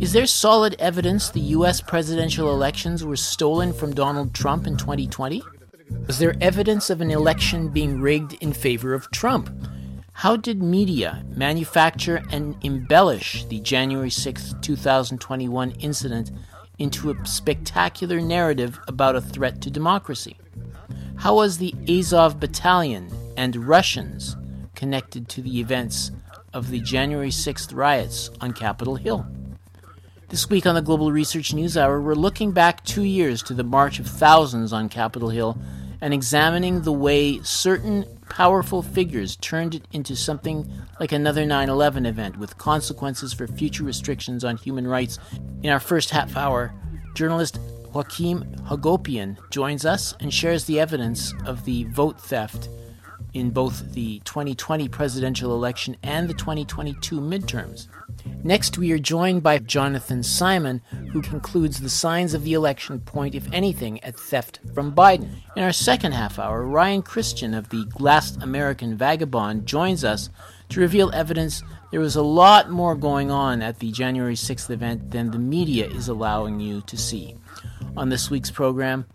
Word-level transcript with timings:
Is 0.00 0.12
there 0.14 0.24
solid 0.24 0.76
evidence 0.78 1.28
the 1.28 1.52
US 1.58 1.82
presidential 1.82 2.54
elections 2.54 3.04
were 3.04 3.16
stolen 3.16 3.70
from 3.70 3.94
Donald 3.94 4.32
Trump 4.32 4.66
in 4.66 4.78
2020? 4.78 5.42
Was 6.06 6.18
there 6.18 6.34
evidence 6.40 6.88
of 6.88 7.02
an 7.02 7.10
election 7.10 7.68
being 7.68 8.00
rigged 8.00 8.32
in 8.40 8.54
favor 8.54 8.94
of 8.94 9.10
Trump? 9.10 9.50
How 10.14 10.36
did 10.36 10.62
media 10.62 11.22
manufacture 11.36 12.22
and 12.30 12.56
embellish 12.64 13.44
the 13.44 13.60
January 13.60 14.08
6, 14.08 14.54
2021 14.62 15.72
incident 15.72 16.30
into 16.78 17.10
a 17.10 17.26
spectacular 17.26 18.22
narrative 18.22 18.80
about 18.88 19.16
a 19.16 19.20
threat 19.20 19.60
to 19.60 19.70
democracy? 19.70 20.38
How 21.16 21.34
was 21.34 21.58
the 21.58 21.74
Azov 21.86 22.40
Battalion 22.40 23.10
and 23.36 23.68
Russians 23.68 24.34
connected 24.74 25.28
to 25.28 25.42
the 25.42 25.60
events 25.60 26.10
of 26.54 26.70
the 26.70 26.80
January 26.80 27.28
6th 27.28 27.74
riots 27.76 28.30
on 28.40 28.54
Capitol 28.54 28.96
Hill? 28.96 29.26
This 30.30 30.48
week 30.48 30.64
on 30.64 30.76
the 30.76 30.80
Global 30.80 31.10
Research 31.10 31.52
News 31.52 31.76
Hour, 31.76 32.00
we're 32.00 32.14
looking 32.14 32.52
back 32.52 32.84
two 32.84 33.02
years 33.02 33.42
to 33.42 33.52
the 33.52 33.64
march 33.64 33.98
of 33.98 34.06
thousands 34.06 34.72
on 34.72 34.88
Capitol 34.88 35.30
Hill 35.30 35.58
and 36.00 36.14
examining 36.14 36.82
the 36.82 36.92
way 36.92 37.42
certain 37.42 38.04
powerful 38.28 38.80
figures 38.80 39.34
turned 39.34 39.74
it 39.74 39.88
into 39.90 40.14
something 40.14 40.70
like 41.00 41.10
another 41.10 41.44
9 41.44 41.68
11 41.68 42.06
event 42.06 42.38
with 42.38 42.56
consequences 42.58 43.32
for 43.32 43.48
future 43.48 43.82
restrictions 43.82 44.44
on 44.44 44.56
human 44.56 44.86
rights. 44.86 45.18
In 45.64 45.70
our 45.70 45.80
first 45.80 46.10
half 46.10 46.36
hour, 46.36 46.72
journalist 47.14 47.58
Joachim 47.92 48.44
Hagopian 48.68 49.36
joins 49.50 49.84
us 49.84 50.14
and 50.20 50.32
shares 50.32 50.64
the 50.64 50.78
evidence 50.78 51.34
of 51.44 51.64
the 51.64 51.84
vote 51.86 52.20
theft 52.20 52.68
in 53.34 53.50
both 53.50 53.92
the 53.92 54.20
2020 54.20 54.88
presidential 54.88 55.54
election 55.54 55.96
and 56.02 56.28
the 56.28 56.34
2022 56.34 57.20
midterms. 57.20 57.86
Next, 58.42 58.78
we 58.78 58.92
are 58.92 58.98
joined 58.98 59.42
by 59.42 59.58
Jonathan 59.58 60.22
Simon, 60.22 60.82
who 61.12 61.22
concludes 61.22 61.80
the 61.80 61.90
signs 61.90 62.34
of 62.34 62.44
the 62.44 62.54
election 62.54 63.00
point, 63.00 63.34
if 63.34 63.50
anything, 63.52 64.02
at 64.02 64.18
theft 64.18 64.60
from 64.74 64.92
Biden. 64.92 65.30
In 65.56 65.62
our 65.62 65.72
second 65.72 66.12
half 66.12 66.38
hour, 66.38 66.64
Ryan 66.64 67.02
Christian 67.02 67.54
of 67.54 67.68
the 67.68 67.86
Last 67.98 68.42
American 68.42 68.96
Vagabond 68.96 69.66
joins 69.66 70.04
us 70.04 70.30
to 70.70 70.80
reveal 70.80 71.10
evidence 71.12 71.62
there 71.90 72.00
was 72.00 72.16
a 72.16 72.22
lot 72.22 72.70
more 72.70 72.94
going 72.94 73.30
on 73.30 73.62
at 73.62 73.80
the 73.80 73.90
January 73.90 74.34
6th 74.34 74.70
event 74.70 75.10
than 75.10 75.30
the 75.30 75.38
media 75.38 75.86
is 75.88 76.08
allowing 76.08 76.60
you 76.60 76.80
to 76.82 76.96
see. 76.96 77.36
On 77.96 78.08
this 78.08 78.30
week's 78.30 78.50
program, 78.50 79.06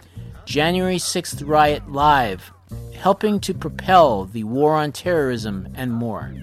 January 0.46 0.98
6th 0.98 1.48
Riot 1.48 1.90
Live, 1.90 2.52
helping 2.94 3.40
to 3.40 3.54
propel 3.54 4.26
the 4.26 4.44
war 4.44 4.76
on 4.76 4.92
terrorism 4.92 5.68
and 5.76 5.94
more. 5.94 6.34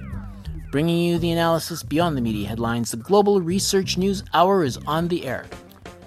Bringing 0.71 0.99
you 0.99 1.19
the 1.19 1.33
analysis 1.33 1.83
beyond 1.83 2.17
the 2.17 2.21
media 2.21 2.49
headlines, 2.49 2.91
the 2.91 2.97
Global 2.97 3.41
Research 3.41 3.99
News 3.99 4.23
Hour 4.33 4.65
is 4.65 4.79
on 4.87 5.09
the 5.09 5.27
air. 5.27 5.45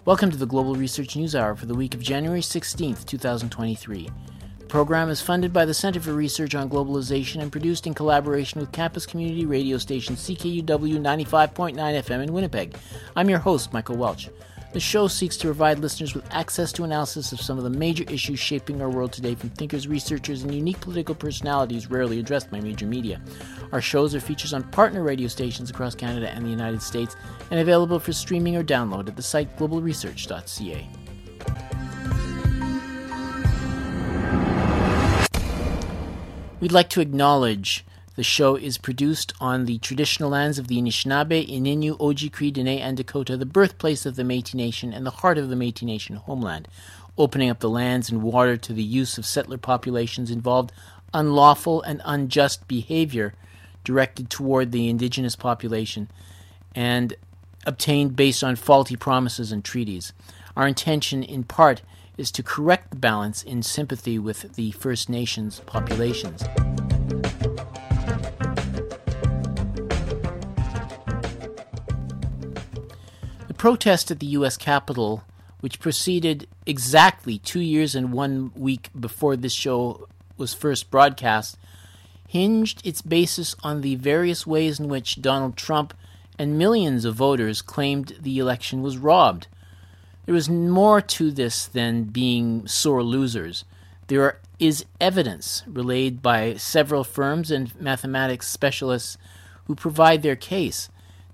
Welcome 0.05 0.31
to 0.31 0.38
the 0.38 0.45
Global 0.45 0.75
Research 0.75 1.16
News 1.16 1.35
Hour 1.35 1.55
for 1.55 1.66
the 1.66 1.75
week 1.75 1.94
of 1.94 1.99
January 1.99 2.41
16th, 2.41 3.05
2023. 3.05 4.09
The 4.59 4.66
program 4.66 5.09
is 5.09 5.22
funded 5.22 5.53
by 5.53 5.66
the 5.66 5.73
Center 5.73 5.99
for 5.99 6.13
Research 6.13 6.55
on 6.55 6.69
Globalization 6.69 7.41
and 7.41 7.52
produced 7.52 7.85
in 7.85 7.94
collaboration 7.94 8.59
with 8.59 8.72
campus 8.72 9.05
community 9.05 9.45
radio 9.45 9.77
station 9.77 10.16
CKUW 10.16 10.63
95.9 10.66 11.75
FM 11.75 12.23
in 12.23 12.33
Winnipeg. 12.33 12.75
I'm 13.16 13.29
your 13.29 13.39
host, 13.39 13.73
Michael 13.73 13.97
Welch. 13.97 14.29
The 14.75 14.81
show 14.81 15.07
seeks 15.07 15.37
to 15.37 15.47
provide 15.47 15.79
listeners 15.79 16.13
with 16.13 16.27
access 16.33 16.73
to 16.73 16.83
analysis 16.83 17.31
of 17.31 17.39
some 17.39 17.57
of 17.57 17.63
the 17.63 17.69
major 17.69 18.03
issues 18.09 18.39
shaping 18.41 18.81
our 18.81 18.89
world 18.89 19.13
today 19.13 19.33
from 19.33 19.49
thinkers, 19.51 19.87
researchers, 19.87 20.43
and 20.43 20.53
unique 20.53 20.81
political 20.81 21.15
personalities 21.15 21.89
rarely 21.89 22.19
addressed 22.19 22.51
by 22.51 22.59
major 22.59 22.85
media. 22.85 23.21
Our 23.71 23.79
shows 23.79 24.13
are 24.13 24.19
features 24.19 24.51
on 24.53 24.63
partner 24.63 25.01
radio 25.01 25.29
stations 25.29 25.69
across 25.69 25.95
Canada 25.95 26.29
and 26.29 26.45
the 26.45 26.49
United 26.49 26.81
States 26.81 27.15
and 27.51 27.61
available 27.61 27.99
for 27.99 28.11
streaming 28.11 28.57
or 28.57 28.65
download 28.65 29.07
at 29.07 29.15
the 29.15 29.21
site 29.21 29.57
globalresearch.ca. 29.57 30.89
We'd 36.59 36.73
like 36.73 36.89
to 36.89 37.00
acknowledge 37.00 37.85
the 38.15 38.23
show 38.23 38.55
is 38.55 38.77
produced 38.77 39.33
on 39.41 39.65
the 39.65 39.77
traditional 39.79 40.29
lands 40.29 40.57
of 40.57 40.67
the 40.67 40.77
Anishinaabe, 40.81 41.47
Ininu, 41.49 41.97
Oji-Cree, 41.97 42.51
Dene, 42.51 42.79
and 42.79 42.95
Dakota, 42.95 43.35
the 43.35 43.45
birthplace 43.45 44.05
of 44.05 44.15
the 44.15 44.23
Métis 44.23 44.53
Nation 44.53 44.93
and 44.93 45.05
the 45.05 45.11
heart 45.11 45.37
of 45.37 45.49
the 45.49 45.55
Métis 45.55 45.83
Nation 45.83 46.15
homeland. 46.15 46.67
Opening 47.17 47.49
up 47.49 47.59
the 47.59 47.69
lands 47.69 48.09
and 48.09 48.23
water 48.23 48.57
to 48.57 48.73
the 48.73 48.83
use 48.83 49.17
of 49.17 49.25
settler 49.25 49.57
populations 49.57 50.31
involved 50.31 50.71
unlawful 51.13 51.81
and 51.81 52.01
unjust 52.05 52.67
behavior 52.67 53.33
directed 53.83 54.29
toward 54.29 54.71
the 54.71 54.89
indigenous 54.89 55.35
population 55.35 56.09
and 56.73 57.15
obtained 57.65 58.15
based 58.15 58.43
on 58.43 58.55
faulty 58.55 58.95
promises 58.95 59.51
and 59.51 59.63
treaties. 59.63 60.13
Our 60.55 60.67
intention, 60.67 61.23
in 61.23 61.43
part, 61.43 61.81
is 62.17 62.31
to 62.31 62.43
correct 62.43 62.91
the 62.91 62.97
balance 62.97 63.43
in 63.43 63.61
sympathy 63.61 64.17
with 64.17 64.55
the 64.55 64.71
First 64.71 65.09
Nations 65.09 65.61
populations. 65.65 66.43
Protest 73.65 74.11
at 74.11 74.19
the 74.19 74.27
U.S. 74.27 74.57
Capitol, 74.57 75.23
which 75.59 75.79
proceeded 75.79 76.47
exactly 76.67 77.39
two 77.39 77.59
years 77.59 77.95
and 77.95 78.13
one 78.13 78.51
week 78.53 78.91
before 78.99 79.35
this 79.35 79.53
show 79.53 80.07
was 80.37 80.53
first 80.53 80.91
broadcast, 80.91 81.57
hinged 82.27 82.85
its 82.85 83.01
basis 83.01 83.55
on 83.63 83.81
the 83.81 83.95
various 83.95 84.45
ways 84.45 84.79
in 84.79 84.87
which 84.87 85.19
Donald 85.19 85.57
Trump 85.57 85.95
and 86.37 86.59
millions 86.59 87.05
of 87.05 87.15
voters 87.15 87.63
claimed 87.63 88.15
the 88.21 88.37
election 88.37 88.83
was 88.83 88.99
robbed. 88.99 89.47
There 90.25 90.35
was 90.35 90.47
more 90.47 91.01
to 91.01 91.31
this 91.31 91.65
than 91.65 92.03
being 92.03 92.67
sore 92.67 93.01
losers. 93.01 93.65
There 94.09 94.41
is 94.59 94.85
evidence 95.01 95.63
relayed 95.65 96.21
by 96.21 96.53
several 96.57 97.03
firms 97.03 97.49
and 97.49 97.73
mathematics 97.81 98.47
specialists 98.47 99.17
who 99.63 99.73
provide 99.73 100.21
their 100.21 100.35
case. 100.35 100.87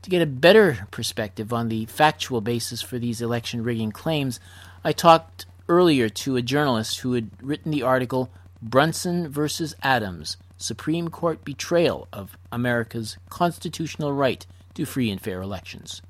To 0.04 0.10
get 0.10 0.22
a 0.24 0.26
better 0.28 0.88
perspective 0.90 1.54
on 1.54 1.70
the 1.70 1.86
factual 1.86 2.42
basis 2.42 2.82
for 2.82 2.98
these 2.98 3.22
election 3.22 3.64
rigging 3.64 3.92
claims, 3.92 4.40
I 4.84 4.94
talked 4.94 5.46
earlier 5.70 6.10
to 6.10 6.36
a 6.36 6.42
journalist 6.42 7.00
who 7.00 7.14
had 7.14 7.30
written 7.40 7.72
the 7.72 7.84
article 7.84 8.32
Brunson 8.64 9.30
versus 9.30 9.76
Adams 9.84 10.38
Supreme 10.58 11.10
Court 11.10 11.46
Betrayal 11.46 12.08
of 12.12 12.36
America's 12.52 13.18
Constitutional 13.30 14.12
Right 14.12 14.46
to 14.74 14.86
Free 14.86 15.12
and 15.12 15.22
Fair 15.22 15.42
Elections. 15.42 16.02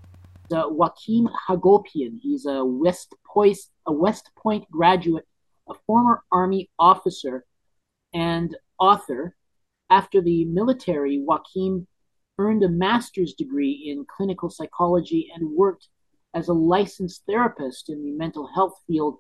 Uh, 0.50 0.70
Joachim 0.70 1.30
Hagopian, 1.50 2.20
he's 2.22 2.46
a 2.46 2.64
West 2.64 3.14
Point, 3.26 3.58
a 3.86 3.92
West 3.92 4.30
Point 4.42 4.70
graduate, 4.72 5.26
a 5.70 5.74
former 5.86 6.24
Army 6.32 6.70
officer, 6.80 7.46
and 8.14 8.56
author. 8.80 9.36
After 9.90 10.22
the 10.22 10.46
military, 10.46 11.22
Joachim 11.28 11.88
earned 12.42 12.64
a 12.64 12.70
master's 12.70 13.34
degree 13.34 13.72
in 13.86 14.06
clinical 14.06 14.50
psychology 14.50 15.32
and 15.36 15.52
worked 15.52 15.88
as 16.34 16.48
a 16.48 16.54
licensed 16.54 17.24
therapist 17.28 17.90
in 17.90 18.04
the 18.04 18.12
mental 18.12 18.48
health 18.56 18.74
field. 18.88 19.20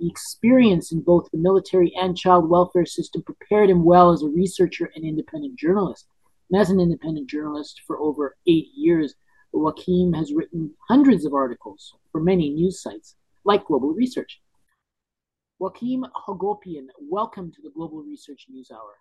The 0.00 0.08
experience 0.08 0.90
in 0.90 1.02
both 1.02 1.30
the 1.30 1.38
military 1.38 1.92
and 1.94 2.16
child 2.16 2.48
welfare 2.48 2.86
system 2.86 3.22
prepared 3.22 3.70
him 3.70 3.84
well 3.84 4.10
as 4.10 4.22
a 4.22 4.28
researcher 4.28 4.90
and 4.94 5.04
independent 5.04 5.56
journalist. 5.56 6.08
And 6.50 6.60
as 6.60 6.70
an 6.70 6.80
independent 6.80 7.30
journalist 7.30 7.82
for 7.86 7.98
over 7.98 8.36
eight 8.46 8.68
years, 8.74 9.14
Joachim 9.52 10.12
has 10.14 10.32
written 10.32 10.74
hundreds 10.88 11.24
of 11.24 11.34
articles 11.34 11.94
for 12.10 12.20
many 12.20 12.50
news 12.50 12.82
sites 12.82 13.14
like 13.44 13.66
Global 13.66 13.92
Research. 13.92 14.40
Joachim 15.60 16.06
Hagopian, 16.26 16.86
welcome 17.00 17.52
to 17.52 17.62
the 17.62 17.70
Global 17.70 18.02
Research 18.02 18.46
News 18.48 18.70
Hour. 18.72 18.98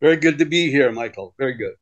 Very 0.00 0.16
good 0.16 0.38
to 0.38 0.44
be 0.44 0.70
here, 0.70 0.92
Michael. 0.92 1.34
Very 1.38 1.54
good. 1.54 1.74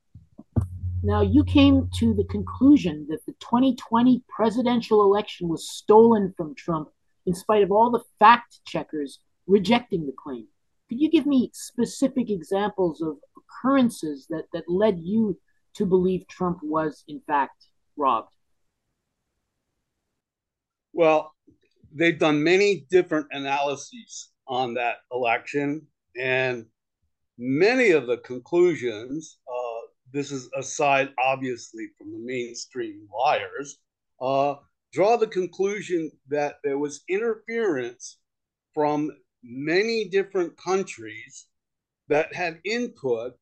Now, 1.03 1.23
you 1.23 1.43
came 1.43 1.89
to 1.98 2.15
the 2.15 2.25
conclusion 2.25 3.07
that 3.10 3.27
the 3.27 3.33
2020 3.41 4.22
presidential 4.28 5.03
election 5.03 5.48
was 5.48 5.69
stolen 5.69 6.33
from 6.36 6.54
Trump 6.54 6.91
in 7.27 7.34
spite 7.34 7.63
of 7.63 7.72
all 7.72 7.91
the 7.91 8.04
fact 8.19 8.60
checkers 8.66 9.19
rejecting 9.47 10.07
the 10.07 10.13
claim. 10.13 10.47
Could 10.89 11.01
you 11.01 11.10
give 11.10 11.27
me 11.27 11.51
specific 11.54 12.31
examples 12.31 13.01
of 13.01 13.16
occurrences 13.36 14.27
that, 14.31 14.45
that 14.53 14.65
led 14.69 15.01
you 15.01 15.39
to 15.75 15.86
believe 15.86 16.28
Trump 16.28 16.59
was, 16.63 17.03
in 17.09 17.21
fact, 17.27 17.66
robbed? 17.97 18.33
Well, 20.92 21.34
they've 21.95 22.19
done 22.19 22.45
many 22.45 22.86
different 22.91 23.27
analyses 23.31 24.31
on 24.47 24.75
that 24.75 24.97
election, 25.10 25.86
and 26.21 26.66
many 27.39 27.91
of 27.91 28.07
the 28.07 28.19
conclusions, 28.19 29.39
uh, 29.49 29.87
this 30.13 30.31
is 30.31 30.49
aside 30.57 31.11
obviously 31.19 31.89
from 31.97 32.13
the 32.13 32.19
mainstream 32.19 33.09
liars, 33.13 33.79
uh, 34.21 34.55
draw 34.93 35.17
the 35.17 35.27
conclusion 35.27 36.11
that 36.29 36.57
there 36.63 36.79
was 36.79 37.03
interference 37.09 38.19
from 38.75 39.11
many 39.43 40.09
different 40.09 40.57
countries 40.57 41.47
that 42.09 42.34
had 42.34 42.61
input 42.65 43.33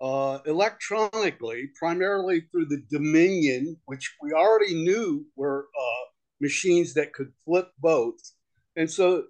uh, 0.00 0.38
electronically, 0.46 1.70
primarily 1.78 2.42
through 2.50 2.66
the 2.66 2.82
Dominion, 2.90 3.76
which 3.86 4.14
we 4.22 4.32
already 4.32 4.74
knew 4.74 5.26
were 5.36 5.66
uh, 5.78 6.04
machines 6.40 6.94
that 6.94 7.12
could 7.12 7.32
flip 7.44 7.68
votes. 7.80 8.34
And 8.76 8.90
so 8.90 9.24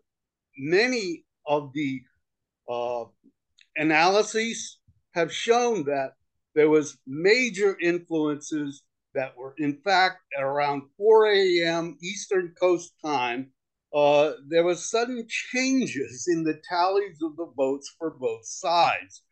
many 0.59 1.25
of 1.47 1.73
the 1.73 2.03
uh, 2.69 3.05
analyses 3.79 4.79
have 5.15 5.33
shown 5.33 5.85
that 5.85 6.13
there 6.55 6.69
was 6.69 6.99
major 7.07 7.79
influences 7.81 8.83
that 9.15 9.37
were 9.37 9.55
in 9.59 9.81
fact 9.85 10.19
at 10.37 10.43
around 10.43 10.83
4 10.97 11.27
a.m. 11.29 11.97
Eastern 12.03 12.55
Coast 12.61 12.93
time. 13.05 13.53
Uh, 13.95 14.33
there 14.49 14.65
was 14.65 14.91
sudden 14.91 15.27
changes 15.29 16.27
in 16.29 16.45
the 16.45 16.61
tallies 16.69 17.19
of 17.23 17.37
the 17.37 17.51
votes 17.57 17.95
for 17.99 18.11
both 18.11 18.45
sides. 18.45 19.23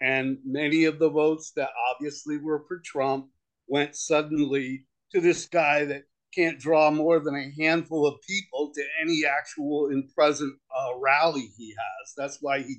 And 0.00 0.38
many 0.44 0.84
of 0.84 0.98
the 0.98 1.10
votes 1.10 1.52
that 1.54 1.70
obviously 1.90 2.38
were 2.38 2.64
for 2.66 2.80
Trump 2.84 3.28
went 3.68 3.94
suddenly 3.94 4.86
to 5.12 5.20
this 5.20 5.46
guy 5.46 5.84
that 5.84 6.02
can't 6.34 6.58
draw 6.58 6.90
more 6.90 7.20
than 7.20 7.36
a 7.36 7.62
handful 7.62 8.06
of 8.06 8.20
people 8.26 8.72
to 8.74 8.82
any 9.00 9.22
actual 9.24 9.90
in 9.90 10.08
present 10.08 10.52
uh, 10.76 10.98
rally 10.98 11.48
he 11.56 11.70
has. 11.70 12.14
That's 12.16 12.38
why 12.40 12.62
he 12.62 12.78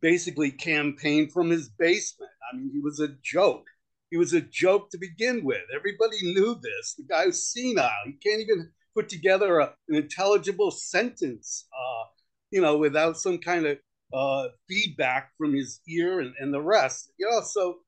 basically 0.00 0.50
campaigned 0.50 1.32
from 1.32 1.50
his 1.50 1.68
basement. 1.68 2.30
I 2.52 2.56
mean, 2.56 2.70
he 2.72 2.80
was 2.80 3.00
a 3.00 3.08
joke. 3.22 3.66
He 4.10 4.16
was 4.16 4.32
a 4.32 4.40
joke 4.40 4.90
to 4.90 4.98
begin 4.98 5.44
with. 5.44 5.62
Everybody 5.74 6.16
knew 6.22 6.54
this. 6.54 6.94
The 6.94 7.04
guy 7.04 7.26
was 7.26 7.52
senile. 7.52 7.90
He 8.06 8.12
can't 8.12 8.40
even 8.40 8.70
put 8.94 9.08
together 9.08 9.58
a, 9.58 9.74
an 9.88 9.96
intelligible 9.96 10.70
sentence, 10.70 11.66
uh, 11.72 12.04
you 12.50 12.60
know, 12.60 12.78
without 12.78 13.18
some 13.18 13.38
kind 13.38 13.66
of 13.66 13.78
uh, 14.12 14.48
feedback 14.68 15.32
from 15.36 15.54
his 15.54 15.80
ear 15.88 16.20
and, 16.20 16.34
and 16.40 16.52
the 16.52 16.62
rest. 16.62 17.12
You 17.18 17.28
know, 17.30 17.42
so 17.42 17.78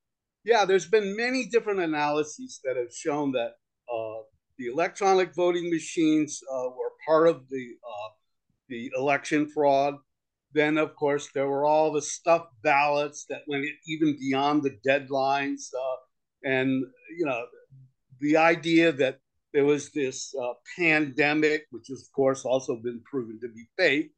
yeah, 0.44 0.64
there's 0.64 0.86
been 0.86 1.16
many 1.16 1.46
different 1.46 1.80
analyses 1.80 2.60
that 2.64 2.76
have 2.76 2.92
shown 2.92 3.32
that 3.32 3.52
uh, 3.92 4.22
the 4.58 4.66
electronic 4.66 5.34
voting 5.34 5.70
machines 5.70 6.42
uh, 6.52 6.68
were 6.68 6.92
part 7.06 7.28
of 7.28 7.48
the 7.48 7.76
uh, 7.82 8.08
the 8.68 8.90
election 8.96 9.48
fraud. 9.48 9.94
Then, 10.52 10.78
of 10.78 10.96
course, 10.96 11.28
there 11.32 11.48
were 11.48 11.64
all 11.64 11.92
the 11.92 12.02
stuffed 12.02 12.52
ballots 12.62 13.26
that 13.28 13.42
went 13.46 13.66
even 13.86 14.16
beyond 14.18 14.62
the 14.62 14.76
deadlines, 14.86 15.72
uh, 15.74 15.96
and 16.44 16.84
you 17.16 17.24
know, 17.24 17.44
the 18.20 18.36
idea 18.36 18.92
that 18.92 19.20
there 19.52 19.64
was 19.64 19.90
this 19.90 20.34
uh, 20.40 20.52
pandemic, 20.76 21.66
which 21.70 21.86
has, 21.88 22.02
of 22.02 22.12
course, 22.12 22.44
also 22.44 22.76
been 22.76 23.00
proven 23.04 23.38
to 23.40 23.48
be 23.48 23.66
fake, 23.76 24.12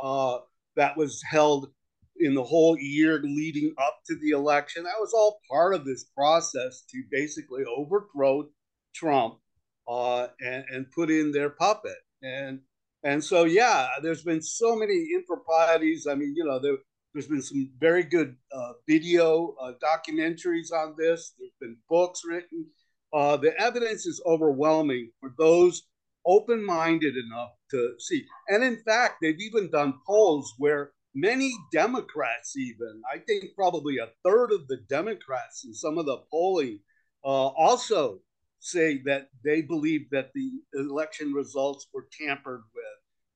uh, 0.00 0.38
that 0.76 0.96
was 0.96 1.22
held 1.28 1.70
in 2.18 2.34
the 2.34 2.44
whole 2.44 2.76
year 2.78 3.20
leading 3.22 3.74
up 3.78 3.98
to 4.06 4.16
the 4.16 4.30
election. 4.30 4.84
That 4.84 5.00
was 5.00 5.12
all 5.12 5.40
part 5.50 5.74
of 5.74 5.84
this 5.84 6.04
process 6.16 6.84
to 6.90 7.02
basically 7.10 7.64
overthrow 7.64 8.48
Trump 8.94 9.38
uh, 9.88 10.28
and, 10.40 10.64
and 10.70 10.90
put 10.92 11.10
in 11.10 11.32
their 11.32 11.50
puppet. 11.50 11.96
And 12.22 12.60
and 13.04 13.22
so 13.22 13.44
yeah, 13.44 13.88
there's 14.02 14.22
been 14.22 14.42
so 14.42 14.76
many 14.76 15.08
improprieties. 15.14 16.06
I 16.06 16.14
mean, 16.14 16.34
you 16.36 16.44
know, 16.44 16.58
there, 16.58 16.76
has 17.14 17.26
been 17.26 17.42
some 17.42 17.70
very 17.78 18.04
good 18.04 18.36
uh, 18.52 18.72
video 18.88 19.54
uh, 19.60 19.72
documentaries 19.84 20.72
on 20.72 20.94
this. 20.96 21.34
There's 21.38 21.52
been 21.60 21.76
books 21.88 22.22
written. 22.26 22.66
Uh, 23.12 23.36
the 23.36 23.54
evidence 23.60 24.06
is 24.06 24.22
overwhelming 24.24 25.10
for 25.20 25.30
those 25.38 25.82
open-minded 26.24 27.14
enough 27.16 27.50
to 27.70 27.94
see. 27.98 28.24
And 28.48 28.64
in 28.64 28.78
fact, 28.86 29.16
they've 29.20 29.40
even 29.40 29.70
done 29.70 29.94
polls 30.06 30.54
where 30.56 30.92
many 31.14 31.52
Democrats, 31.72 32.56
even 32.56 33.02
I 33.12 33.18
think 33.18 33.54
probably 33.54 33.98
a 33.98 34.08
third 34.24 34.52
of 34.52 34.66
the 34.68 34.78
Democrats 34.88 35.64
in 35.66 35.74
some 35.74 35.98
of 35.98 36.06
the 36.06 36.18
polling, 36.30 36.78
uh, 37.24 37.28
also 37.48 38.20
say 38.62 38.98
that 39.04 39.28
they 39.44 39.60
believe 39.60 40.08
that 40.10 40.30
the 40.34 40.50
election 40.74 41.32
results 41.32 41.88
were 41.92 42.06
tampered 42.16 42.62
with. 42.74 42.84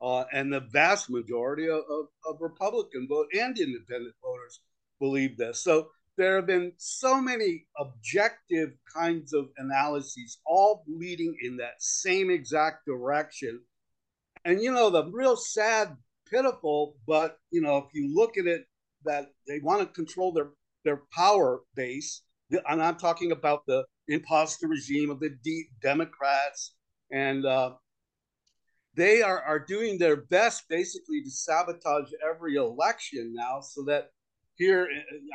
Uh, 0.00 0.24
and 0.32 0.52
the 0.52 0.60
vast 0.60 1.10
majority 1.10 1.68
of, 1.68 1.80
of, 1.90 2.06
of, 2.26 2.36
Republican 2.40 3.08
vote 3.08 3.26
and 3.32 3.58
independent 3.58 4.14
voters 4.22 4.60
believe 5.00 5.38
this. 5.38 5.64
So 5.64 5.88
there 6.18 6.36
have 6.36 6.46
been 6.46 6.72
so 6.76 7.20
many 7.20 7.66
objective 7.78 8.72
kinds 8.94 9.32
of 9.32 9.48
analyses, 9.56 10.38
all 10.46 10.84
leading 10.86 11.34
in 11.42 11.56
that 11.56 11.82
same 11.82 12.30
exact 12.30 12.84
direction. 12.86 13.60
And 14.44 14.62
you 14.62 14.70
know, 14.70 14.90
the 14.90 15.04
real 15.06 15.36
sad, 15.36 15.96
pitiful, 16.30 16.96
but 17.06 17.38
you 17.50 17.62
know, 17.62 17.78
if 17.78 17.86
you 17.94 18.14
look 18.14 18.36
at 18.36 18.46
it, 18.46 18.66
that 19.04 19.32
they 19.48 19.60
want 19.60 19.80
to 19.80 19.86
control 19.86 20.32
their 20.32 20.50
their 20.84 21.02
power 21.12 21.62
base. 21.74 22.22
And 22.50 22.82
I'm 22.82 22.96
talking 22.96 23.32
about 23.32 23.66
the 23.66 23.84
imposter 24.08 24.68
regime 24.68 25.10
of 25.10 25.20
the 25.20 25.30
D- 25.42 25.66
Democrats, 25.82 26.74
and 27.10 27.44
uh, 27.44 27.72
they 28.94 29.22
are, 29.22 29.42
are 29.42 29.58
doing 29.58 29.98
their 29.98 30.16
best 30.16 30.68
basically 30.68 31.22
to 31.22 31.30
sabotage 31.30 32.10
every 32.28 32.56
election 32.56 33.34
now, 33.34 33.60
so 33.60 33.82
that 33.84 34.10
here, 34.56 34.88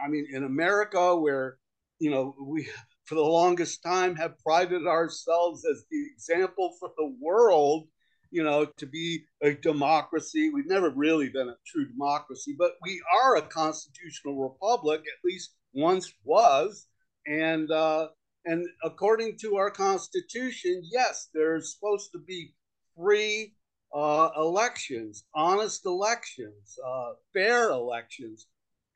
I 0.03 0.07
mean, 0.07 0.27
in 0.31 0.43
America, 0.43 1.15
where 1.15 1.57
you 1.99 2.11
know 2.11 2.33
we 2.41 2.67
for 3.05 3.15
the 3.15 3.21
longest 3.21 3.83
time 3.83 4.15
have 4.15 4.39
prided 4.39 4.87
ourselves 4.87 5.65
as 5.65 5.83
the 5.91 6.05
example 6.13 6.75
for 6.79 6.91
the 6.97 7.15
world 7.19 7.87
you 8.31 8.43
know, 8.43 8.65
to 8.77 8.85
be 8.85 9.25
a 9.43 9.53
democracy. 9.53 10.49
We've 10.49 10.67
never 10.67 10.89
really 10.89 11.29
been 11.29 11.49
a 11.49 11.57
true 11.67 11.85
democracy, 11.87 12.55
but 12.57 12.77
we 12.81 13.01
are 13.21 13.35
a 13.35 13.41
constitutional 13.41 14.41
republic, 14.41 15.01
at 15.01 15.25
least 15.25 15.51
once 15.73 16.11
was. 16.23 16.87
And 17.27 17.71
uh, 17.71 18.07
and 18.45 18.65
according 18.83 19.38
to 19.41 19.56
our 19.57 19.69
Constitution, 19.69 20.83
yes, 20.91 21.29
there's 21.33 21.73
supposed 21.73 22.12
to 22.13 22.19
be 22.19 22.53
free 22.95 23.53
uh, 23.94 24.29
elections, 24.38 25.25
honest 25.35 25.85
elections, 25.85 26.77
uh, 26.85 27.12
fair 27.33 27.69
elections. 27.69 28.47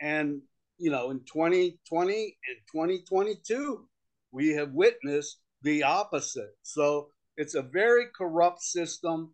And, 0.02 0.42
you 0.78 0.90
know, 0.90 1.12
in 1.12 1.20
2020 1.20 2.14
and 2.16 2.58
2022, 2.72 3.88
we 4.32 4.50
have 4.50 4.72
witnessed 4.72 5.40
the 5.62 5.84
opposite. 5.84 6.56
So 6.64 7.10
it's 7.38 7.56
a 7.56 7.62
very 7.62 8.06
corrupt 8.18 8.62
system. 8.62 9.34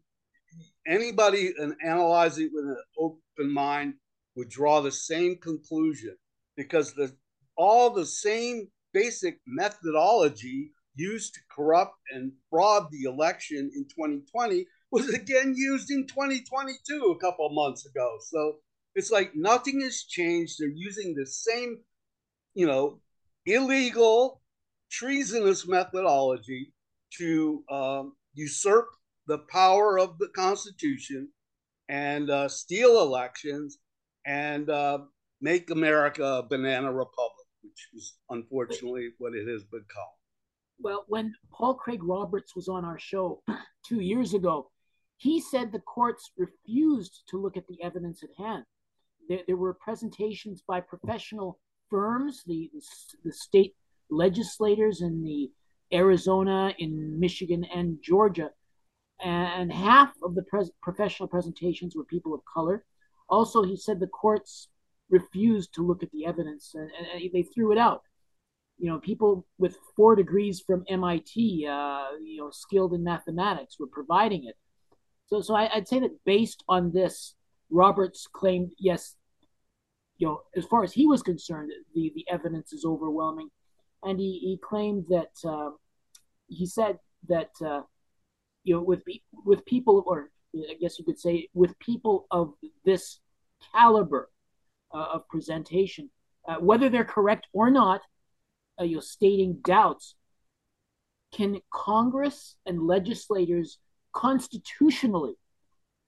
Anybody 0.88 1.54
and 1.58 1.76
analyzing 1.86 2.50
with 2.54 2.66
an 2.66 2.78
open 2.98 3.54
mind 3.54 3.94
would 4.36 4.50
draw 4.50 4.82
the 4.82 4.92
same 4.92 5.38
conclusion 5.38 6.16
because 6.58 6.94
the 6.94 7.16
all 7.58 7.90
the 7.90 8.06
same 8.06 8.68
basic 8.94 9.40
methodology 9.46 10.72
used 10.96 11.34
to 11.34 11.40
corrupt 11.50 11.98
and 12.14 12.32
fraud 12.50 12.88
the 12.92 13.04
election 13.04 13.72
in 13.76 13.86
2020 13.86 14.66
was 14.92 15.10
again 15.10 15.54
used 15.56 15.90
in 15.90 16.06
2022 16.06 17.16
a 17.16 17.20
couple 17.20 17.50
months 17.54 17.86
ago. 17.86 18.18
So 18.30 18.56
it's 18.96 19.12
like 19.12 19.32
nothing 19.36 19.82
has 19.82 20.04
changed. 20.04 20.58
They're 20.60 20.70
using 20.70 21.16
the 21.16 21.26
same, 21.26 21.78
you 22.54 22.68
know, 22.68 23.00
illegal, 23.46 24.42
treasonous 24.92 25.68
methodology 25.68 26.74
to 27.18 27.64
um, 27.70 28.14
usurp 28.34 28.88
the 29.28 29.40
power 29.50 29.98
of 29.98 30.18
the 30.18 30.28
Constitution 30.36 31.30
and 31.88 32.30
uh, 32.30 32.50
steal 32.50 33.02
elections 33.02 33.78
and 34.26 34.70
uh, 34.70 35.00
make 35.40 35.70
America 35.70 36.24
a 36.24 36.44
banana 36.44 36.92
republic 36.92 37.41
which 37.64 37.90
is 37.94 38.16
unfortunately 38.30 39.10
what 39.18 39.34
it 39.34 39.48
has 39.48 39.64
become. 39.64 40.12
Well, 40.80 41.06
when 41.08 41.34
Paul 41.52 41.76
Craig 41.76 42.04
Roberts 42.04 42.56
was 42.56 42.68
on 42.68 42.86
our 42.86 42.98
show 42.98 43.44
two 43.86 44.02
years 44.02 44.34
ago, 44.34 44.72
he 45.18 45.40
said 45.40 45.72
the 45.72 45.80
courts 45.80 46.32
refused 46.38 47.24
to 47.30 47.38
look 47.38 47.56
at 47.56 47.68
the 47.68 47.82
evidence 47.84 48.24
at 48.24 48.30
hand. 48.38 48.66
There, 49.30 49.42
there 49.46 49.58
were 49.58 49.76
presentations 49.76 50.64
by 50.68 50.82
professional 50.82 51.60
firms, 51.90 52.44
the, 52.48 52.72
the 53.24 53.32
state 53.32 53.76
legislators 54.10 55.02
in 55.02 55.24
the 55.24 55.52
Arizona, 55.94 56.74
in 56.80 57.20
Michigan, 57.20 57.64
and 57.66 58.00
Georgia, 58.02 58.50
and 59.24 59.72
half 59.72 60.12
of 60.24 60.34
the 60.34 60.44
pres- 60.44 60.72
professional 60.82 61.30
presentations 61.30 61.96
were 61.96 62.06
people 62.06 62.34
of 62.34 62.42
color. 62.52 62.84
Also, 63.30 63.64
he 63.64 63.76
said 63.76 64.00
the 64.00 64.08
courts 64.08 64.70
refused 65.12 65.74
to 65.76 65.86
look 65.86 66.02
at 66.02 66.12
the 66.12 66.26
evidence 66.26 66.72
and, 66.74 66.90
and 67.14 67.30
they 67.34 67.44
threw 67.44 67.72
it 67.72 67.78
out. 67.78 68.02
You 68.80 68.90
know, 68.90 69.00
people 69.00 69.46
with 69.60 69.78
four 69.96 70.16
degrees 70.16 70.64
from 70.66 70.84
MIT, 70.90 71.68
uh, 71.70 72.08
you 72.24 72.38
know, 72.38 72.50
skilled 72.52 72.94
in 72.94 73.04
mathematics, 73.04 73.78
were 73.80 73.88
providing 73.88 74.46
it. 74.46 74.56
So, 75.28 75.42
so 75.42 75.56
I, 75.56 75.70
would 75.76 75.88
say 75.88 76.00
that 76.00 76.18
based 76.26 76.64
on 76.68 76.92
this, 76.92 77.36
Roberts 77.70 78.28
claimed, 78.32 78.72
yes, 78.80 79.16
you 80.18 80.28
know, 80.28 80.42
as 80.56 80.66
far 80.66 80.84
as 80.84 80.94
he 80.94 81.06
was 81.06 81.22
concerned, 81.22 81.72
the, 81.94 82.12
the 82.16 82.26
evidence 82.30 82.74
is 82.74 82.84
overwhelming. 82.86 83.50
And 84.04 84.20
he, 84.20 84.40
he 84.40 84.60
claimed 84.62 85.06
that, 85.10 85.32
uh, 85.48 85.72
he 86.48 86.66
said 86.66 86.98
that, 87.30 87.52
uh, 87.64 87.82
you 88.64 88.76
know, 88.76 88.82
with, 88.82 89.04
with 89.46 89.64
people, 89.66 90.04
or 90.08 90.32
I 90.56 90.76
guess 90.80 90.98
you 90.98 91.06
could 91.06 91.20
say, 91.20 91.50
with 91.54 91.78
people 91.80 92.26
of 92.32 92.54
this 92.84 93.20
caliber, 93.74 94.30
uh, 94.94 95.06
of 95.14 95.28
presentation, 95.28 96.10
uh, 96.48 96.56
whether 96.56 96.90
they're 96.90 97.04
correct 97.04 97.48
or 97.54 97.70
not, 97.70 98.02
uh, 98.80 98.84
you're 98.84 99.02
stating 99.02 99.60
doubts. 99.64 100.16
Can 101.34 101.62
Congress 101.72 102.58
and 102.66 102.88
legislators 102.88 103.78
constitutionally 104.14 105.36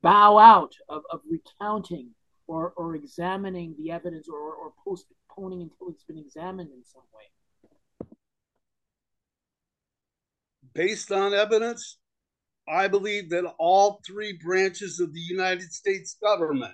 bow 0.01 0.37
out 0.37 0.73
of, 0.89 1.03
of 1.11 1.21
recounting 1.29 2.09
or, 2.47 2.73
or 2.75 2.95
examining 2.95 3.73
the 3.77 3.91
evidence 3.91 4.27
or, 4.27 4.37
or 4.37 4.73
postponing 4.83 5.61
until 5.61 5.89
it's 5.89 6.03
been 6.03 6.17
examined 6.17 6.69
in 6.71 6.83
some 6.83 7.03
way? 7.13 8.07
Based 10.73 11.11
on 11.11 11.33
evidence, 11.33 11.97
I 12.67 12.87
believe 12.87 13.29
that 13.29 13.45
all 13.57 14.01
three 14.05 14.33
branches 14.43 14.99
of 14.99 15.13
the 15.13 15.19
United 15.19 15.71
States 15.71 16.17
government, 16.21 16.73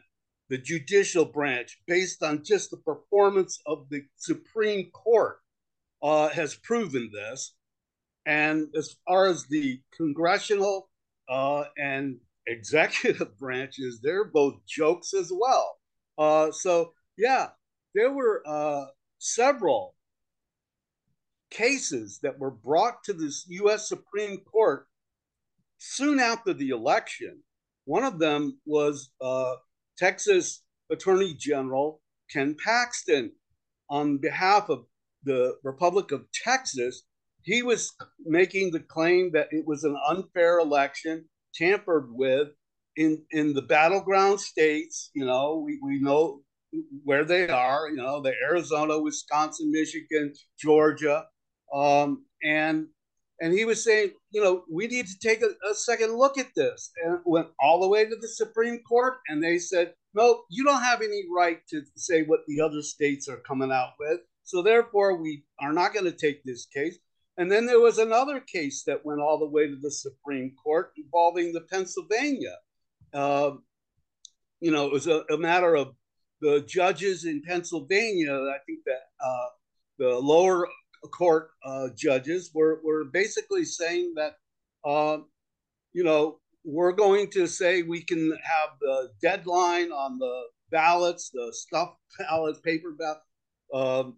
the 0.50 0.58
judicial 0.58 1.26
branch, 1.26 1.80
based 1.88 2.24
on 2.24 2.44
just 2.44 2.72
the 2.72 2.78
performance 2.78 3.60
of 3.66 3.88
the 3.90 4.04
Supreme 4.18 4.90
Court, 4.92 5.40
uh, 6.02 6.30
has 6.30 6.56
proven 6.56 7.12
this. 7.14 7.54
And 8.26 8.68
as 8.76 8.96
far 9.08 9.28
as 9.28 9.46
the 9.46 9.80
congressional 9.96 10.90
uh, 11.30 11.66
and 11.78 12.18
executive 12.48 13.38
branches, 13.40 14.00
they're 14.02 14.26
both 14.26 14.56
jokes 14.68 15.14
as 15.14 15.32
well. 15.34 15.78
Uh, 16.18 16.52
so, 16.52 16.94
yeah, 17.18 17.50
there 17.94 18.12
were 18.12 18.42
uh, 18.46 18.86
several 19.20 19.96
cases 21.50 22.20
that 22.24 22.38
were 22.40 22.52
brought 22.52 23.04
to 23.04 23.14
the 23.14 23.32
U.S. 23.48 23.88
Supreme 23.88 24.40
Court 24.40 24.88
soon 25.78 26.20
after 26.20 26.54
the 26.54 26.70
election. 26.70 27.42
One 27.86 28.04
of 28.04 28.20
them 28.20 28.60
was 28.66 29.10
uh, 29.22 29.56
Texas 30.00 30.64
Attorney 30.90 31.34
General 31.34 32.02
Ken 32.32 32.56
Paxton 32.64 33.32
on 33.90 34.18
behalf 34.18 34.70
of 34.70 34.86
the 35.24 35.56
Republic 35.64 36.12
of 36.12 36.26
Texas. 36.32 37.04
He 37.44 37.64
was 37.64 37.94
making 38.26 38.72
the 38.72 38.80
claim 38.80 39.32
that 39.34 39.48
it 39.52 39.66
was 39.66 39.84
an 39.84 39.98
unfair 40.08 40.60
election 40.60 41.26
tampered 41.54 42.08
with 42.12 42.50
in 42.96 43.24
in 43.32 43.54
the 43.54 43.62
battleground 43.62 44.40
states. 44.40 45.10
You 45.14 45.26
know, 45.26 45.64
we, 45.66 45.80
we 45.84 46.02
know 46.02 46.42
where 47.04 47.26
they 47.26 47.50
are. 47.50 47.90
You 47.90 47.98
know, 47.98 48.22
the 48.22 48.34
Arizona, 48.44 49.00
Wisconsin, 49.00 49.72
Michigan, 49.72 50.34
Georgia, 50.60 51.26
um, 51.74 52.26
and 52.44 52.88
and 53.42 53.54
he 53.54 53.66
was 53.66 53.84
saying, 53.84 54.12
you 54.32 54.44
know, 54.44 54.64
we 54.70 54.88
need 54.88 55.08
to 55.08 55.20
take 55.20 55.42
a, 55.42 55.50
a 55.70 55.74
second 55.74 56.18
look 56.18 56.38
at 56.38 56.54
this, 56.56 56.92
and 57.04 57.20
went 57.26 57.48
all 57.60 57.80
the 57.82 57.88
way 57.88 58.06
to 58.06 58.16
the 58.16 58.28
Supreme 58.28 58.80
Court, 58.80 59.18
and 59.30 59.44
they 59.44 59.58
said, 59.58 59.94
no, 60.14 60.44
you 60.50 60.64
don't 60.64 60.82
have 60.82 61.02
any 61.02 61.24
right 61.34 61.60
to 61.70 61.82
say 61.96 62.24
what 62.24 62.42
the 62.48 62.60
other 62.62 62.82
states 62.82 63.28
are 63.28 63.38
coming 63.38 63.72
out 63.72 63.92
with. 64.00 64.20
So 64.44 64.62
therefore, 64.62 65.22
we 65.22 65.44
are 65.60 65.74
not 65.74 65.94
going 65.94 66.06
to 66.06 66.12
take 66.12 66.44
this 66.44 66.66
case. 66.66 66.98
And 67.38 67.52
then 67.52 67.66
there 67.66 67.80
was 67.80 68.00
another 68.00 68.40
case 68.42 68.84
that 68.86 69.06
went 69.06 69.22
all 69.22 69.38
the 69.40 69.46
way 69.46 69.68
to 69.68 69.78
the 69.80 69.92
Supreme 69.92 70.54
Court 70.62 70.92
involving 70.98 71.54
the 71.54 71.62
Pennsylvania. 71.62 72.56
Uh, 73.14 73.52
you 74.60 74.72
know, 74.72 74.88
it 74.88 74.92
was 74.92 75.08
a, 75.08 75.24
a, 75.32 75.38
matter 75.38 75.76
of 75.76 75.94
the 76.42 76.66
judges 76.68 77.26
in 77.26 77.42
Pennsylvania. 77.42 78.34
I 78.34 78.58
think 78.66 78.80
that 78.86 79.04
uh, 79.24 79.48
the 80.00 80.20
lower 80.20 80.68
court 81.08 81.52
uh, 81.66 81.90
judges 81.96 82.52
were, 82.54 82.82
were 82.84 83.06
basically 83.06 83.66
saying 83.66 84.14
that, 84.16 84.34
uh, 84.86 85.18
you 85.94 86.04
know, 86.04 86.40
we're 86.64 86.92
going 86.92 87.30
to 87.32 87.48
say 87.48 87.82
we 87.82 88.04
can 88.04 88.32
have 88.44 88.70
the 88.82 89.10
deadline 89.22 89.92
on 89.92 90.20
the 90.20 90.42
ballots, 90.72 91.30
the 91.30 91.52
stuffed 91.54 91.98
ballots, 92.20 92.60
paper 92.60 92.92
ballot, 92.98 93.18
um, 93.74 94.18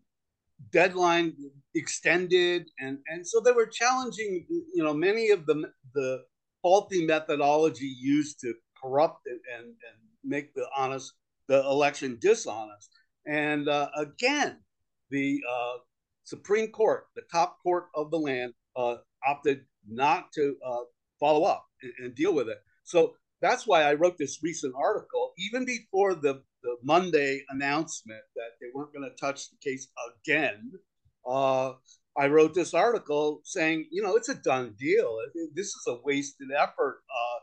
deadline 0.71 1.35
extended, 1.75 2.69
and 2.79 2.99
and 3.07 3.25
so 3.25 3.39
they 3.39 3.51
were 3.51 3.65
challenging, 3.65 4.45
you 4.49 4.83
know, 4.83 4.93
many 4.93 5.29
of 5.29 5.45
the 5.45 5.71
the 5.93 6.23
faulty 6.61 7.05
methodology 7.05 7.93
used 7.99 8.39
to 8.39 8.53
corrupt 8.81 9.25
and 9.27 9.39
and, 9.57 9.65
and 9.67 9.97
make 10.23 10.53
the 10.53 10.67
honest 10.75 11.13
the 11.47 11.59
election 11.61 12.17
dishonest. 12.21 12.89
And 13.25 13.67
uh, 13.67 13.89
again, 13.95 14.57
the 15.09 15.39
uh, 15.49 15.77
Supreme 16.23 16.71
Court, 16.71 17.05
the 17.15 17.23
top 17.31 17.57
court 17.63 17.85
of 17.95 18.11
the 18.11 18.17
land, 18.17 18.53
uh, 18.75 18.97
opted 19.25 19.61
not 19.87 20.31
to 20.33 20.55
uh, 20.65 20.83
follow 21.19 21.43
up 21.43 21.65
and, 21.81 21.93
and, 21.99 22.15
deal 22.15 22.33
with 22.33 22.47
it. 22.47 22.57
So 22.83 23.15
that's 23.41 23.67
why 23.67 23.83
I 23.83 23.93
wrote 23.93 24.17
this 24.17 24.39
recent 24.43 24.73
article, 24.77 25.33
even 25.37 25.65
before 25.65 26.15
the, 26.15 26.41
the 26.63 26.77
Monday 26.83 27.43
announcement 27.49 28.21
that 28.35 28.51
they 28.59 28.67
weren't 28.73 28.93
going 28.93 29.09
to 29.09 29.15
touch 29.15 29.49
the 29.49 29.57
case 29.63 29.87
again. 30.25 30.71
Uh, 31.27 31.73
I 32.17 32.27
wrote 32.27 32.53
this 32.53 32.73
article 32.73 33.41
saying, 33.43 33.87
you 33.91 34.01
know, 34.01 34.15
it's 34.15 34.29
a 34.29 34.35
done 34.35 34.75
deal. 34.77 35.17
This 35.55 35.67
is 35.67 35.83
a 35.87 35.99
wasted 36.03 36.49
effort. 36.57 37.01
Uh, 37.09 37.39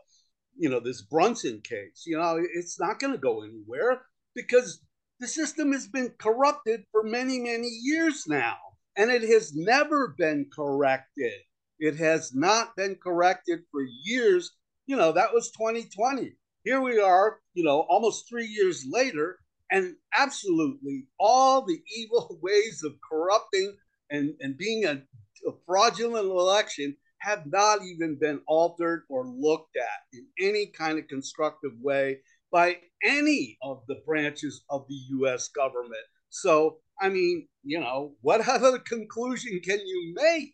you 0.57 0.69
know, 0.69 0.79
this 0.79 1.01
Brunson 1.01 1.61
case, 1.61 2.03
you 2.05 2.17
know, 2.17 2.37
it's 2.53 2.79
not 2.79 2.99
going 2.99 3.13
to 3.13 3.19
go 3.19 3.43
anywhere 3.43 4.01
because 4.35 4.81
the 5.19 5.27
system 5.27 5.71
has 5.71 5.87
been 5.87 6.13
corrupted 6.19 6.83
for 6.91 7.03
many, 7.03 7.39
many 7.39 7.67
years 7.67 8.25
now, 8.27 8.57
and 8.97 9.09
it 9.09 9.23
has 9.23 9.55
never 9.55 10.15
been 10.17 10.49
corrected. 10.53 11.33
It 11.79 11.95
has 11.97 12.33
not 12.33 12.75
been 12.75 12.95
corrected 12.95 13.61
for 13.71 13.81
years. 14.03 14.51
You 14.87 14.97
know, 14.97 15.11
that 15.13 15.33
was 15.33 15.51
2020. 15.51 16.35
Here 16.63 16.81
we 16.81 16.99
are, 16.99 17.39
you 17.53 17.63
know, 17.63 17.85
almost 17.89 18.27
three 18.27 18.47
years 18.47 18.85
later, 18.89 19.39
and 19.71 19.95
absolutely 20.15 21.07
all 21.19 21.65
the 21.65 21.81
evil 21.97 22.39
ways 22.41 22.83
of 22.83 22.93
corrupting 23.09 23.75
and, 24.09 24.33
and 24.41 24.57
being 24.57 24.85
a, 24.85 25.01
a 25.47 25.51
fraudulent 25.65 26.25
election 26.25 26.95
have 27.19 27.45
not 27.45 27.83
even 27.83 28.17
been 28.19 28.41
altered 28.47 29.03
or 29.09 29.25
looked 29.25 29.75
at 29.75 30.17
in 30.17 30.25
any 30.39 30.67
kind 30.67 30.97
of 30.97 31.07
constructive 31.07 31.73
way 31.81 32.19
by 32.51 32.77
any 33.03 33.57
of 33.61 33.83
the 33.87 34.01
branches 34.05 34.63
of 34.69 34.85
the 34.87 34.95
US 35.19 35.49
government. 35.49 35.95
So, 36.29 36.77
I 37.01 37.09
mean, 37.09 37.47
you 37.63 37.79
know, 37.79 38.13
what 38.21 38.47
other 38.47 38.79
conclusion 38.79 39.59
can 39.63 39.79
you 39.79 40.13
make 40.15 40.53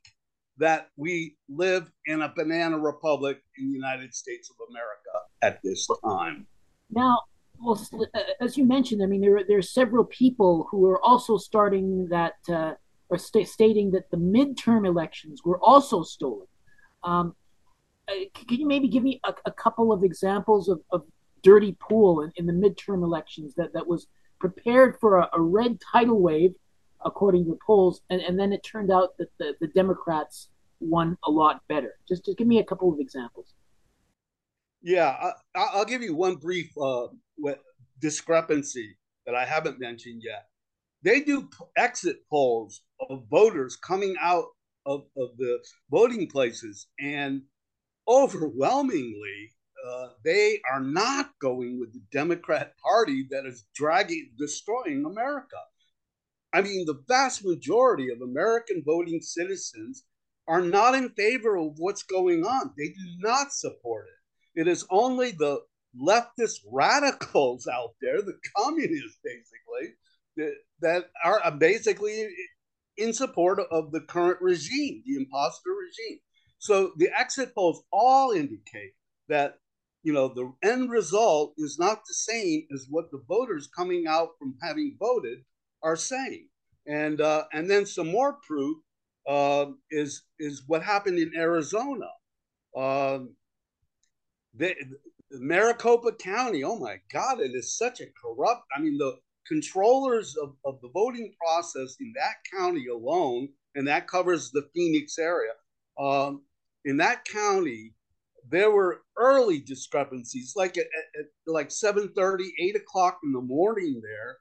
that 0.57 0.87
we 0.95 1.35
live 1.49 1.91
in 2.05 2.21
a 2.21 2.31
banana 2.33 2.79
republic 2.79 3.41
in 3.57 3.67
the 3.67 3.73
United 3.73 4.13
States 4.13 4.49
of 4.49 4.55
America 4.69 5.25
at 5.41 5.59
this 5.63 5.87
time? 6.03 6.47
Now, 6.89 7.19
well, 7.61 7.79
as 8.41 8.57
you 8.57 8.65
mentioned, 8.65 9.01
I 9.03 9.05
mean, 9.05 9.21
there, 9.21 9.37
are, 9.37 9.43
there 9.47 9.57
are 9.57 9.63
several 9.63 10.05
people 10.05 10.67
who 10.71 10.85
are 10.85 11.03
also 11.03 11.37
starting 11.37 12.07
that, 12.09 12.35
uh, 12.49 12.73
or 13.09 13.17
st- 13.17 13.47
stating 13.47 13.91
that 13.91 14.09
the 14.11 14.17
midterm 14.17 14.85
elections 14.85 15.41
were 15.43 15.59
also 15.61 16.03
stolen. 16.03 16.47
Um, 17.03 17.35
uh, 18.07 18.13
can 18.47 18.59
you 18.59 18.67
maybe 18.67 18.87
give 18.87 19.03
me 19.03 19.19
a, 19.23 19.33
a 19.45 19.51
couple 19.51 19.91
of 19.91 20.03
examples 20.03 20.69
of, 20.69 20.81
of 20.91 21.03
dirty 21.43 21.75
pool 21.79 22.21
in, 22.21 22.31
in, 22.35 22.45
the 22.45 22.53
midterm 22.53 23.03
elections 23.03 23.53
that, 23.55 23.73
that 23.73 23.87
was 23.87 24.07
prepared 24.39 24.97
for 24.99 25.19
a, 25.19 25.29
a, 25.33 25.41
red 25.41 25.79
tidal 25.91 26.21
wave, 26.21 26.53
according 27.03 27.45
to 27.45 27.57
polls, 27.65 28.01
and, 28.09 28.21
and 28.21 28.39
then 28.39 28.53
it 28.53 28.63
turned 28.63 28.91
out 28.91 29.17
that 29.17 29.29
the, 29.37 29.53
the 29.61 29.67
Democrats 29.67 30.49
won 30.79 31.17
a 31.25 31.31
lot 31.31 31.61
better? 31.67 31.93
Just, 32.07 32.25
just 32.25 32.37
give 32.37 32.47
me 32.47 32.59
a 32.59 32.63
couple 32.63 32.91
of 32.91 32.99
examples. 32.99 33.53
Yeah, 34.81 35.31
I, 35.55 35.77
will 35.77 35.85
give 35.85 36.03
you 36.03 36.15
one 36.15 36.35
brief 36.35 36.71
uh, 36.77 37.07
discrepancy 37.99 38.97
that 39.25 39.35
I 39.35 39.45
haven't 39.45 39.79
mentioned 39.79 40.21
yet. 40.23 40.45
They 41.01 41.21
do 41.21 41.49
exit 41.77 42.17
polls 42.29 42.81
of 43.09 43.23
voters 43.29 43.75
coming 43.75 44.15
out 44.21 44.45
of, 44.85 45.05
of 45.17 45.37
the 45.37 45.59
voting 45.89 46.27
places. 46.27 46.87
And 46.99 47.43
overwhelmingly, 48.07 49.51
uh, 49.85 50.09
they 50.23 50.59
are 50.71 50.81
not 50.81 51.31
going 51.39 51.79
with 51.79 51.93
the 51.93 52.01
Democrat 52.11 52.73
Party 52.77 53.27
that 53.29 53.45
is 53.45 53.65
dragging, 53.75 54.31
destroying 54.37 55.05
America. 55.05 55.57
I 56.53 56.61
mean, 56.61 56.85
the 56.85 57.03
vast 57.07 57.45
majority 57.45 58.09
of 58.11 58.21
American 58.21 58.83
voting 58.85 59.19
citizens 59.21 60.03
are 60.47 60.61
not 60.61 60.95
in 60.95 61.09
favor 61.09 61.57
of 61.57 61.73
what's 61.77 62.03
going 62.03 62.45
on. 62.45 62.71
They 62.77 62.87
do 62.87 63.05
not 63.19 63.51
support 63.51 64.05
it. 64.07 64.61
It 64.61 64.67
is 64.67 64.85
only 64.89 65.31
the 65.31 65.59
leftist 66.01 66.59
radicals 66.71 67.67
out 67.67 67.95
there, 68.01 68.21
the 68.21 68.37
communists 68.55 69.17
basically, 69.23 69.95
that, 70.37 70.53
that 70.81 71.05
are 71.23 71.51
basically 71.51 72.27
in 72.97 73.13
support 73.13 73.59
of 73.71 73.91
the 73.91 74.01
current 74.01 74.37
regime, 74.41 75.03
the 75.05 75.15
imposter 75.15 75.71
regime. 75.71 76.19
So 76.59 76.93
the 76.97 77.09
exit 77.17 77.53
polls 77.53 77.83
all 77.91 78.31
indicate 78.31 78.93
that 79.27 79.55
you 80.05 80.13
know 80.13 80.29
the 80.29 80.53
end 80.63 80.91
result 80.91 81.55
is 81.57 81.79
not 81.79 82.01
the 82.07 82.13
same 82.13 82.67
as 82.73 82.87
what 82.89 83.11
the 83.11 83.23
voters 83.27 83.69
coming 83.75 84.05
out 84.07 84.29
from 84.39 84.55
having 84.63 84.95
voted 84.99 85.39
are 85.83 85.97
saying. 85.97 86.49
And 86.87 87.21
uh, 87.21 87.45
and 87.53 87.69
then 87.69 87.85
some 87.87 88.11
more 88.11 88.37
proof 88.47 88.77
uh, 89.27 89.67
is 89.91 90.23
is 90.39 90.63
what 90.67 90.83
happened 90.83 91.19
in 91.19 91.33
Arizona. 91.35 92.07
They, 94.53 94.75
Maricopa 95.31 96.13
County, 96.13 96.63
oh 96.63 96.77
my 96.77 96.97
God, 97.11 97.41
it 97.41 97.53
is 97.55 97.77
such 97.77 98.01
a 98.01 98.05
corrupt. 98.21 98.63
I 98.75 98.81
mean, 98.81 98.97
the 98.97 99.17
controllers 99.47 100.35
of, 100.41 100.55
of 100.65 100.79
the 100.81 100.89
voting 100.93 101.33
process 101.43 101.97
in 101.99 102.13
that 102.15 102.35
county 102.57 102.87
alone, 102.87 103.49
and 103.75 103.87
that 103.87 104.07
covers 104.07 104.51
the 104.51 104.67
Phoenix 104.75 105.17
area. 105.19 105.53
Um, 105.99 106.43
in 106.85 106.97
that 106.97 107.25
county, 107.25 107.93
there 108.49 108.71
were 108.71 109.01
early 109.17 109.59
discrepancies, 109.59 110.53
like 110.55 110.77
at, 110.77 110.85
at, 111.19 111.25
like 111.47 111.71
7 111.71 112.09
30, 112.15 112.53
8 112.59 112.75
o'clock 112.75 113.19
in 113.23 113.31
the 113.31 113.41
morning 113.41 114.01
there. 114.03 114.37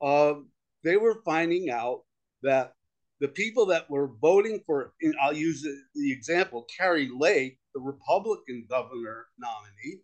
Uh, 0.00 0.40
they 0.84 0.96
were 0.96 1.22
finding 1.24 1.70
out 1.70 2.02
that 2.42 2.72
the 3.20 3.28
people 3.28 3.66
that 3.66 3.88
were 3.90 4.10
voting 4.20 4.62
for, 4.66 4.92
I'll 5.20 5.32
use 5.32 5.62
the, 5.62 6.12
example, 6.12 6.66
Kari 6.76 7.10
Lake, 7.16 7.58
the 7.74 7.80
Republican 7.80 8.66
governor 8.68 9.26
nominee, 9.38 10.00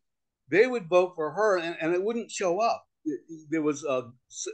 they 0.51 0.67
would 0.67 0.89
vote 0.89 1.13
for 1.15 1.31
her 1.31 1.59
and, 1.59 1.77
and 1.81 1.95
it 1.95 2.03
wouldn't 2.03 2.31
show 2.31 2.61
up. 2.61 2.85
There 3.51 3.63
was 3.63 3.85
a, 3.85 4.11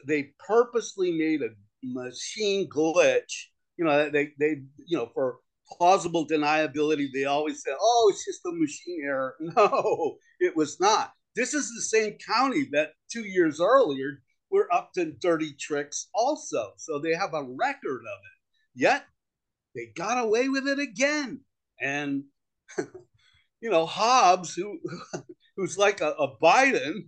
they 0.06 0.32
purposely 0.44 1.12
made 1.12 1.42
a 1.42 1.50
machine 1.82 2.68
glitch. 2.68 3.46
You 3.76 3.84
know, 3.84 4.10
they, 4.10 4.30
they, 4.38 4.62
you 4.86 4.96
know, 4.96 5.10
for 5.14 5.38
plausible 5.70 6.26
deniability, 6.26 7.08
they 7.12 7.24
always 7.24 7.62
said, 7.62 7.74
oh, 7.80 8.10
it's 8.12 8.24
just 8.24 8.44
a 8.46 8.52
machine 8.52 9.02
error. 9.04 9.34
No, 9.40 10.16
it 10.40 10.56
was 10.56 10.80
not. 10.80 11.12
This 11.36 11.54
is 11.54 11.68
the 11.68 11.82
same 11.82 12.16
county 12.26 12.68
that 12.72 12.92
two 13.10 13.24
years 13.24 13.60
earlier 13.60 14.22
were 14.50 14.72
up 14.72 14.92
to 14.94 15.12
dirty 15.12 15.52
tricks 15.58 16.08
also. 16.14 16.72
So 16.76 16.98
they 16.98 17.14
have 17.14 17.34
a 17.34 17.44
record 17.44 18.00
of 18.00 18.18
it. 18.18 18.38
Yet 18.74 19.04
they 19.74 19.92
got 19.94 20.24
away 20.24 20.48
with 20.48 20.66
it 20.66 20.78
again. 20.78 21.40
And, 21.80 22.24
you 23.60 23.70
know, 23.70 23.86
Hobbs, 23.86 24.54
who 24.54 24.80
who's 25.56 25.78
like 25.78 26.00
a, 26.00 26.10
a 26.10 26.36
Biden, 26.38 27.02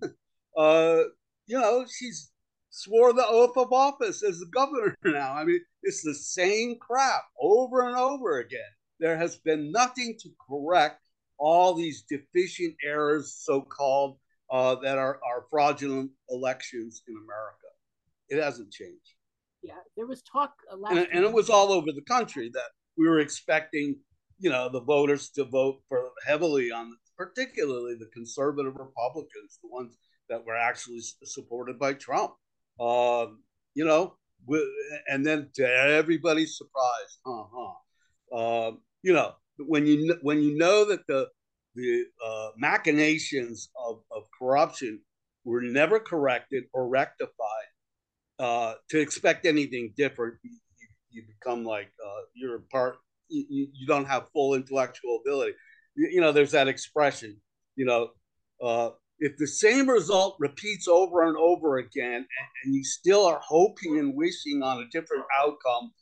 uh, 0.57 1.05
you 1.47 1.59
know, 1.59 1.85
she's 1.87 2.29
swore 2.71 3.12
the 3.12 3.27
oath 3.27 3.57
of 3.57 3.73
office 3.73 4.23
as 4.23 4.39
the 4.39 4.47
governor 4.47 4.97
now. 5.05 5.35
I 5.35 5.45
mean, 5.45 5.61
it's 5.83 6.03
the 6.03 6.15
same 6.15 6.77
crap 6.81 7.23
over 7.41 7.87
and 7.87 7.97
over 7.97 8.39
again. 8.39 8.61
There 8.99 9.17
has 9.17 9.37
been 9.37 9.73
nothing 9.73 10.17
to 10.21 10.29
correct 10.49 11.00
all 11.39 11.75
these 11.75 12.03
deficient 12.03 12.75
errors, 12.85 13.35
so 13.35 13.62
called, 13.62 14.19
uh, 14.50 14.77
that 14.77 14.99
are, 14.99 15.19
are 15.25 15.47
fraudulent 15.50 16.11
elections 16.29 17.03
in 17.09 17.15
America. 17.17 17.67
It 18.29 18.43
hasn't 18.43 18.71
changed. 18.71 19.15
Yeah, 19.62 19.75
there 19.97 20.07
was 20.07 20.23
talk 20.23 20.55
and, 20.71 21.07
and, 21.12 21.25
it 21.25 21.33
was 21.33 21.50
all 21.50 21.71
over 21.71 21.93
the 21.93 22.05
country 22.09 22.50
that 22.55 22.71
we 22.97 23.07
were 23.07 23.21
expecting, 23.21 23.97
you 24.39 24.49
know, 24.49 24.71
the 24.71 24.81
voters 24.81 25.29
to 25.31 25.45
vote 25.45 25.81
for 25.89 26.11
heavily 26.27 26.73
on, 26.73 26.97
particularly 27.17 27.95
the 27.99 28.09
conservative 28.15 28.75
Republicans, 28.77 29.59
the 29.62 29.69
ones 29.69 29.99
that 30.31 30.45
were 30.47 30.57
actually 30.57 31.00
supported 31.25 31.79
by 31.79 31.93
Trump. 31.93 32.33
Um, 32.80 33.42
you 33.75 33.84
know, 33.84 34.16
and 35.08 35.25
then 35.25 35.50
to 35.54 35.66
everybody's 35.66 36.56
surprise, 36.56 37.18
huh, 37.26 37.44
huh. 37.52 37.75
Um, 38.32 38.78
you 39.02 39.12
know, 39.12 39.34
when 39.58 39.87
you 39.87 40.16
when 40.22 40.42
you 40.42 40.56
know 40.56 40.84
that 40.87 41.06
the 41.06 41.28
the 41.75 42.04
uh, 42.25 42.49
machinations 42.56 43.68
of, 43.88 44.00
of 44.10 44.25
corruption 44.38 45.00
were 45.44 45.62
never 45.62 46.00
corrected 46.00 46.64
or 46.72 46.88
rectified, 46.88 47.68
uh, 48.38 48.75
to 48.90 49.00
expect 49.00 49.46
anything 49.46 49.92
different, 49.96 50.34
you, 50.42 50.50
you, 50.50 50.88
you 51.10 51.22
become 51.26 51.64
like 51.64 51.92
uh, 52.04 52.22
you're 52.34 52.60
part. 52.72 52.96
You, 53.28 53.68
you 53.72 53.87
don't 53.87 54.06
have 54.06 54.28
full 54.32 54.54
intellectual 54.54 55.20
ability. 55.25 55.52
You, 55.94 56.08
you 56.14 56.20
know, 56.20 56.32
there's 56.32 56.52
that 56.52 56.68
expression. 56.68 57.37
You 57.76 57.84
know, 57.87 58.10
uh, 58.62 58.90
if 59.21 59.37
the 59.37 59.47
same 59.47 59.89
result 59.89 60.37
repeats 60.41 60.89
over 60.89 61.29
and 61.29 61.37
over 61.37 61.77
again, 61.77 62.27
and, 62.65 62.75
you 62.75 62.83
still 62.83 63.27
are 63.27 63.41
hoping 63.45 63.99
and 63.99 64.15
wishing 64.15 64.62
on 64.62 64.83
a 64.83 64.89
different 64.89 65.25
outcome, 65.39 65.93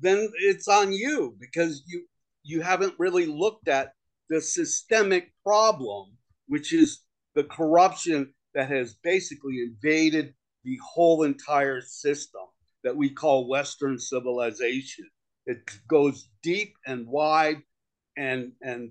then 0.00 0.30
it's 0.40 0.68
on 0.68 0.92
you 0.92 1.34
because 1.40 1.82
you 1.86 2.06
you 2.42 2.60
haven't 2.60 2.94
really 2.98 3.26
looked 3.26 3.66
at 3.66 3.92
the 4.28 4.40
systemic 4.40 5.32
problem, 5.42 6.12
which 6.46 6.72
is 6.72 7.00
the 7.34 7.42
corruption 7.44 8.32
that 8.54 8.68
has 8.68 8.94
basically 9.02 9.62
invaded 9.62 10.32
the 10.62 10.78
whole 10.84 11.24
entire 11.24 11.80
system 11.80 12.42
that 12.84 12.96
we 12.96 13.10
call 13.10 13.48
Western 13.48 13.98
civilization. 13.98 15.08
It 15.46 15.58
goes 15.88 16.28
deep 16.42 16.74
and 16.86 17.06
wide 17.06 17.62
and 18.16 18.52
and 18.62 18.90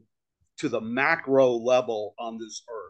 to 0.57 0.69
the 0.69 0.81
macro 0.81 1.53
level 1.53 2.13
on 2.17 2.37
this 2.37 2.63
earth. 2.69 2.84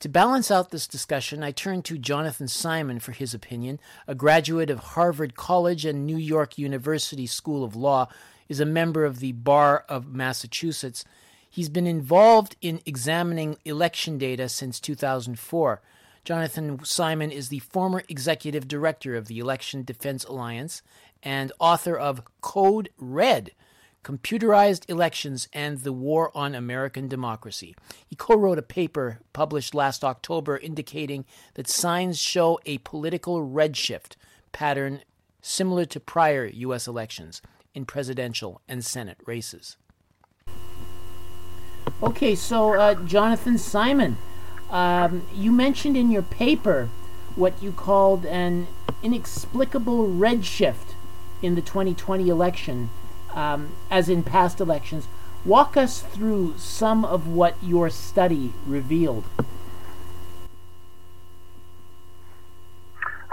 To 0.00 0.08
balance 0.08 0.52
out 0.52 0.70
this 0.70 0.86
discussion, 0.86 1.42
I 1.42 1.50
turn 1.50 1.82
to 1.82 1.98
Jonathan 1.98 2.46
Simon 2.46 3.00
for 3.00 3.10
his 3.10 3.34
opinion. 3.34 3.80
A 4.06 4.14
graduate 4.14 4.70
of 4.70 4.78
Harvard 4.78 5.34
College 5.34 5.84
and 5.84 6.06
New 6.06 6.16
York 6.16 6.56
University 6.56 7.26
School 7.26 7.64
of 7.64 7.74
Law, 7.74 8.08
is 8.48 8.60
a 8.60 8.64
member 8.64 9.04
of 9.04 9.18
the 9.18 9.32
Bar 9.32 9.84
of 9.88 10.06
Massachusetts. 10.06 11.04
He's 11.50 11.68
been 11.68 11.86
involved 11.86 12.54
in 12.62 12.80
examining 12.86 13.58
election 13.64 14.18
data 14.18 14.48
since 14.48 14.78
2004. 14.78 15.82
Jonathan 16.24 16.84
Simon 16.84 17.32
is 17.32 17.48
the 17.48 17.58
former 17.58 18.04
executive 18.08 18.68
director 18.68 19.16
of 19.16 19.26
the 19.26 19.40
Election 19.40 19.82
Defense 19.82 20.24
Alliance 20.24 20.80
and 21.24 21.50
author 21.58 21.96
of 21.96 22.22
Code 22.40 22.90
Red 22.98 23.50
Computerized 24.04 24.88
Elections 24.88 25.48
and 25.52 25.78
the 25.78 25.92
War 25.92 26.30
on 26.34 26.54
American 26.54 27.08
Democracy. 27.08 27.74
He 28.06 28.16
co 28.16 28.36
wrote 28.36 28.58
a 28.58 28.62
paper 28.62 29.20
published 29.32 29.74
last 29.74 30.04
October 30.04 30.56
indicating 30.56 31.24
that 31.54 31.68
signs 31.68 32.18
show 32.18 32.58
a 32.64 32.78
political 32.78 33.46
redshift 33.46 34.16
pattern 34.52 35.02
similar 35.42 35.84
to 35.86 36.00
prior 36.00 36.46
U.S. 36.46 36.86
elections 36.86 37.42
in 37.74 37.84
presidential 37.84 38.60
and 38.68 38.84
Senate 38.84 39.18
races. 39.26 39.76
Okay, 42.02 42.34
so 42.34 42.74
uh, 42.74 42.94
Jonathan 43.06 43.58
Simon, 43.58 44.16
um, 44.70 45.26
you 45.34 45.50
mentioned 45.50 45.96
in 45.96 46.10
your 46.10 46.22
paper 46.22 46.88
what 47.34 47.60
you 47.62 47.72
called 47.72 48.24
an 48.26 48.66
inexplicable 49.02 50.06
redshift 50.06 50.94
in 51.42 51.54
the 51.54 51.62
2020 51.62 52.28
election, 52.28 52.90
um, 53.34 53.74
as 53.90 54.08
in 54.08 54.22
past 54.22 54.60
elections. 54.60 55.06
Walk 55.44 55.76
us 55.76 56.02
through 56.02 56.58
some 56.58 57.04
of 57.04 57.28
what 57.28 57.56
your 57.62 57.90
study 57.90 58.52
revealed. 58.66 59.24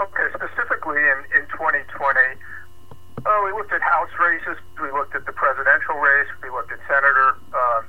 Okay, 0.00 0.28
specifically 0.34 1.02
in, 1.02 1.18
in 1.34 1.46
2020, 1.48 1.88
oh, 3.26 3.42
we 3.44 3.52
looked 3.52 3.72
at 3.72 3.82
House 3.82 4.10
races, 4.20 4.56
we 4.80 4.90
looked 4.92 5.14
at 5.14 5.26
the 5.26 5.32
presidential 5.32 5.96
race, 5.96 6.28
we 6.42 6.50
looked 6.50 6.70
at 6.70 6.78
senator 6.86 7.36
uh, 7.52 7.82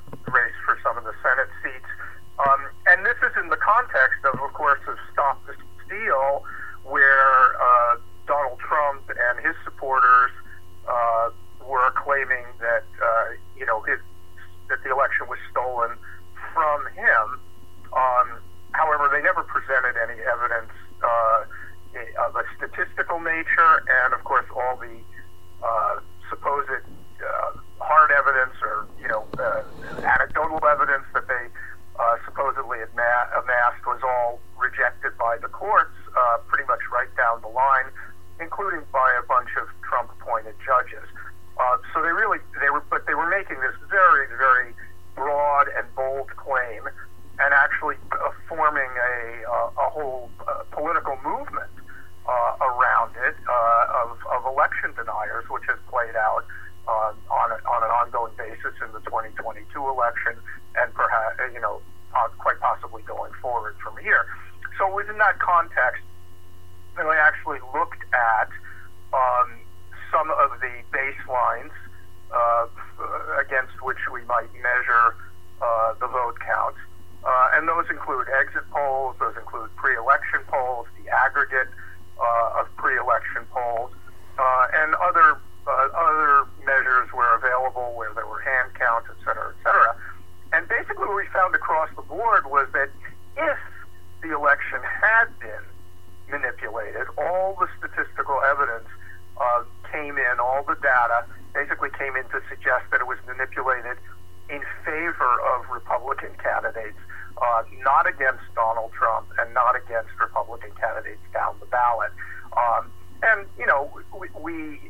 we, 114.18 114.28
we 114.40 114.80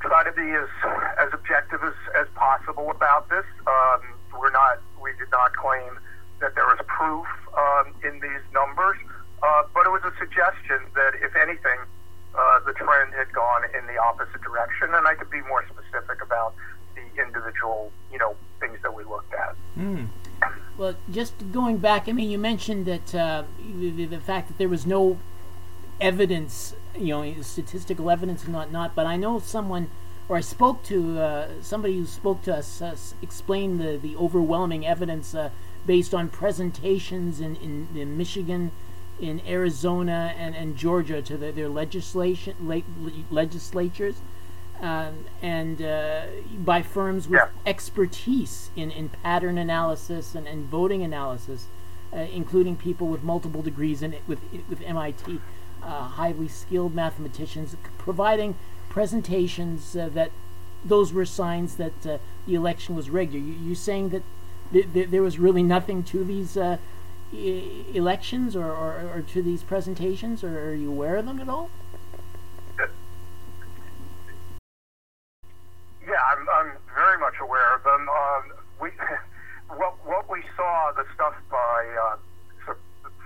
try 0.00 0.24
to 0.24 0.32
be 0.32 0.50
as 0.52 0.68
as 1.18 1.32
objective 1.32 1.82
as, 1.82 1.94
as 2.14 2.26
possible 2.34 2.90
about 2.90 3.28
this. 3.30 3.44
Um, 3.66 4.00
we're 4.38 4.50
not 4.50 4.80
we 5.00 5.10
did 5.18 5.30
not 5.30 5.54
claim 5.56 5.98
that 6.40 6.54
there 6.54 6.66
was 6.66 6.78
proof 6.86 7.26
um, 7.56 7.94
in 8.04 8.20
these 8.20 8.44
numbers, 8.52 8.98
uh, 9.42 9.62
but 9.72 9.86
it 9.86 9.90
was 9.90 10.02
a 10.04 10.12
suggestion 10.18 10.82
that 10.94 11.14
if 11.22 11.34
anything, 11.36 11.78
uh, 12.34 12.60
the 12.66 12.72
trend 12.72 13.14
had 13.14 13.32
gone 13.32 13.62
in 13.76 13.86
the 13.86 13.96
opposite 13.96 14.42
direction, 14.42 14.92
and 14.92 15.06
I 15.06 15.14
could 15.14 15.30
be 15.30 15.40
more 15.42 15.64
specific 15.66 16.22
about 16.22 16.54
the 16.94 17.22
individual 17.22 17.92
you 18.12 18.18
know 18.18 18.36
things 18.60 18.78
that 18.82 18.94
we 18.94 19.04
looked 19.04 19.32
at. 19.32 19.54
Mm. 19.78 20.08
Well, 20.76 20.96
just 21.10 21.52
going 21.52 21.78
back, 21.78 22.08
I 22.08 22.12
mean, 22.12 22.30
you 22.30 22.38
mentioned 22.38 22.84
that 22.86 23.14
uh, 23.14 23.44
the, 23.58 24.06
the 24.06 24.20
fact 24.20 24.48
that 24.48 24.58
there 24.58 24.68
was 24.68 24.84
no 24.84 25.18
evidence, 26.00 26.74
you 26.98 27.08
know, 27.08 27.42
statistical 27.42 28.10
evidence 28.10 28.44
and 28.44 28.54
whatnot. 28.54 28.94
But 28.94 29.06
I 29.06 29.16
know 29.16 29.38
someone, 29.38 29.90
or 30.28 30.36
I 30.36 30.40
spoke 30.40 30.82
to 30.84 31.20
uh, 31.20 31.48
somebody 31.60 31.98
who 31.98 32.06
spoke 32.06 32.42
to 32.42 32.56
us, 32.56 32.80
uh, 32.80 32.96
explained 33.22 33.80
the, 33.80 33.96
the 33.96 34.16
overwhelming 34.16 34.86
evidence 34.86 35.34
uh, 35.34 35.50
based 35.86 36.14
on 36.14 36.28
presentations 36.28 37.40
in, 37.40 37.56
in, 37.56 37.88
in, 37.94 38.16
Michigan, 38.16 38.72
in 39.20 39.40
Arizona, 39.46 40.34
and, 40.36 40.54
and 40.54 40.76
Georgia 40.76 41.20
to 41.22 41.36
the, 41.36 41.52
their 41.52 41.68
legislation 41.68 42.54
le- 42.60 42.82
legislatures. 43.30 44.16
Um, 44.80 45.26
and 45.40 45.80
uh, 45.80 46.22
by 46.58 46.82
firms 46.82 47.28
with 47.28 47.38
yeah. 47.38 47.48
expertise 47.64 48.70
in, 48.74 48.90
in 48.90 49.08
pattern 49.08 49.56
analysis 49.56 50.34
and, 50.34 50.48
and 50.48 50.66
voting 50.66 51.02
analysis, 51.02 51.66
uh, 52.12 52.18
including 52.18 52.76
people 52.76 53.06
with 53.06 53.22
multiple 53.22 53.62
degrees 53.62 54.02
in 54.02 54.12
it, 54.12 54.22
with 54.26 54.40
with 54.68 54.82
MIT 54.82 55.40
uh, 55.84 56.02
highly 56.02 56.48
skilled 56.48 56.94
mathematicians 56.94 57.76
providing 57.98 58.56
presentations 58.88 59.96
uh, 59.96 60.08
that 60.12 60.30
those 60.84 61.12
were 61.12 61.24
signs 61.24 61.76
that 61.76 62.06
uh, 62.06 62.18
the 62.46 62.54
election 62.54 62.94
was 62.94 63.10
rigged. 63.10 63.34
Are 63.34 63.38
you, 63.38 63.54
you 63.54 63.74
saying 63.74 64.10
that 64.10 64.22
th- 64.72 64.92
th- 64.92 65.08
there 65.08 65.22
was 65.22 65.38
really 65.38 65.62
nothing 65.62 66.02
to 66.04 66.24
these 66.24 66.56
uh, 66.56 66.78
elections 67.32 68.54
or, 68.54 68.66
or, 68.66 69.10
or, 69.14 69.22
to 69.32 69.42
these 69.42 69.62
presentations, 69.62 70.44
or 70.44 70.70
are 70.70 70.74
you 70.74 70.90
aware 70.90 71.16
of 71.16 71.26
them 71.26 71.40
at 71.40 71.48
all? 71.48 71.70
Yeah, 76.06 76.20
I'm, 76.30 76.48
I'm 76.48 76.72
very 76.94 77.18
much 77.18 77.34
aware 77.40 77.74
of 77.74 77.82
them. 77.82 78.08
Um, 78.08 78.42
we, 78.80 78.90
what, 79.76 79.94
what 80.06 80.30
we 80.30 80.42
saw, 80.56 80.92
the 80.92 81.04
stuff 81.14 81.34
by, 81.50 81.86
uh, 82.02 82.16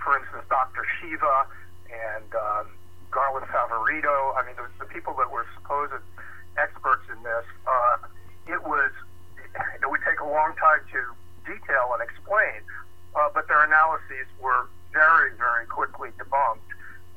for 0.03 0.17
instance, 0.17 0.43
Dr. 0.49 0.85
Shiva 0.99 1.45
and 2.15 2.29
um, 2.35 2.65
Garland 3.11 3.45
Favorito. 3.47 4.33
I 4.35 4.45
mean, 4.45 4.55
the, 4.55 4.67
the 4.79 4.89
people 4.89 5.13
that 5.17 5.29
were 5.31 5.45
supposed 5.55 5.93
experts 6.57 7.03
in 7.11 7.21
this. 7.23 7.45
Uh, 7.67 7.97
it 8.47 8.61
was 8.63 8.91
it 9.81 9.87
would 9.89 10.01
take 10.05 10.19
a 10.19 10.29
long 10.29 10.53
time 10.57 10.81
to 10.93 11.01
detail 11.45 11.93
and 11.93 12.01
explain, 12.01 12.61
uh, 13.15 13.29
but 13.33 13.47
their 13.47 13.63
analyses 13.65 14.27
were 14.39 14.69
very, 14.93 15.33
very 15.37 15.65
quickly 15.65 16.09
debunked 16.17 16.69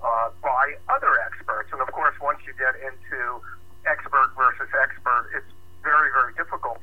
uh, 0.02 0.28
by 0.42 0.74
other 0.88 1.12
experts. 1.24 1.68
And 1.72 1.80
of 1.80 1.90
course, 1.92 2.14
once 2.20 2.40
you 2.46 2.52
get 2.56 2.76
into 2.80 3.40
expert 3.86 4.32
versus 4.36 4.68
expert, 4.80 5.28
it's 5.36 5.48
very, 5.82 6.10
very 6.12 6.32
difficult 6.34 6.81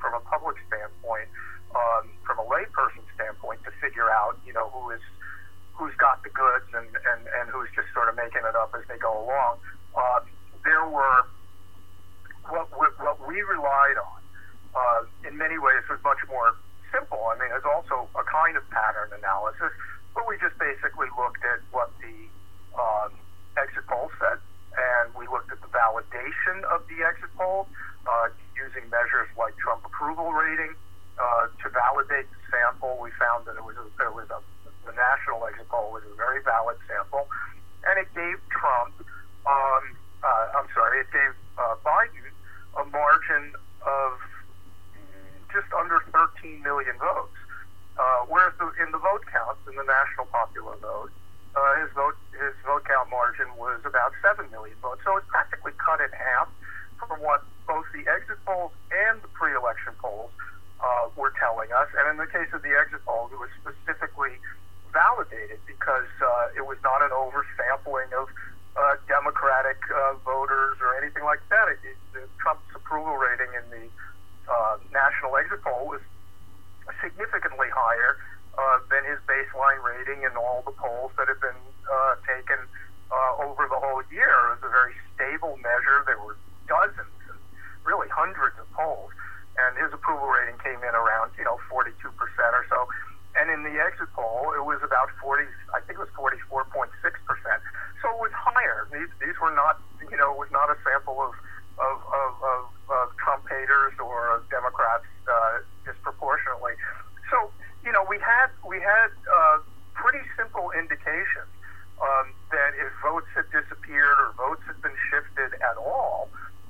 simple 110.80 110.96
indications 110.96 111.52
um, 112.00 112.32
that 112.52 112.72
if 112.80 112.88
votes 113.04 113.28
had 113.36 113.46
disappeared 113.52 114.16
or 114.20 114.32
votes 114.40 114.64
had 114.68 114.80
been 114.82 114.96
shifted 115.12 115.60
at 115.60 115.76
all, 115.76 116.30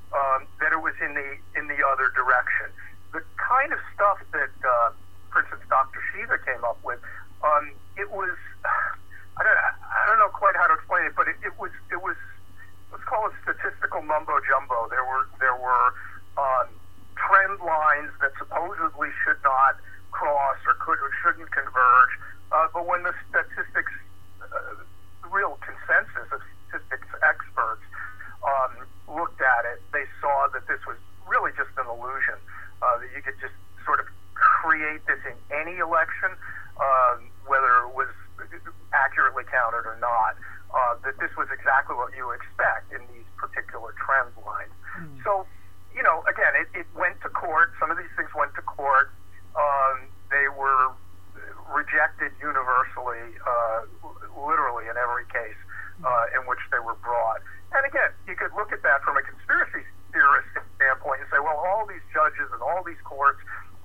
um, 0.10 0.50
that 0.60 0.74
it 0.74 0.82
was 0.82 0.98
in 1.02 1.14
the, 1.14 1.38
in 1.54 1.70
the 1.70 1.86
other 1.86 2.10
direction. 2.18 2.74
The 3.14 3.22
kind 3.38 3.74
of 3.74 3.80
stuff 3.94 4.18
that, 4.34 4.54
uh, 4.66 4.90
for 5.30 5.42
instance, 5.46 5.62
Dr. 5.70 6.02
Shiva 6.10 6.42
came 6.42 6.64
up 6.66 6.82
with, 6.84 7.00
um, 7.46 7.72
it 7.98 8.10
was 8.10 8.34
I 9.40 9.44
don't 9.48 9.56
I 9.56 10.04
don't 10.12 10.20
know 10.20 10.28
quite 10.36 10.52
how 10.60 10.68
to 10.68 10.76
explain 10.76 11.08
it, 11.08 11.16
but 11.16 11.32
it, 11.32 11.40
it 11.40 11.56
was 11.56 11.72
it 11.88 12.02
was 12.04 12.20
let's 12.92 13.04
call 13.08 13.32
it 13.32 13.34
statistical 13.48 14.04
mumbo 14.04 14.36
jumbo. 14.44 14.92
There 14.92 15.04
were 15.08 15.24
there 15.40 15.56
were 15.56 15.96
um, 16.36 16.68
trend 17.16 17.64
lines 17.64 18.12
that 18.20 18.36
supposedly 18.36 19.08
should 19.24 19.40
not 19.48 19.80
cross 20.12 20.60
or 20.68 20.76
could 20.84 21.00
or 21.00 21.12
shouldn't 21.24 21.48
converge, 21.56 22.14
uh, 22.52 22.68
but 22.74 22.86
when 22.86 23.04
the 23.04 23.14
statistics, 23.30 23.94
uh, 24.42 24.82
real 25.30 25.58
consensus 25.62 26.26
of 26.34 26.42
statistics 26.68 27.08
experts 27.22 27.86
um, 28.42 28.86
looked 29.06 29.42
at 29.42 29.66
it, 29.70 29.82
they 29.94 30.06
saw 30.22 30.50
that 30.54 30.66
this 30.66 30.82
was 30.90 30.98
really 31.30 31.52
just 31.54 31.70
an 31.78 31.86
illusion. 31.86 32.38
Uh, 32.82 32.98
that 32.98 33.10
you 33.14 33.22
could 33.22 33.38
just 33.44 33.54
sort 33.86 34.00
of 34.00 34.08
create 34.34 35.04
this 35.06 35.20
in 35.28 35.36
any 35.52 35.78
election, 35.78 36.32
um, 36.80 37.28
whether 37.46 37.86
it 37.86 37.94
was 37.94 38.10
accurately 38.94 39.44
counted 39.52 39.86
or 39.86 39.98
not. 40.02 40.34
Uh, 40.70 40.94
that 41.02 41.18
this 41.18 41.34
was 41.34 41.50
exactly 41.70 41.94
what 41.94 42.10
you 42.18 42.34
expect 42.34 42.90
in 42.90 43.06
these 43.14 43.30
particular 43.38 43.94
trend 44.02 44.34
lines. 44.42 44.74
Mm. 44.98 45.22
So, 45.22 45.46
you 45.94 46.02
know, 46.02 46.26
again, 46.26 46.58
it, 46.58 46.66
it 46.74 46.90
went 46.98 47.22
to 47.22 47.30
court. 47.30 47.78
Some 47.78 47.94
of 47.94 47.98
these 48.02 48.10
things 48.18 48.34
went 48.34 48.58
to 48.58 48.66
court. 48.66 49.14
Um, 49.54 50.10
they 50.34 50.50
were 50.50 50.98
rejected 51.70 52.34
universally, 52.42 53.38
uh, 53.46 53.86
literally 54.34 54.90
in 54.90 54.98
every 54.98 55.30
case 55.30 55.62
uh, 56.04 56.38
in 56.38 56.48
which 56.48 56.62
they 56.72 56.80
were 56.80 56.98
brought. 57.04 57.46
And 57.76 57.86
again, 57.86 58.12
you 58.26 58.34
could 58.34 58.54
look 58.58 58.74
at 58.74 58.82
that 58.82 59.06
from 59.06 59.18
a 59.18 59.24
conspiracy 59.24 59.86
theorist 60.10 60.50
standpoint 60.82 61.22
and 61.22 61.30
say, 61.30 61.38
well, 61.38 61.62
all 61.62 61.86
these 61.86 62.04
judges 62.10 62.50
and 62.50 62.62
all 62.66 62.82
these 62.82 63.00
courts 63.06 63.40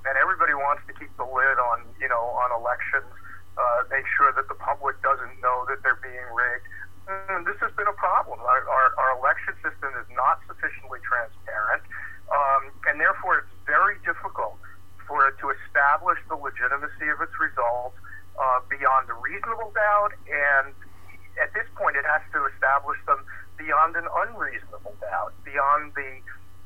and 0.08 0.16
everybody 0.16 0.56
wants 0.56 0.84
to 0.88 0.92
keep 0.96 1.12
the 1.16 1.24
lid 1.24 1.56
on, 1.60 1.84
you 2.00 2.08
know, 2.08 2.32
on 2.40 2.48
elections, 2.52 3.08
uh, 3.56 3.84
make 3.88 4.04
sure 4.16 4.32
that 4.32 4.48
the 4.48 4.56
public 4.56 5.00
doesn't 5.00 5.40
know 5.40 5.64
that 5.68 5.80
they're 5.84 6.00
being 6.00 6.28
rigged. 6.32 6.68
And 7.08 7.44
this 7.44 7.60
has 7.60 7.72
been 7.76 7.88
a 7.88 7.96
problem. 8.00 8.40
Our, 8.40 8.64
our, 8.64 8.88
our 8.96 9.10
election 9.20 9.52
system 9.60 9.92
is 10.00 10.08
not 10.16 10.40
sufficiently 10.48 11.04
transparent, 11.04 11.84
um, 12.32 12.72
and 12.88 12.96
therefore 12.96 13.44
it's 13.44 13.54
very 13.68 14.00
difficult 14.08 14.56
for 15.04 15.28
it 15.28 15.36
to 15.44 15.52
establish 15.52 16.16
the 16.32 16.36
legitimacy 16.36 17.12
of 17.12 17.20
its 17.20 17.36
results 17.36 17.96
uh, 18.40 18.64
beyond 18.72 19.12
a 19.12 19.16
reasonable 19.20 19.68
doubt, 19.76 20.16
and 20.24 20.72
at 21.40 21.52
this 21.52 21.66
point, 21.74 21.96
it 21.96 22.06
has 22.06 22.22
to 22.32 22.46
establish 22.54 22.98
them 23.06 23.20
beyond 23.58 23.96
an 23.96 24.06
unreasonable 24.26 24.94
doubt, 25.00 25.34
beyond 25.44 25.92
the, 25.94 26.22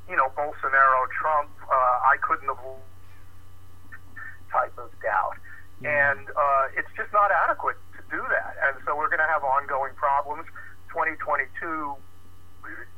you 0.09 0.17
know, 0.17 0.29
Bolsonaro, 0.37 1.09
Trump, 1.17 1.51
uh, 1.67 2.13
I 2.13 2.17
couldn't 2.21 2.49
have 2.49 2.61
type 4.53 4.77
of 4.79 4.91
doubt. 5.01 5.37
Yeah. 5.81 6.13
And 6.13 6.29
uh, 6.31 6.77
it's 6.77 6.91
just 6.97 7.13
not 7.13 7.31
adequate 7.31 7.77
to 7.97 8.03
do 8.11 8.21
that. 8.29 8.57
And 8.67 8.77
so 8.85 8.97
we're 8.97 9.09
going 9.13 9.23
to 9.23 9.31
have 9.31 9.45
ongoing 9.45 9.95
problems. 9.95 10.45
2022 10.91 11.95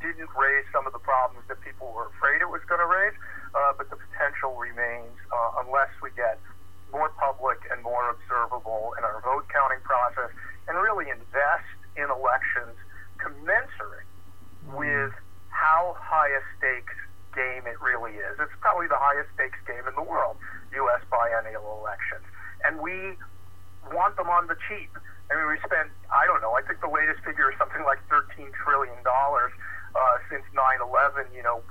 didn't 0.01 0.31
raise 0.35 0.65
some 0.73 0.87
of 0.87 0.93
the 0.93 1.03
problems 1.03 1.45
that 1.49 1.60
people 1.71 1.95
were 1.95 2.11
afraid 2.19 2.43
it 2.43 2.51
was 2.51 2.63
going 2.67 2.83
to 2.83 2.91
raise, 2.91 3.15
uh, 3.55 3.71
but 3.79 3.87
the 3.91 3.99
potential 4.11 4.59
remains 4.59 5.15
uh, 5.31 5.63
unless 5.63 5.91
we 6.03 6.11
get 6.19 6.43
more 6.91 7.15
public 7.15 7.63
and 7.71 7.79
more 7.87 8.11
observable 8.11 8.99
in 8.99 9.07
our 9.07 9.23
vote 9.23 9.47
counting 9.55 9.79
process 9.87 10.35
and 10.67 10.75
really 10.83 11.07
invest 11.07 11.71
in 11.95 12.11
elections 12.11 12.75
commensurate 13.23 14.11
with 14.75 15.15
how 15.55 15.95
high 16.03 16.35
a 16.35 16.43
stakes 16.59 16.99
game 17.31 17.63
it 17.71 17.79
really 17.79 18.19
is. 18.19 18.35
It's 18.43 18.59
probably 18.59 18.91
the 18.91 18.99
highest 18.99 19.31
stakes 19.39 19.59
game 19.63 19.87
in 19.87 19.95
the 19.95 20.03
world, 20.03 20.35
U.S. 20.75 21.03
biennial 21.07 21.63
elections. 21.79 22.27
And 22.67 22.83
we 22.83 23.15
want 23.95 24.19
them 24.19 24.27
on 24.27 24.51
the 24.51 24.59
cheap. 24.67 24.91
I 25.31 25.39
mean, 25.39 25.47
we 25.47 25.63
spent, 25.63 25.95
I 26.11 26.27
don't 26.27 26.43
know, 26.43 26.59
I 26.59 26.63
think 26.67 26.83
the 26.83 26.91
latest 26.91 27.23
figure 27.23 27.55
is 27.55 27.57
something 27.63 27.87
like 27.87 28.03
$13 28.11 28.51
trillion 28.51 28.99
uh, 29.07 30.17
since 30.27 30.43
9 30.55 30.59
11, 30.83 31.31
you 31.35 31.43
know, 31.43 31.63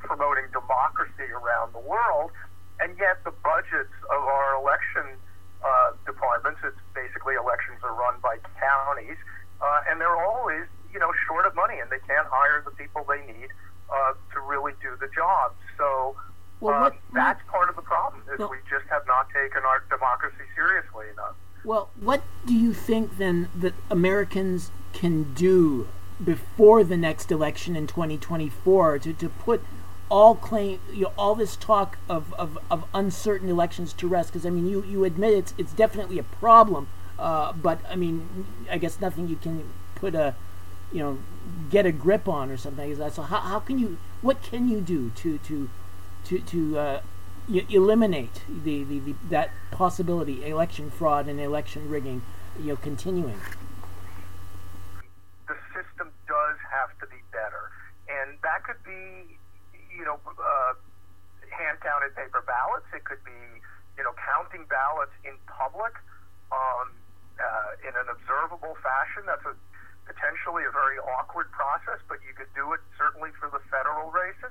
promoting 0.00 0.48
democracy 0.52 1.28
around 1.32 1.72
the 1.72 1.84
world. 1.84 2.32
And 2.80 2.96
yet 2.98 3.22
the 3.24 3.32
budgets 3.44 3.92
of 4.08 4.20
our 4.24 4.56
election 4.56 5.20
uh, 5.60 5.92
departments, 6.06 6.60
it's 6.64 6.80
basically 6.96 7.36
elections 7.36 7.84
are 7.84 7.92
run 7.92 8.16
by 8.24 8.40
counties, 8.56 9.20
uh, 9.60 9.88
and 9.88 10.00
they're 10.00 10.16
always, 10.16 10.64
you 10.92 10.98
know, 10.98 11.12
short 11.28 11.44
of 11.44 11.54
money, 11.54 11.78
and 11.78 11.92
they 11.92 12.00
can't 12.08 12.26
hire 12.32 12.64
the 12.64 12.72
people 12.72 13.04
they 13.04 13.20
need 13.28 13.52
uh, 13.92 14.12
to 14.32 14.40
really 14.40 14.72
do 14.80 14.96
the 15.00 15.08
job. 15.14 15.52
So 15.76 16.16
well, 16.60 16.74
uh, 16.74 16.80
what, 16.80 16.96
that's 17.12 17.44
what, 17.44 17.52
part 17.52 17.68
of 17.68 17.76
the 17.76 17.84
problem 17.84 18.22
is 18.32 18.38
well, 18.38 18.48
we 18.48 18.58
just 18.68 18.88
have 18.88 19.04
not 19.06 19.28
taken 19.28 19.60
our 19.60 19.84
democracy 19.92 20.48
seriously 20.56 21.12
enough. 21.12 21.36
Well, 21.64 21.90
what 22.00 22.22
do 22.46 22.54
you 22.54 22.72
think 22.72 23.18
then 23.18 23.50
that 23.56 23.74
Americans 24.00 24.70
can 24.92 25.34
do 25.34 25.86
before 26.22 26.82
the 26.84 26.96
next 26.96 27.30
election 27.30 27.76
in 27.76 27.86
2024 27.86 28.98
to, 28.98 29.12
to 29.12 29.28
put 29.28 29.62
all 30.08 30.34
claim 30.34 30.80
you 30.92 31.02
know, 31.02 31.12
all 31.16 31.34
this 31.34 31.54
talk 31.54 31.98
of, 32.08 32.32
of, 32.34 32.58
of 32.70 32.84
uncertain 32.94 33.48
elections 33.48 33.92
to 33.92 34.08
rest 34.08 34.30
because 34.30 34.46
I 34.46 34.50
mean 34.50 34.66
you, 34.66 34.82
you 34.84 35.04
admit 35.04 35.34
it's 35.34 35.54
it's 35.56 35.72
definitely 35.72 36.18
a 36.18 36.24
problem 36.24 36.88
uh, 37.18 37.52
but 37.52 37.78
I 37.88 37.96
mean 37.96 38.46
I 38.70 38.78
guess 38.78 39.00
nothing 39.00 39.28
you 39.28 39.36
can 39.36 39.64
put 39.94 40.14
a 40.14 40.34
you 40.92 41.00
know 41.00 41.18
get 41.70 41.86
a 41.86 41.92
grip 41.92 42.26
on 42.28 42.50
or 42.50 42.56
something 42.56 42.88
like 42.88 42.98
that. 42.98 43.14
So 43.14 43.22
how, 43.22 43.40
how 43.40 43.60
can 43.60 43.78
you 43.78 43.98
what 44.22 44.42
can 44.42 44.68
you 44.68 44.80
do 44.80 45.10
to 45.16 45.38
to 45.38 45.70
to 46.24 46.38
to 46.40 46.78
uh, 46.78 47.00
eliminate 47.68 48.42
the, 48.48 48.84
the, 48.84 48.98
the 49.00 49.14
that 49.28 49.50
possibility 49.70 50.44
election 50.46 50.90
fraud 50.90 51.28
and 51.28 51.40
election 51.40 51.88
rigging 51.88 52.22
you 52.58 52.68
know 52.68 52.76
continuing 52.76 53.38
the 55.48 55.56
system 55.74 56.10
does 56.28 56.56
have 56.70 56.90
to 57.00 57.06
be 57.06 57.20
better 57.32 57.70
and 58.08 58.38
that 58.42 58.59
could 58.70 58.86
be 58.86 59.34
you 59.90 60.06
know, 60.06 60.16
uh, 60.24 60.72
hand 61.50 61.76
counted 61.82 62.14
paper 62.14 62.40
ballots. 62.46 62.86
It 62.94 63.02
could 63.02 63.20
be, 63.26 63.40
you 63.98 64.04
know, 64.06 64.14
counting 64.16 64.64
ballots 64.70 65.12
in 65.26 65.34
public 65.50 65.92
um, 66.54 66.94
uh, 67.36 67.86
in 67.86 67.92
an 67.98 68.08
observable 68.08 68.78
fashion. 68.80 69.26
That's 69.26 69.44
a 69.44 69.54
potentially 70.06 70.66
a 70.66 70.72
very 70.72 70.98
awkward 70.98 71.50
process, 71.52 72.00
but 72.08 72.18
you 72.26 72.34
could 72.34 72.50
do 72.56 72.72
it 72.72 72.82
certainly 72.98 73.30
for 73.38 73.50
the 73.50 73.60
federal 73.70 74.10
races. 74.10 74.50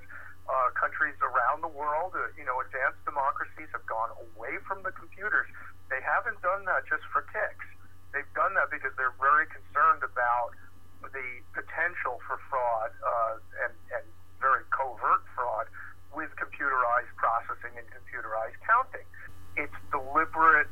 Uh, 0.49 0.73
countries 0.73 1.13
around 1.21 1.61
the 1.61 1.69
world, 1.69 2.09
uh, 2.17 2.25
you 2.33 2.41
know, 2.41 2.57
advanced 2.57 2.97
democracies 3.05 3.69
have 3.69 3.85
gone 3.85 4.09
away 4.17 4.57
from 4.65 4.81
the 4.81 4.89
computers. 4.97 5.45
They 5.93 6.01
haven't 6.01 6.41
done 6.41 6.65
that 6.65 6.89
just 6.89 7.05
for 7.13 7.21
kicks. 7.29 7.67
They've 8.13 8.33
done 8.33 8.57
that 8.57 8.73
because 8.73 8.89
they're 8.97 9.13
very 9.21 9.45
concerned 9.45 10.01
about 10.01 10.57
the 11.05 11.29
potential 11.53 12.17
for 12.25 12.41
fraud 12.49 12.89
uh, 12.97 13.37
and, 13.61 13.73
and 13.93 14.05
very 14.41 14.63
covert 14.71 15.21
fraud 15.35 15.67
with 16.15 16.31
computerized 16.39 17.11
processing 17.59 17.77
and 17.77 17.87
computerized 17.87 18.57
counting. 18.65 19.05
It's 19.57 19.75
deliberate 19.91 20.67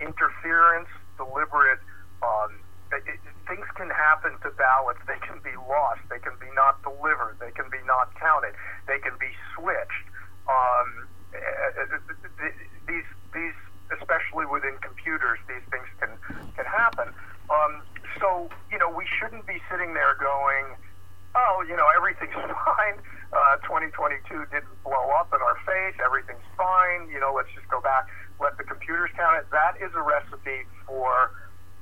interference, 0.00 0.88
deliberate. 1.16 1.78
Um, 2.22 2.60
it, 2.92 3.02
it, 3.06 3.20
things 3.46 3.66
can 3.76 3.88
happen 3.90 4.32
to 4.42 4.50
ballots. 4.58 5.00
They 5.06 5.18
can 5.26 5.40
be 5.42 5.54
lost. 5.68 6.00
They 6.10 6.18
can 6.18 6.34
be 6.40 6.50
not 6.54 6.82
delivered. 6.82 7.38
They 7.40 7.50
can 7.52 7.70
be 7.70 7.78
not 7.86 8.14
counted. 8.18 8.54
They 8.86 8.98
can 8.98 9.14
be 9.18 9.30
switched. 9.54 10.06
Um, 10.48 11.08
these, 12.86 13.08
these, 13.32 13.58
especially 13.98 14.46
within 14.46 14.76
computers, 14.82 15.38
these 15.48 15.64
things 15.70 15.88
can 16.00 16.10
can 16.56 16.66
happen. 16.66 17.08
Um, 17.48 17.82
so 18.20 18.50
you 18.70 18.78
know, 18.78 18.90
we 18.90 19.06
shouldn't 19.18 19.46
be 19.46 19.60
sitting 19.70 19.94
there 19.94 20.16
going 20.20 20.76
oh, 21.34 21.64
you 21.68 21.76
know, 21.76 21.86
everything's 21.96 22.34
fine. 22.34 22.96
Uh, 23.32 23.56
2022 23.64 24.20
didn't 24.52 24.76
blow 24.84 25.08
up 25.16 25.32
in 25.32 25.40
our 25.40 25.56
face. 25.64 25.96
Everything's 26.04 26.44
fine. 26.56 27.08
You 27.08 27.20
know, 27.20 27.32
let's 27.32 27.48
just 27.56 27.68
go 27.68 27.80
back, 27.80 28.08
let 28.40 28.56
the 28.58 28.64
computers 28.64 29.10
count 29.16 29.40
it. 29.40 29.46
That 29.50 29.80
is 29.80 29.90
a 29.96 30.02
recipe 30.04 30.68
for, 30.84 31.32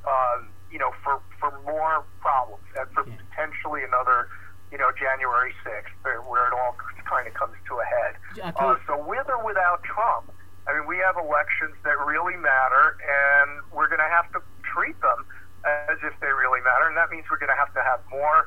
uh, 0.07 0.47
you 0.71 0.79
know, 0.79 0.95
for, 1.03 1.19
for 1.43 1.51
more 1.67 2.07
problems 2.21 2.63
and 2.79 2.87
for 2.95 3.03
yeah. 3.03 3.19
potentially 3.19 3.83
another, 3.83 4.31
you 4.71 4.79
know, 4.79 4.95
January 4.95 5.51
6th, 5.67 5.91
where 6.07 6.47
it 6.47 6.55
all 6.55 6.79
kind 7.03 7.27
of 7.27 7.35
comes 7.35 7.59
to 7.67 7.75
a 7.83 7.87
head. 7.87 8.15
Uh, 8.55 8.79
so 8.87 8.95
with 9.03 9.27
or 9.27 9.43
without 9.43 9.83
Trump, 9.83 10.31
I 10.71 10.79
mean, 10.79 10.87
we 10.87 11.03
have 11.03 11.19
elections 11.19 11.75
that 11.83 11.99
really 11.99 12.39
matter, 12.39 12.95
and 13.03 13.59
we're 13.75 13.91
going 13.91 14.05
to 14.05 14.13
have 14.13 14.31
to 14.39 14.41
treat 14.63 14.95
them 15.03 15.27
as 15.67 15.99
if 16.07 16.15
they 16.23 16.31
really 16.31 16.63
matter, 16.63 16.87
and 16.87 16.95
that 16.95 17.11
means 17.11 17.27
we're 17.27 17.43
going 17.43 17.51
to 17.51 17.59
have 17.59 17.75
to 17.75 17.83
have 17.83 17.99
more 18.07 18.47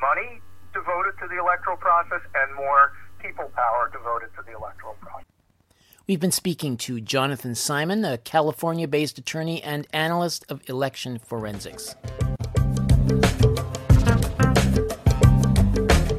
money 0.00 0.40
devoted 0.72 1.14
to 1.20 1.28
the 1.28 1.36
electoral 1.36 1.76
process 1.76 2.24
and 2.34 2.48
more 2.56 2.96
people 3.20 3.52
power 3.54 3.92
devoted 3.92 4.32
to 4.34 4.42
the 4.48 4.56
electoral 4.56 4.96
process. 5.04 5.28
We've 6.10 6.18
been 6.18 6.32
speaking 6.32 6.76
to 6.78 7.00
Jonathan 7.00 7.54
Simon, 7.54 8.04
a 8.04 8.18
California 8.18 8.88
based 8.88 9.16
attorney 9.16 9.62
and 9.62 9.86
analyst 9.92 10.44
of 10.48 10.60
election 10.68 11.20
forensics. 11.20 11.94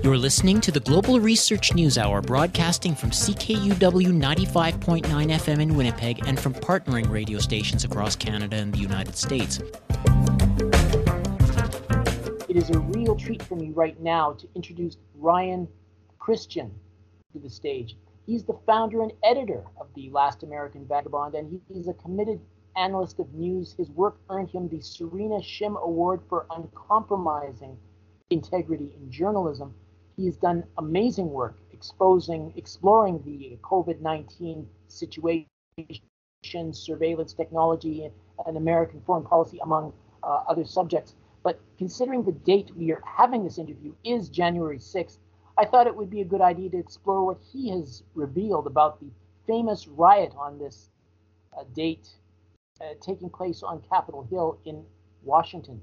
You're 0.02 0.18
listening 0.18 0.62
to 0.62 0.72
the 0.72 0.80
Global 0.80 1.20
Research 1.20 1.74
News 1.74 1.98
Hour, 1.98 2.22
broadcasting 2.22 2.96
from 2.96 3.10
CKUW 3.10 4.14
95.9 4.18 5.04
FM 5.04 5.62
in 5.62 5.76
Winnipeg 5.76 6.26
and 6.26 6.40
from 6.40 6.54
partnering 6.54 7.10
radio 7.10 7.40
stations 7.40 7.84
across 7.84 8.16
Canada 8.16 8.56
and 8.56 8.74
the 8.74 8.80
United 8.80 9.18
States. 9.18 9.60
It 12.48 12.56
is 12.56 12.70
a 12.70 12.80
real 12.80 13.18
treat 13.18 13.44
for 13.44 13.58
me 13.58 13.72
right 13.72 14.00
now 14.00 14.32
to 14.32 14.48
introduce 14.56 14.96
Ryan 15.16 15.68
Christian 16.18 16.72
to 17.34 17.40
the 17.40 17.50
stage. 17.50 17.98
He's 18.26 18.44
the 18.44 18.58
founder 18.66 19.02
and 19.02 19.12
editor 19.24 19.64
of 19.80 19.81
The 19.96 20.10
Last 20.10 20.44
American 20.44 20.86
Vagabond, 20.86 21.36
and 21.36 21.62
he's 21.68 21.88
a 21.88 21.94
committed 21.94 22.40
analyst 22.76 23.20
of 23.20 23.34
news. 23.34 23.74
His 23.74 23.90
work 23.92 24.18
earned 24.30 24.50
him 24.50 24.68
the 24.68 24.82
Serena 24.82 25.40
Shim 25.40 25.82
Award 25.82 26.22
for 26.30 26.46
uncompromising 26.50 27.78
integrity 28.30 28.94
in 28.96 29.12
journalism. 29.12 29.74
He 30.16 30.26
has 30.26 30.38
done 30.38 30.64
amazing 30.78 31.30
work 31.30 31.58
exposing, 31.72 32.54
exploring 32.56 33.22
the 33.26 33.58
COVID 33.64 34.02
19 34.02 34.68
situation, 34.88 35.48
surveillance 36.74 37.34
technology, 37.34 38.10
and 38.46 38.58
American 38.58 39.02
foreign 39.02 39.24
policy, 39.24 39.60
among 39.64 39.94
uh, 40.24 40.44
other 40.48 40.64
subjects. 40.64 41.16
But 41.44 41.60
considering 41.78 42.24
the 42.24 42.32
date 42.32 42.72
we 42.76 42.92
are 42.92 43.02
having 43.04 43.44
this 43.44 43.58
interview 43.58 43.94
is 44.04 44.30
January 44.30 44.78
6th, 44.78 45.18
I 45.58 45.66
thought 45.66 45.88
it 45.88 45.96
would 45.96 46.10
be 46.10 46.22
a 46.22 46.26
good 46.26 46.42
idea 46.42 46.70
to 46.70 46.78
explore 46.78 47.26
what 47.26 47.40
he 47.52 47.70
has 47.70 48.04
revealed 48.14 48.68
about 48.68 49.00
the 49.00 49.08
famous 49.48 49.88
riot 49.88 50.34
on 50.38 50.58
this 50.58 50.90
uh, 51.58 51.64
date 51.76 52.08
uh, 52.82 52.94
taking 53.02 53.30
place 53.30 53.64
on 53.64 53.82
Capitol 53.90 54.28
Hill 54.30 54.60
in 54.66 54.84
Washington. 55.24 55.80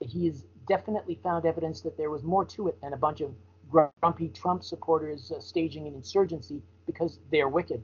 He 0.00 0.26
has 0.26 0.44
definitely 0.66 1.18
found 1.22 1.46
evidence 1.46 1.80
that 1.82 1.96
there 1.96 2.10
was 2.10 2.24
more 2.24 2.44
to 2.46 2.68
it 2.68 2.80
than 2.80 2.92
a 2.92 2.96
bunch 2.96 3.20
of 3.20 3.32
grumpy 3.70 4.28
Trump 4.28 4.64
supporters 4.64 5.32
uh, 5.32 5.40
staging 5.40 5.86
an 5.86 5.94
insurgency 5.94 6.62
because 6.86 7.18
they're 7.30 7.48
wicked. 7.48 7.82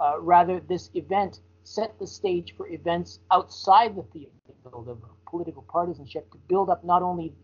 Uh, 0.00 0.20
rather, 0.20 0.60
this 0.60 0.90
event 0.94 1.40
set 1.64 1.98
the 1.98 2.06
stage 2.06 2.54
for 2.56 2.68
events 2.68 3.20
outside 3.30 3.94
the 3.96 4.04
field 4.12 4.88
of 4.88 4.98
political 5.28 5.62
partisanship 5.62 6.30
to 6.30 6.38
build 6.48 6.70
up 6.70 6.84
not 6.84 7.02
only 7.02 7.34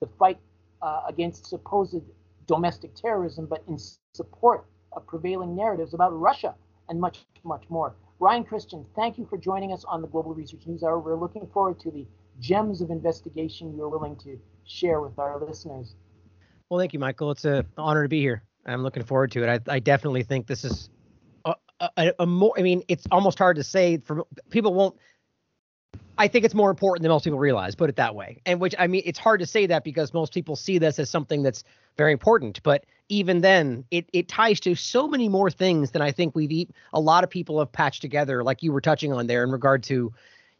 the 0.00 0.08
fight 0.18 0.38
uh, 0.82 1.02
against 1.08 1.46
supposed 1.46 2.02
domestic 2.46 2.94
terrorism, 2.94 3.46
but 3.46 3.62
in 3.68 3.78
support 4.14 4.66
of 4.98 5.06
prevailing 5.06 5.56
narratives 5.56 5.94
about 5.94 6.10
Russia 6.10 6.54
and 6.88 7.00
much, 7.00 7.24
much 7.44 7.64
more. 7.70 7.94
Ryan 8.20 8.44
Christian, 8.44 8.84
thank 8.94 9.16
you 9.16 9.26
for 9.26 9.38
joining 9.38 9.72
us 9.72 9.84
on 9.84 10.02
the 10.02 10.08
Global 10.08 10.34
Research 10.34 10.66
News 10.66 10.82
Hour. 10.82 10.98
We're 10.98 11.16
looking 11.16 11.46
forward 11.46 11.80
to 11.80 11.90
the 11.90 12.06
gems 12.40 12.80
of 12.80 12.90
investigation 12.90 13.74
you're 13.76 13.88
willing 13.88 14.16
to 14.16 14.38
share 14.64 15.00
with 15.00 15.18
our 15.18 15.38
listeners. 15.44 15.94
Well, 16.68 16.78
thank 16.78 16.92
you, 16.92 16.98
Michael. 16.98 17.30
It's 17.30 17.44
an 17.44 17.64
honor 17.78 18.02
to 18.02 18.08
be 18.08 18.20
here. 18.20 18.42
I'm 18.66 18.82
looking 18.82 19.04
forward 19.04 19.30
to 19.32 19.42
it. 19.42 19.62
I, 19.68 19.76
I 19.76 19.78
definitely 19.78 20.22
think 20.22 20.46
this 20.46 20.64
is 20.64 20.90
a, 21.44 21.54
a, 21.80 22.12
a, 22.18 22.26
more. 22.26 22.52
I 22.58 22.62
mean, 22.62 22.82
it's 22.88 23.06
almost 23.10 23.38
hard 23.38 23.56
to 23.56 23.64
say 23.64 23.98
for 23.98 24.24
people 24.50 24.74
won't. 24.74 24.96
I 26.18 26.28
think 26.28 26.44
it's 26.44 26.54
more 26.54 26.70
important 26.70 27.02
than 27.02 27.10
most 27.10 27.24
people 27.24 27.38
realize. 27.38 27.74
Put 27.74 27.88
it 27.88 27.96
that 27.96 28.14
way. 28.14 28.40
And 28.44 28.60
which 28.60 28.74
I 28.78 28.86
mean, 28.86 29.02
it's 29.04 29.18
hard 29.18 29.40
to 29.40 29.46
say 29.46 29.66
that 29.66 29.84
because 29.84 30.12
most 30.12 30.34
people 30.34 30.56
see 30.56 30.78
this 30.78 30.98
as 30.98 31.08
something 31.08 31.42
that's 31.42 31.64
very 31.96 32.12
important. 32.12 32.62
But 32.62 32.84
even 33.08 33.40
then, 33.40 33.84
it 33.90 34.08
it 34.12 34.28
ties 34.28 34.60
to 34.60 34.74
so 34.74 35.06
many 35.06 35.28
more 35.28 35.50
things 35.50 35.92
than 35.92 36.02
I 36.02 36.12
think 36.12 36.34
we've 36.34 36.68
a 36.92 37.00
lot 37.00 37.24
of 37.24 37.30
people 37.30 37.58
have 37.60 37.70
patched 37.70 38.02
together, 38.02 38.42
like 38.42 38.62
you 38.62 38.72
were 38.72 38.80
touching 38.80 39.12
on 39.12 39.28
there 39.28 39.44
in 39.44 39.50
regard 39.50 39.82
to 39.84 40.12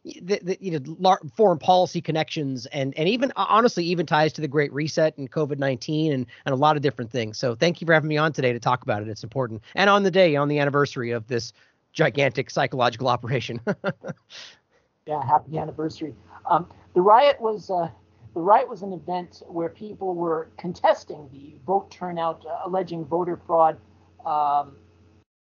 the, 0.05 0.39
the, 0.41 0.57
you 0.61 0.79
know 0.79 1.17
foreign 1.35 1.59
policy 1.59 2.01
connections 2.01 2.65
and 2.67 2.97
and 2.97 3.09
even 3.09 3.31
uh, 3.35 3.45
honestly 3.49 3.83
even 3.83 4.05
ties 4.05 4.31
to 4.33 4.41
the 4.41 4.47
Great 4.47 4.71
Reset 4.71 5.17
and 5.17 5.29
COVID 5.29 5.59
nineteen 5.59 6.13
and 6.13 6.25
and 6.45 6.53
a 6.53 6.57
lot 6.57 6.77
of 6.77 6.81
different 6.81 7.11
things. 7.11 7.37
So 7.37 7.53
thank 7.53 7.81
you 7.81 7.85
for 7.85 7.93
having 7.93 8.07
me 8.07 8.17
on 8.17 8.31
today 8.31 8.53
to 8.53 8.59
talk 8.59 8.81
about 8.81 9.01
it. 9.01 9.09
It's 9.09 9.23
important 9.23 9.61
and 9.75 9.89
on 9.89 10.03
the 10.03 10.11
day 10.11 10.35
on 10.35 10.47
the 10.47 10.59
anniversary 10.59 11.11
of 11.11 11.27
this 11.27 11.51
gigantic 11.91 12.49
psychological 12.49 13.07
operation. 13.07 13.59
yeah, 15.05 15.25
happy 15.25 15.57
anniversary. 15.57 16.15
Um, 16.49 16.67
the 16.93 17.01
riot 17.01 17.39
was. 17.39 17.69
Uh, 17.69 17.89
the 18.35 18.41
riot 18.41 18.69
was 18.69 18.83
an 18.83 18.93
event 18.93 19.41
where 19.47 19.69
people 19.69 20.13
were 20.13 20.49
contesting 20.57 21.27
the 21.33 21.55
vote 21.65 21.89
turnout, 21.89 22.45
uh, 22.45 22.59
alleging 22.63 23.03
voter 23.03 23.41
fraud 23.47 23.75
um, 24.23 24.77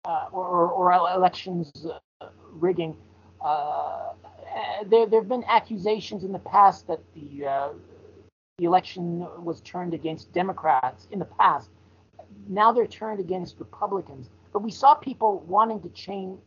uh, 0.04 0.28
or, 0.34 0.70
or, 0.70 0.92
elections 0.92 1.72
uh, 2.20 2.28
rigging. 2.52 2.98
Uh, 3.42 4.14
there, 4.86 5.06
there 5.06 5.22
have 5.22 5.30
been 5.30 5.46
accusations 5.48 6.26
in 6.26 6.34
the 6.34 6.40
past 6.40 6.88
that 6.88 7.00
the 7.16 7.48
uh, 7.48 7.70
the 8.58 8.66
election 8.66 9.26
was 9.44 9.62
turned 9.62 9.94
against 9.94 10.32
Democrats 10.32 11.08
in 11.12 11.20
the 11.20 11.26
past. 11.26 11.70
Now 12.48 12.72
they're 12.72 12.86
turned 12.86 13.20
against 13.20 13.58
Republicans. 13.60 14.30
But 14.52 14.62
we 14.62 14.70
saw 14.70 14.94
people 14.94 15.44
wanting 15.48 15.82
to 15.82 15.90
change, 15.90 16.40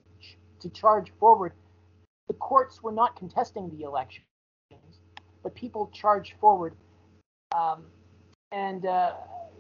to 0.61 0.69
charge 0.69 1.13
forward. 1.19 1.53
The 2.29 2.35
courts 2.35 2.83
were 2.83 2.93
not 2.93 3.17
contesting 3.17 3.71
the 3.77 3.85
elections, 3.85 4.27
but 5.43 5.55
people 5.55 5.91
charged 5.93 6.35
forward. 6.41 6.75
Um, 7.57 7.85
and 8.53 8.87
uh, 8.87 9.15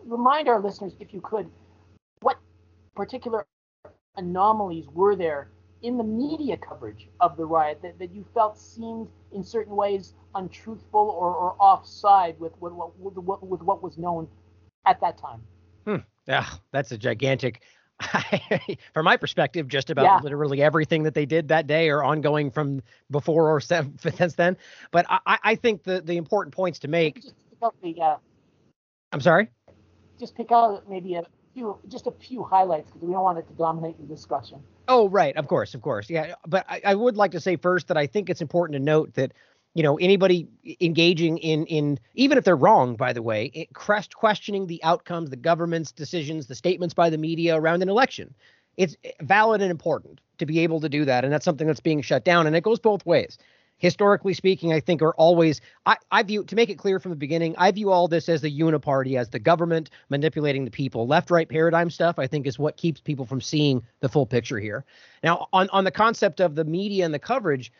remind 0.04 0.48
our 0.48 0.60
listeners, 0.60 0.94
if 1.00 1.14
you 1.14 1.20
could, 1.20 1.48
what 2.20 2.38
particular 2.94 3.46
anomalies 4.16 4.86
were 4.92 5.14
there 5.14 5.48
in 5.82 5.96
the 5.96 6.04
media 6.04 6.56
coverage 6.56 7.08
of 7.20 7.36
the 7.36 7.44
riot 7.44 7.80
that, 7.82 7.98
that 7.98 8.12
you 8.12 8.24
felt 8.34 8.58
seemed 8.58 9.08
in 9.32 9.44
certain 9.44 9.76
ways 9.76 10.14
untruthful 10.34 11.00
or, 11.00 11.34
or 11.34 11.56
offside 11.58 12.38
with, 12.40 12.52
with, 12.60 12.72
with, 12.98 13.42
with 13.42 13.62
what 13.62 13.82
was 13.82 13.98
known 13.98 14.26
at 14.86 15.00
that 15.00 15.18
time? 15.18 15.40
Hmm. 15.84 15.96
Yeah, 16.26 16.46
that's 16.72 16.92
a 16.92 16.98
gigantic. 16.98 17.62
from 18.92 19.04
my 19.04 19.16
perspective, 19.16 19.68
just 19.68 19.90
about 19.90 20.04
yeah. 20.04 20.20
literally 20.22 20.62
everything 20.62 21.02
that 21.04 21.14
they 21.14 21.26
did 21.26 21.48
that 21.48 21.66
day 21.66 21.88
or 21.88 22.04
ongoing 22.04 22.50
from 22.50 22.82
before 23.10 23.50
or 23.50 23.60
since 23.60 24.34
then. 24.34 24.56
But 24.90 25.06
I, 25.08 25.38
I 25.42 25.54
think 25.54 25.82
the 25.82 26.00
the 26.00 26.16
important 26.16 26.54
points 26.54 26.78
to 26.80 26.88
make. 26.88 27.24
The, 27.82 28.00
uh, 28.00 28.16
I'm 29.12 29.20
sorry. 29.20 29.48
Just 30.18 30.34
pick 30.36 30.52
out 30.52 30.88
maybe 30.88 31.14
a 31.14 31.24
few, 31.54 31.78
just 31.88 32.06
a 32.06 32.10
few 32.10 32.42
highlights 32.42 32.90
because 32.90 33.06
we 33.06 33.12
don't 33.12 33.22
want 33.22 33.38
it 33.38 33.48
to 33.48 33.54
dominate 33.54 33.98
the 33.98 34.06
discussion. 34.06 34.60
Oh, 34.88 35.08
right. 35.08 35.36
Of 35.36 35.48
course, 35.48 35.74
of 35.74 35.82
course. 35.82 36.08
Yeah, 36.08 36.34
but 36.46 36.64
I, 36.68 36.80
I 36.84 36.94
would 36.94 37.16
like 37.16 37.32
to 37.32 37.40
say 37.40 37.56
first 37.56 37.88
that 37.88 37.96
I 37.96 38.06
think 38.06 38.30
it's 38.30 38.40
important 38.40 38.74
to 38.74 38.84
note 38.84 39.14
that 39.14 39.32
you 39.76 39.82
know 39.82 39.98
anybody 39.98 40.48
engaging 40.80 41.36
in 41.38 41.66
in 41.66 42.00
even 42.14 42.38
if 42.38 42.44
they're 42.44 42.56
wrong 42.56 42.96
by 42.96 43.12
the 43.12 43.20
way 43.20 43.46
it, 43.54 43.68
questioning 44.14 44.66
the 44.66 44.82
outcomes 44.82 45.28
the 45.28 45.36
government's 45.36 45.92
decisions 45.92 46.46
the 46.46 46.54
statements 46.54 46.94
by 46.94 47.10
the 47.10 47.18
media 47.18 47.54
around 47.54 47.82
an 47.82 47.90
election 47.90 48.34
it's 48.78 48.96
eh, 49.04 49.10
valid 49.20 49.60
and 49.60 49.70
important 49.70 50.18
to 50.38 50.46
be 50.46 50.60
able 50.60 50.80
to 50.80 50.88
do 50.88 51.04
that 51.04 51.24
and 51.24 51.32
that's 51.32 51.44
something 51.44 51.66
that's 51.66 51.80
being 51.80 52.00
shut 52.00 52.24
down 52.24 52.46
and 52.46 52.56
it 52.56 52.62
goes 52.62 52.80
both 52.80 53.04
ways 53.04 53.36
historically 53.78 54.34
speaking, 54.34 54.72
I 54.72 54.80
think 54.80 55.02
are 55.02 55.14
always 55.14 55.60
I, 55.84 55.96
I 56.10 56.22
view 56.22 56.44
to 56.44 56.56
make 56.56 56.70
it 56.70 56.78
clear 56.78 56.98
from 56.98 57.10
the 57.10 57.16
beginning, 57.16 57.54
I 57.58 57.70
view 57.70 57.90
all 57.90 58.08
this 58.08 58.28
as 58.28 58.40
the 58.40 58.60
uniparty, 58.60 59.18
as 59.18 59.28
the 59.28 59.38
government 59.38 59.90
manipulating 60.08 60.64
the 60.64 60.70
people. 60.70 61.06
Left 61.06 61.30
right 61.30 61.48
paradigm 61.48 61.90
stuff, 61.90 62.18
I 62.18 62.26
think, 62.26 62.46
is 62.46 62.58
what 62.58 62.76
keeps 62.76 63.00
people 63.00 63.26
from 63.26 63.40
seeing 63.40 63.82
the 64.00 64.08
full 64.08 64.26
picture 64.26 64.58
here. 64.58 64.84
Now, 65.22 65.48
on 65.52 65.68
on 65.70 65.84
the 65.84 65.90
concept 65.90 66.40
of 66.40 66.54
the 66.54 66.64
media 66.64 67.04
and 67.04 67.12
the 67.12 67.18
coverage, 67.18 67.72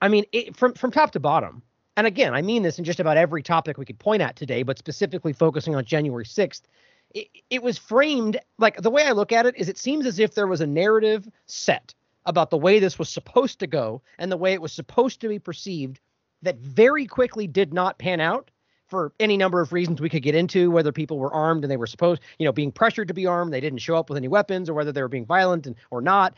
I 0.00 0.08
mean, 0.08 0.24
it, 0.32 0.56
from 0.56 0.74
from 0.74 0.90
top 0.90 1.12
to 1.12 1.20
bottom, 1.20 1.62
and 1.96 2.06
again, 2.06 2.34
I 2.34 2.42
mean 2.42 2.62
this 2.62 2.78
in 2.78 2.84
just 2.84 3.00
about 3.00 3.16
every 3.16 3.42
topic 3.42 3.78
we 3.78 3.84
could 3.84 3.98
point 3.98 4.22
at 4.22 4.36
today, 4.36 4.62
but 4.62 4.78
specifically 4.78 5.32
focusing 5.32 5.74
on 5.74 5.84
January 5.84 6.24
6th. 6.24 6.62
It, 7.14 7.28
it 7.48 7.62
was 7.62 7.78
framed 7.78 8.38
like 8.58 8.76
the 8.82 8.90
way 8.90 9.04
I 9.04 9.12
look 9.12 9.32
at 9.32 9.46
it 9.46 9.56
is 9.56 9.68
it 9.68 9.78
seems 9.78 10.06
as 10.06 10.18
if 10.18 10.34
there 10.34 10.46
was 10.46 10.60
a 10.60 10.66
narrative 10.66 11.26
set 11.46 11.94
about 12.26 12.50
the 12.50 12.58
way 12.58 12.78
this 12.78 12.98
was 12.98 13.08
supposed 13.08 13.58
to 13.60 13.66
go 13.66 14.02
and 14.18 14.30
the 14.30 14.36
way 14.36 14.52
it 14.52 14.60
was 14.60 14.72
supposed 14.72 15.20
to 15.22 15.28
be 15.28 15.38
perceived 15.38 16.00
that 16.42 16.58
very 16.58 17.06
quickly 17.06 17.46
did 17.46 17.72
not 17.72 17.98
pan 17.98 18.20
out 18.20 18.50
for 18.86 19.12
any 19.18 19.36
number 19.36 19.60
of 19.60 19.72
reasons 19.72 20.00
we 20.00 20.08
could 20.08 20.22
get 20.22 20.34
into 20.34 20.70
whether 20.70 20.92
people 20.92 21.18
were 21.18 21.32
armed 21.32 21.64
and 21.64 21.70
they 21.70 21.76
were 21.76 21.86
supposed 21.86 22.22
you 22.38 22.44
know 22.44 22.52
being 22.52 22.72
pressured 22.72 23.08
to 23.08 23.14
be 23.14 23.26
armed 23.26 23.52
they 23.52 23.60
didn't 23.60 23.78
show 23.78 23.96
up 23.96 24.08
with 24.08 24.16
any 24.16 24.28
weapons 24.28 24.68
or 24.68 24.74
whether 24.74 24.92
they 24.92 25.02
were 25.02 25.08
being 25.08 25.26
violent 25.26 25.66
and, 25.66 25.76
or 25.90 26.00
not 26.00 26.34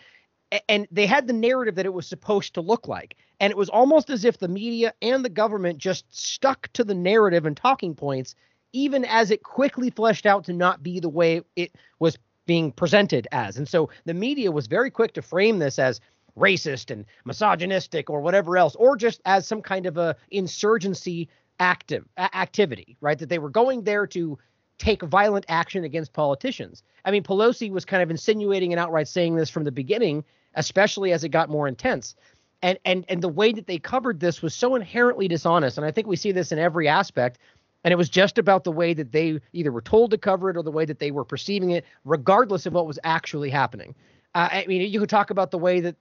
and 0.69 0.87
they 0.91 1.07
had 1.07 1.27
the 1.27 1.33
narrative 1.33 1.77
that 1.77 1.87
it 1.87 1.95
was 1.95 2.07
supposed 2.07 2.55
to 2.55 2.61
look 2.61 2.89
like 2.89 3.17
and 3.39 3.51
it 3.51 3.57
was 3.57 3.69
almost 3.69 4.11
as 4.11 4.25
if 4.25 4.39
the 4.39 4.49
media 4.49 4.93
and 5.03 5.25
the 5.25 5.29
government 5.29 5.79
just 5.79 6.05
stuck 6.11 6.69
to 6.73 6.85
the 6.85 6.95
narrative 6.95 7.47
and 7.47 7.57
talking 7.57 7.95
points 7.95 8.35
even 8.73 9.05
as 9.05 9.31
it 9.31 9.43
quickly 9.43 9.91
fleshed 9.91 10.27
out 10.27 10.45
to 10.45 10.53
not 10.53 10.83
be 10.83 11.01
the 11.01 11.09
way 11.09 11.43
it 11.57 11.75
was 11.99 12.19
being 12.47 12.73
presented 12.73 13.29
as. 13.33 13.57
And 13.57 13.69
so 13.69 13.91
the 14.05 14.15
media 14.15 14.51
was 14.51 14.67
very 14.67 14.91
quick 14.91 15.13
to 15.15 15.23
frame 15.23 15.59
this 15.59 15.79
as 15.79 16.01
racist 16.39 16.91
and 16.91 17.05
misogynistic 17.25 18.09
or 18.09 18.21
whatever 18.21 18.57
else, 18.57 18.75
or 18.77 18.97
just 18.97 19.21
as 19.25 19.47
some 19.47 19.63
kind 19.63 19.87
of 19.87 19.97
a 19.97 20.17
insurgency 20.31 21.29
active 21.59 22.07
activity, 22.19 22.97
right? 23.01 23.19
That 23.19 23.29
they 23.29 23.39
were 23.39 23.51
going 23.51 23.83
there 23.83 24.07
to 24.09 24.39
take 24.79 25.03
violent 25.03 25.45
action 25.49 25.85
against 25.85 26.13
politicians. 26.13 26.83
I 27.05 27.11
mean, 27.11 27.23
Pelosi 27.23 27.71
was 27.71 27.85
kind 27.85 28.03
of 28.03 28.11
insinuating 28.11 28.73
and 28.73 28.81
outright 28.81 29.09
saying 29.09 29.37
this 29.37 29.51
from 29.51 29.65
the 29.65 29.73
beginning, 29.73 30.25
especially 30.55 31.13
as 31.13 31.25
it 31.25 31.31
got 31.31 31.49
more 31.49 31.69
intense. 31.69 32.15
And 32.63 32.79
and 32.85 33.05
and 33.09 33.23
the 33.23 33.29
way 33.29 33.53
that 33.53 33.67
they 33.67 33.79
covered 33.79 34.21
this 34.21 34.43
was 34.43 34.55
so 34.55 34.75
inherently 34.75 35.29
dishonest. 35.29 35.79
And 35.79 35.87
I 35.87 35.91
think 35.91 36.07
we 36.07 36.17
see 36.17 36.33
this 36.33 36.53
in 36.53 36.59
every 36.59 36.89
aspect 36.89 37.39
and 37.85 37.93
it 37.93 37.97
was 37.97 38.09
just 38.09 38.39
about 38.39 38.65
the 38.65 38.73
way 38.73 38.95
that 38.95 39.13
they 39.13 39.41
either 39.53 39.73
were 39.73 39.81
told 39.81 40.11
to 40.11 40.19
cover 40.19 40.51
it 40.51 40.57
or 40.57 40.63
the 40.63 40.71
way 40.71 40.85
that 40.85 40.99
they 40.99 41.11
were 41.11 41.25
perceiving 41.25 41.71
it, 41.71 41.85
regardless 42.05 42.67
of 42.67 42.73
what 42.73 42.87
was 42.87 42.99
actually 43.05 43.51
happening. 43.51 43.95
Uh, 44.35 44.49
I 44.53 44.65
mean, 44.67 44.91
you 44.91 45.01
could 45.01 45.09
talk 45.09 45.31
about 45.31 45.51
the 45.51 45.59
way 45.59 45.81
that 45.81 45.97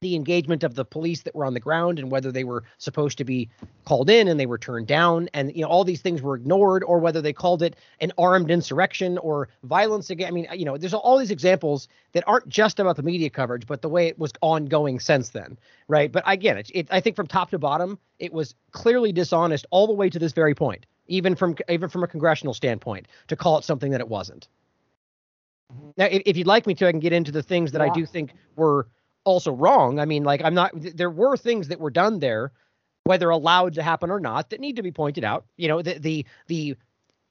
the 0.00 0.14
engagement 0.14 0.62
of 0.62 0.74
the 0.74 0.84
police 0.84 1.22
that 1.22 1.34
were 1.34 1.44
on 1.44 1.54
the 1.54 1.60
ground 1.60 1.98
and 1.98 2.10
whether 2.10 2.30
they 2.30 2.44
were 2.44 2.64
supposed 2.78 3.18
to 3.18 3.24
be 3.24 3.48
called 3.84 4.10
in 4.10 4.28
and 4.28 4.38
they 4.38 4.46
were 4.46 4.58
turned 4.58 4.86
down 4.86 5.28
and 5.32 5.54
you 5.54 5.62
know 5.62 5.68
all 5.68 5.84
these 5.84 6.02
things 6.02 6.20
were 6.20 6.36
ignored 6.36 6.84
or 6.84 6.98
whether 6.98 7.22
they 7.22 7.32
called 7.32 7.62
it 7.62 7.76
an 8.00 8.12
armed 8.18 8.50
insurrection 8.50 9.16
or 9.18 9.48
violence 9.62 10.10
again 10.10 10.28
i 10.28 10.30
mean 10.30 10.46
you 10.52 10.64
know 10.64 10.76
there's 10.76 10.92
all 10.92 11.18
these 11.18 11.30
examples 11.30 11.88
that 12.12 12.24
aren't 12.26 12.48
just 12.48 12.78
about 12.78 12.96
the 12.96 13.02
media 13.02 13.30
coverage 13.30 13.66
but 13.66 13.80
the 13.80 13.88
way 13.88 14.06
it 14.06 14.18
was 14.18 14.32
ongoing 14.42 15.00
since 15.00 15.30
then 15.30 15.56
right 15.88 16.12
but 16.12 16.22
again 16.26 16.58
it, 16.58 16.70
it 16.74 16.86
i 16.90 17.00
think 17.00 17.16
from 17.16 17.26
top 17.26 17.50
to 17.50 17.58
bottom 17.58 17.98
it 18.18 18.32
was 18.32 18.54
clearly 18.72 19.12
dishonest 19.12 19.64
all 19.70 19.86
the 19.86 19.92
way 19.94 20.10
to 20.10 20.18
this 20.18 20.32
very 20.32 20.54
point 20.54 20.84
even 21.06 21.34
from 21.34 21.56
even 21.68 21.88
from 21.88 22.02
a 22.02 22.06
congressional 22.06 22.54
standpoint, 22.54 23.08
to 23.28 23.36
call 23.36 23.58
it 23.58 23.64
something 23.64 23.90
that 23.92 24.00
it 24.00 24.08
wasn't. 24.08 24.48
Mm-hmm. 25.72 25.90
Now, 25.96 26.06
if, 26.06 26.22
if 26.26 26.36
you'd 26.36 26.46
like 26.46 26.66
me 26.66 26.74
to, 26.74 26.88
I 26.88 26.90
can 26.90 27.00
get 27.00 27.12
into 27.12 27.32
the 27.32 27.42
things 27.42 27.72
that 27.72 27.80
yeah. 27.80 27.90
I 27.90 27.94
do 27.94 28.06
think 28.06 28.32
were 28.56 28.88
also 29.24 29.52
wrong. 29.52 29.98
I 29.98 30.04
mean, 30.04 30.24
like 30.24 30.42
I'm 30.44 30.54
not. 30.54 30.72
There 30.74 31.10
were 31.10 31.36
things 31.36 31.68
that 31.68 31.80
were 31.80 31.90
done 31.90 32.18
there 32.18 32.52
whether 33.04 33.28
allowed 33.28 33.74
to 33.74 33.82
happen 33.82 34.10
or 34.10 34.18
not, 34.18 34.50
that 34.50 34.60
need 34.60 34.76
to 34.76 34.82
be 34.82 34.90
pointed 34.90 35.24
out. 35.24 35.44
You 35.56 35.68
know, 35.68 35.82
the 35.82 35.98
the 35.98 36.26
the 36.48 36.76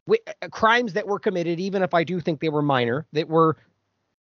w- 0.08 0.24
uh, 0.42 0.48
crimes 0.50 0.94
that 0.94 1.08
were 1.08 1.20
committed, 1.20 1.60
even 1.60 1.82
if 1.82 1.94
I 1.94 2.04
do 2.04 2.20
think 2.20 2.40
they 2.40 2.50
were 2.50 2.62
minor, 2.62 3.06
that 3.14 3.28
were 3.28 3.58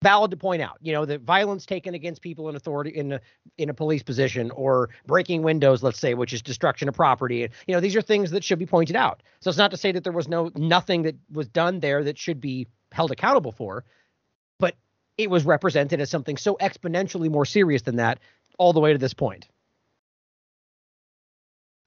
valid 0.02 0.30
to 0.30 0.36
point 0.36 0.62
out. 0.62 0.76
You 0.80 0.92
know, 0.92 1.06
the 1.06 1.18
violence 1.18 1.66
taken 1.66 1.94
against 1.94 2.22
people 2.22 2.48
in 2.48 2.54
authority 2.54 2.90
in 2.90 3.14
a, 3.14 3.20
in 3.56 3.68
a 3.68 3.74
police 3.74 4.02
position 4.02 4.52
or 4.52 4.90
breaking 5.06 5.42
windows, 5.42 5.82
let's 5.82 5.98
say, 5.98 6.14
which 6.14 6.32
is 6.32 6.42
destruction 6.42 6.88
of 6.88 6.94
property. 6.94 7.48
You 7.66 7.74
know, 7.74 7.80
these 7.80 7.96
are 7.96 8.02
things 8.02 8.30
that 8.30 8.44
should 8.44 8.60
be 8.60 8.66
pointed 8.66 8.94
out. 8.94 9.22
So 9.40 9.48
it's 9.48 9.58
not 9.58 9.72
to 9.72 9.76
say 9.76 9.90
that 9.92 10.04
there 10.04 10.12
was 10.12 10.28
no 10.28 10.52
nothing 10.54 11.02
that 11.02 11.16
was 11.32 11.48
done 11.48 11.80
there 11.80 12.04
that 12.04 12.18
should 12.18 12.40
be 12.40 12.68
held 12.92 13.10
accountable 13.10 13.52
for, 13.52 13.84
it 15.18 15.28
was 15.28 15.44
represented 15.44 16.00
as 16.00 16.08
something 16.08 16.36
so 16.36 16.56
exponentially 16.60 17.28
more 17.28 17.44
serious 17.44 17.82
than 17.82 17.96
that 17.96 18.20
all 18.56 18.72
the 18.72 18.80
way 18.80 18.92
to 18.92 18.98
this 18.98 19.12
point. 19.12 19.48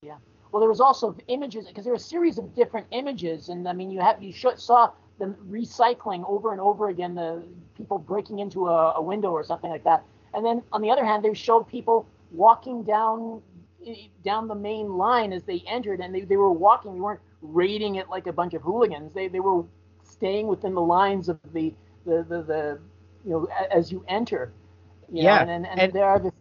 Yeah. 0.04 0.18
Well, 0.52 0.60
there 0.60 0.70
was 0.70 0.82
also 0.82 1.16
images 1.28 1.68
because 1.68 1.86
there 1.86 1.94
were 1.94 1.98
a 1.98 2.00
series 2.00 2.38
of 2.38 2.54
different 2.54 2.88
images, 2.92 3.50
and 3.50 3.68
I 3.68 3.74
mean, 3.74 3.90
you 3.90 4.02
have 4.02 4.22
you 4.22 4.34
saw 4.34 4.92
them 5.18 5.36
recycling 5.50 6.28
over 6.28 6.52
and 6.52 6.60
over 6.60 6.90
again 6.90 7.16
the 7.16 7.44
people 7.78 7.98
breaking 7.98 8.40
into 8.40 8.68
a, 8.68 8.94
a, 8.96 9.02
window 9.02 9.32
or 9.32 9.44
something 9.44 9.70
like 9.70 9.84
that. 9.84 10.04
And 10.34 10.46
then 10.46 10.64
on 10.72 10.82
the 10.82 10.90
other 10.90 11.06
hand, 11.06 11.24
they 11.24 11.34
showed 11.34 11.68
people 11.68 12.08
walking 12.32 12.84
down 12.84 13.42
eh, 13.86 14.08
down 14.26 14.48
the 14.48 14.56
main 14.56 14.94
line 14.98 15.32
as 15.32 15.44
they 15.44 15.64
entered, 15.68 16.02
and 16.02 16.14
they, 16.14 16.22
they 16.22 16.38
were 16.38 16.52
walking. 16.52 16.94
They 16.96 17.00
weren't 17.00 17.22
raiding 17.42 17.96
it 17.96 18.10
like 18.10 18.28
a 18.28 18.34
bunch 18.34 18.54
of 18.54 18.62
hooligans. 18.62 19.14
They 19.14 19.30
they 19.30 19.40
were 19.40 19.64
staying 20.04 20.48
within 20.48 20.74
the 20.74 20.82
lines 20.82 21.30
of 21.30 21.40
the 21.54 21.74
the 22.06 22.26
the, 22.28 22.42
the 22.42 22.80
you 23.26 23.32
know 23.32 23.47
as 23.72 23.91
you 23.91 24.03
enter. 24.07 24.53
You 25.09 25.24
yeah, 25.24 25.43
know, 25.43 25.51
and, 25.51 25.67
and, 25.67 25.80
and 25.80 25.93
there 25.93 26.05
are 26.05 26.19
the. 26.19 26.32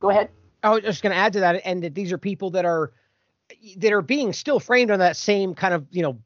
Go 0.00 0.10
ahead. 0.10 0.30
I 0.62 0.70
was 0.70 0.82
just 0.82 1.02
going 1.02 1.12
to 1.12 1.18
add 1.18 1.32
to 1.34 1.40
that, 1.40 1.62
and 1.64 1.82
that 1.82 1.94
these 1.94 2.12
are 2.12 2.18
people 2.18 2.50
that 2.50 2.64
are 2.64 2.92
that 3.76 3.92
are 3.92 4.02
being 4.02 4.32
still 4.32 4.60
framed 4.60 4.90
on 4.90 4.98
that 4.98 5.16
same 5.16 5.54
kind 5.54 5.74
of 5.74 5.86
you 5.90 6.02
know 6.02 6.18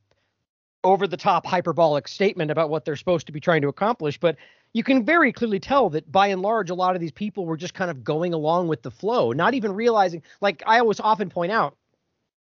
over 0.82 1.06
the 1.06 1.16
top 1.16 1.46
hyperbolic 1.46 2.06
statement 2.06 2.50
about 2.50 2.68
what 2.68 2.84
they're 2.84 2.96
supposed 2.96 3.26
to 3.26 3.32
be 3.32 3.40
trying 3.40 3.62
to 3.62 3.68
accomplish, 3.68 4.18
but 4.18 4.36
you 4.74 4.84
can 4.84 5.04
very 5.04 5.32
clearly 5.32 5.58
tell 5.58 5.88
that 5.88 6.10
by 6.12 6.26
and 6.26 6.42
large 6.42 6.68
a 6.68 6.74
lot 6.74 6.94
of 6.94 7.00
these 7.00 7.12
people 7.12 7.46
were 7.46 7.56
just 7.56 7.74
kind 7.74 7.90
of 7.90 8.04
going 8.04 8.34
along 8.34 8.68
with 8.68 8.82
the 8.82 8.90
flow, 8.90 9.32
not 9.32 9.54
even 9.54 9.72
realizing 9.72 10.22
like 10.40 10.62
I 10.66 10.78
always 10.78 11.00
often 11.00 11.30
point 11.30 11.52
out, 11.52 11.76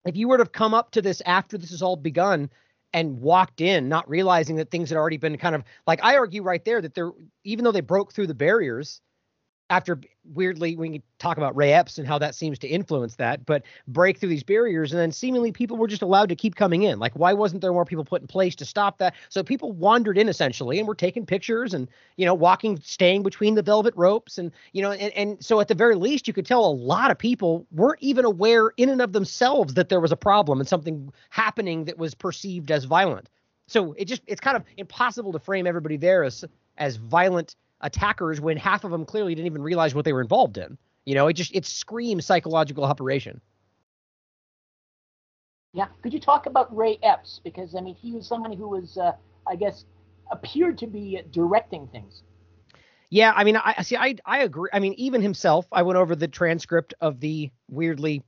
if 0.05 0.17
you 0.17 0.29
were 0.29 0.37
to 0.37 0.43
have 0.43 0.53
come 0.53 0.75
up 0.75 0.91
to 0.93 1.03
this 1.03 1.23
after 1.27 1.57
this 1.57 1.71
has 1.71 1.83
all 1.83 1.97
begun 1.97 2.51
and 2.95 3.21
walked 3.21 3.61
in 3.61 3.89
not 3.89 4.09
realizing 4.09 4.57
that 4.57 4.71
things 4.71 4.89
had 4.89 4.97
already 4.97 5.17
been 5.19 5.37
kind 5.37 5.55
of 5.55 5.65
like 5.87 6.01
I 6.03 6.17
argue 6.17 6.43
right 6.43 6.65
there 6.65 6.81
that 6.81 6.95
they're 6.95 7.11
even 7.43 7.65
though 7.65 7.73
they 7.73 7.83
broke 7.83 8.13
through 8.13 8.29
the 8.29 8.35
barriers, 8.35 9.03
after 9.71 9.99
weirdly 10.35 10.77
we 10.77 10.91
can 10.91 11.03
talk 11.19 11.37
about 11.37 11.57
Ray 11.57 11.73
Epps 11.73 11.99
and 11.99 12.07
how 12.07 12.19
that 12.19 12.35
seems 12.35 12.59
to 12.59 12.69
influence 12.69 13.17
that, 13.17 13.47
but 13.47 13.63
break 13.89 14.19
through 14.19 14.29
these 14.29 14.43
barriers 14.43 14.93
and 14.93 15.01
then 15.01 15.11
seemingly 15.11 15.53
people 15.53 15.77
were 15.77 15.87
just 15.87 16.03
allowed 16.03 16.29
to 16.29 16.37
keep 16.37 16.55
coming 16.55 16.83
in. 16.83 16.99
Like 16.99 17.13
why 17.15 17.33
wasn't 17.33 17.63
there 17.63 17.73
more 17.73 17.85
people 17.85 18.05
put 18.05 18.21
in 18.21 18.27
place 18.27 18.55
to 18.57 18.65
stop 18.65 18.99
that? 18.99 19.15
So 19.31 19.43
people 19.43 19.73
wandered 19.73 20.19
in 20.19 20.29
essentially 20.29 20.79
and 20.79 20.87
were 20.87 20.95
taking 20.95 21.25
pictures 21.25 21.73
and 21.73 21.89
you 22.17 22.27
know 22.27 22.35
walking, 22.35 22.79
staying 22.81 23.23
between 23.23 23.55
the 23.55 23.63
velvet 23.63 23.95
ropes 23.97 24.39
and 24.39 24.53
you 24.73 24.83
know 24.83 24.93
and, 24.93 25.13
and 25.15 25.45
so 25.45 25.61
at 25.61 25.69
the 25.69 25.75
very 25.75 25.95
least 25.95 26.29
you 26.29 26.35
could 26.35 26.47
tell 26.47 26.65
a 26.65 26.71
lot 26.71 27.11
of 27.11 27.19
people 27.19 27.67
weren't 27.73 28.03
even 28.03 28.25
aware 28.25 28.71
in 28.77 28.91
and 28.91 29.01
of 29.01 29.13
themselves 29.13 29.75
that 29.75 29.89
there 29.89 30.01
was 30.01 30.13
a 30.13 30.17
problem 30.17 30.61
and 30.61 30.69
something 30.69 31.13
happening 31.31 31.85
that 31.87 31.97
was 31.97 32.15
perceived 32.15 32.71
as 32.71 32.85
violent. 32.85 33.31
So 33.67 33.95
it 33.95 34.05
just 34.05 34.23
it's 34.27 34.41
kind 34.41 34.57
of 34.57 34.65
impossible 34.77 35.33
to 35.33 35.39
frame 35.39 35.67
everybody 35.67 35.97
there 35.97 36.23
as 36.23 36.45
as 36.77 36.97
violent 36.97 37.57
attackers 37.81 38.41
when 38.41 38.57
half 38.57 38.85
of 38.85 38.91
them 38.91 39.05
clearly 39.05 39.35
didn't 39.35 39.47
even 39.47 39.63
realize 39.63 39.95
what 39.95 40.05
they 40.05 40.13
were 40.13 40.21
involved 40.21 40.59
in. 40.59 40.79
You 41.05 41.15
know, 41.15 41.27
it 41.27 41.35
just 41.35 41.55
it 41.55 41.67
screams 41.67 42.27
psychological 42.27 42.85
operation. 42.85 43.41
Yeah, 45.73 45.89
could 46.03 46.13
you 46.13 46.21
talk 46.21 46.47
about 46.47 46.75
Ray 46.75 46.99
Epps 47.03 47.41
because 47.43 47.75
I 47.75 47.81
mean 47.81 47.95
he 47.95 48.13
was 48.13 48.27
somebody 48.27 48.57
who 48.57 48.69
was, 48.69 48.97
uh, 48.97 49.13
I 49.47 49.57
guess, 49.57 49.85
appeared 50.31 50.79
to 50.79 50.87
be 50.87 51.21
directing 51.31 51.89
things. 51.89 52.23
Yeah, 53.11 53.33
I 53.37 53.45
mean, 53.45 53.57
I 53.57 53.83
see. 53.83 53.97
I 53.97 54.17
I 54.25 54.43
agree. 54.43 54.71
I 54.73 54.79
mean, 54.79 54.95
even 54.95 55.23
himself. 55.23 55.67
I 55.71 55.83
went 55.83 55.99
over 55.99 56.17
the 56.17 56.27
transcript 56.27 56.95
of 57.01 57.21
the 57.21 57.51
weirdly 57.71 58.23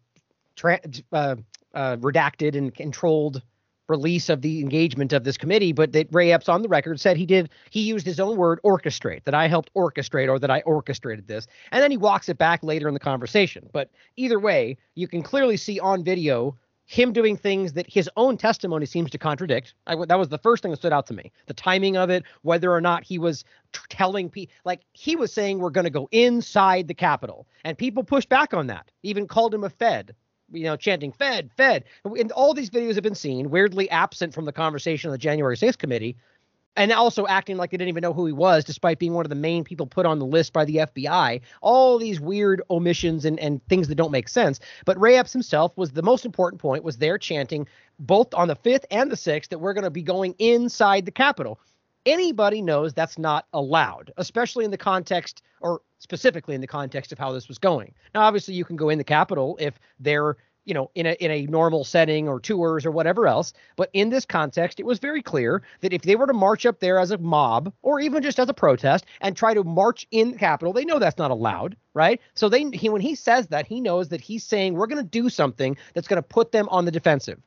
tra- 0.54 0.80
uh, 1.12 1.36
uh, 1.74 1.96
redacted 1.96 2.56
and 2.56 2.74
controlled 2.74 3.42
release 3.88 4.28
of 4.28 4.42
the 4.42 4.60
engagement 4.60 5.12
of 5.12 5.24
this 5.24 5.36
committee, 5.36 5.72
but 5.72 5.92
that 5.92 6.08
Ray 6.12 6.32
Epps 6.32 6.48
on 6.48 6.62
the 6.62 6.68
record 6.68 7.00
said 7.00 7.16
he 7.16 7.26
did, 7.26 7.50
he 7.70 7.80
used 7.80 8.06
his 8.06 8.20
own 8.20 8.36
word 8.36 8.60
orchestrate, 8.64 9.24
that 9.24 9.34
I 9.34 9.48
helped 9.48 9.72
orchestrate 9.74 10.28
or 10.28 10.38
that 10.38 10.50
I 10.50 10.60
orchestrated 10.62 11.28
this. 11.28 11.46
And 11.72 11.82
then 11.82 11.90
he 11.90 11.96
walks 11.96 12.28
it 12.28 12.38
back 12.38 12.62
later 12.62 12.88
in 12.88 12.94
the 12.94 13.00
conversation. 13.00 13.68
But 13.72 13.90
either 14.16 14.38
way, 14.38 14.76
you 14.94 15.08
can 15.08 15.22
clearly 15.22 15.56
see 15.56 15.78
on 15.80 16.04
video 16.04 16.56
him 16.88 17.12
doing 17.12 17.36
things 17.36 17.72
that 17.72 17.90
his 17.92 18.08
own 18.16 18.36
testimony 18.36 18.86
seems 18.86 19.10
to 19.10 19.18
contradict. 19.18 19.74
I, 19.88 19.96
that 20.06 20.18
was 20.18 20.28
the 20.28 20.38
first 20.38 20.62
thing 20.62 20.70
that 20.70 20.76
stood 20.76 20.92
out 20.92 21.06
to 21.08 21.14
me. 21.14 21.32
The 21.46 21.54
timing 21.54 21.96
of 21.96 22.10
it, 22.10 22.22
whether 22.42 22.72
or 22.72 22.80
not 22.80 23.02
he 23.02 23.18
was 23.18 23.44
t- 23.72 23.80
telling 23.88 24.30
people, 24.30 24.54
like 24.64 24.82
he 24.92 25.16
was 25.16 25.32
saying, 25.32 25.58
we're 25.58 25.70
going 25.70 25.84
to 25.84 25.90
go 25.90 26.08
inside 26.12 26.86
the 26.86 26.94
Capitol. 26.94 27.48
And 27.64 27.76
people 27.76 28.04
pushed 28.04 28.28
back 28.28 28.54
on 28.54 28.68
that, 28.68 28.88
even 29.02 29.26
called 29.26 29.52
him 29.52 29.64
a 29.64 29.70
Fed 29.70 30.14
you 30.52 30.64
know, 30.64 30.76
chanting 30.76 31.12
"Fed, 31.12 31.50
Fed." 31.56 31.84
And 32.04 32.32
all 32.32 32.54
these 32.54 32.70
videos 32.70 32.94
have 32.94 33.04
been 33.04 33.14
seen, 33.14 33.50
weirdly 33.50 33.90
absent 33.90 34.34
from 34.34 34.44
the 34.44 34.52
conversation 34.52 35.08
of 35.08 35.12
the 35.12 35.18
January 35.18 35.56
6th 35.56 35.78
committee, 35.78 36.16
and 36.76 36.92
also 36.92 37.26
acting 37.26 37.56
like 37.56 37.70
they 37.70 37.76
didn't 37.76 37.88
even 37.88 38.02
know 38.02 38.12
who 38.12 38.26
he 38.26 38.32
was, 38.32 38.64
despite 38.64 38.98
being 38.98 39.14
one 39.14 39.24
of 39.24 39.30
the 39.30 39.34
main 39.34 39.64
people 39.64 39.86
put 39.86 40.06
on 40.06 40.18
the 40.18 40.26
list 40.26 40.52
by 40.52 40.64
the 40.64 40.76
FBI. 40.76 41.40
All 41.62 41.98
these 41.98 42.20
weird 42.20 42.62
omissions 42.70 43.24
and, 43.24 43.40
and 43.40 43.66
things 43.68 43.88
that 43.88 43.94
don't 43.94 44.12
make 44.12 44.28
sense. 44.28 44.60
But 44.84 45.00
Ray 45.00 45.16
Epps 45.16 45.32
himself 45.32 45.72
was 45.76 45.92
the 45.92 46.02
most 46.02 46.26
important 46.26 46.60
point. 46.60 46.84
Was 46.84 46.98
there 46.98 47.18
chanting 47.18 47.66
both 47.98 48.32
on 48.34 48.48
the 48.48 48.56
fifth 48.56 48.84
and 48.90 49.10
the 49.10 49.16
sixth 49.16 49.50
that 49.50 49.58
we're 49.58 49.72
going 49.72 49.84
to 49.84 49.90
be 49.90 50.02
going 50.02 50.34
inside 50.38 51.06
the 51.06 51.10
Capitol 51.10 51.58
anybody 52.06 52.62
knows 52.62 52.94
that's 52.94 53.18
not 53.18 53.46
allowed, 53.52 54.12
especially 54.16 54.64
in 54.64 54.70
the 54.70 54.78
context 54.78 55.42
or 55.60 55.82
specifically 55.98 56.54
in 56.54 56.60
the 56.60 56.66
context 56.66 57.12
of 57.12 57.18
how 57.18 57.32
this 57.32 57.48
was 57.48 57.58
going. 57.58 57.92
Now, 58.14 58.22
obviously, 58.22 58.54
you 58.54 58.64
can 58.64 58.76
go 58.76 58.88
in 58.88 58.98
the 58.98 59.04
Capitol 59.04 59.56
if 59.60 59.78
they're 59.98 60.36
you 60.66 60.74
know 60.74 60.90
in 60.94 61.06
a 61.06 61.12
in 61.14 61.30
a 61.30 61.46
normal 61.46 61.84
setting 61.84 62.28
or 62.28 62.40
tours 62.40 62.84
or 62.84 62.90
whatever 62.90 63.26
else 63.26 63.52
but 63.76 63.88
in 63.92 64.10
this 64.10 64.26
context 64.26 64.80
it 64.80 64.84
was 64.84 64.98
very 64.98 65.22
clear 65.22 65.62
that 65.80 65.92
if 65.92 66.02
they 66.02 66.16
were 66.16 66.26
to 66.26 66.32
march 66.32 66.66
up 66.66 66.80
there 66.80 66.98
as 66.98 67.12
a 67.12 67.18
mob 67.18 67.72
or 67.82 68.00
even 68.00 68.20
just 68.20 68.40
as 68.40 68.48
a 68.48 68.54
protest 68.54 69.06
and 69.20 69.36
try 69.36 69.54
to 69.54 69.62
march 69.62 70.06
in 70.10 70.32
the 70.32 70.38
capitol 70.38 70.72
they 70.72 70.84
know 70.84 70.98
that's 70.98 71.18
not 71.18 71.30
allowed 71.30 71.76
right 71.94 72.20
so 72.34 72.48
they 72.48 72.68
he, 72.72 72.88
when 72.88 73.00
he 73.00 73.14
says 73.14 73.46
that 73.46 73.66
he 73.66 73.80
knows 73.80 74.08
that 74.08 74.20
he's 74.20 74.42
saying 74.42 74.74
we're 74.74 74.88
going 74.88 75.02
to 75.02 75.08
do 75.08 75.28
something 75.28 75.76
that's 75.94 76.08
going 76.08 76.20
to 76.20 76.28
put 76.28 76.50
them 76.50 76.68
on 76.68 76.84
the 76.84 76.90
defensive 76.90 77.40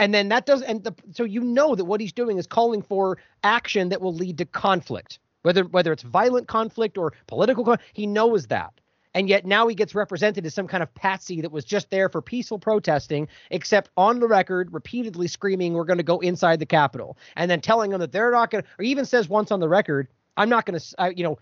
and 0.00 0.14
then 0.14 0.30
that 0.30 0.46
does 0.46 0.62
and 0.62 0.82
the, 0.82 0.94
so 1.12 1.24
you 1.24 1.42
know 1.42 1.74
that 1.74 1.84
what 1.84 2.00
he's 2.00 2.12
doing 2.12 2.38
is 2.38 2.46
calling 2.46 2.80
for 2.80 3.18
action 3.44 3.90
that 3.90 4.00
will 4.00 4.14
lead 4.14 4.38
to 4.38 4.46
conflict 4.46 5.18
whether 5.42 5.64
whether 5.64 5.92
it's 5.92 6.02
violent 6.02 6.48
conflict 6.48 6.96
or 6.98 7.12
political 7.26 7.64
con- 7.64 7.78
he 7.92 8.06
knows 8.06 8.46
that. 8.48 8.72
And 9.12 9.28
yet 9.28 9.44
now 9.44 9.66
he 9.66 9.74
gets 9.74 9.92
represented 9.92 10.46
as 10.46 10.54
some 10.54 10.68
kind 10.68 10.84
of 10.84 10.94
patsy 10.94 11.40
that 11.40 11.50
was 11.50 11.64
just 11.64 11.90
there 11.90 12.08
for 12.08 12.22
peaceful 12.22 12.60
protesting 12.60 13.28
except 13.50 13.90
on 13.96 14.20
the 14.20 14.28
record 14.28 14.72
repeatedly 14.72 15.26
screaming 15.26 15.74
we're 15.74 15.84
going 15.84 15.98
to 15.98 16.04
go 16.04 16.20
inside 16.20 16.60
the 16.60 16.66
capitol 16.66 17.18
and 17.36 17.50
then 17.50 17.60
telling 17.60 17.90
them 17.90 18.00
that 18.00 18.12
they're 18.12 18.30
not 18.30 18.50
going 18.50 18.62
to 18.62 18.70
or 18.78 18.84
even 18.84 19.04
says 19.04 19.28
once 19.28 19.50
on 19.50 19.58
the 19.58 19.68
record 19.68 20.06
i'm 20.36 20.48
not 20.48 20.64
going 20.64 20.78
to 20.78 21.12
you 21.16 21.24
know 21.24 21.36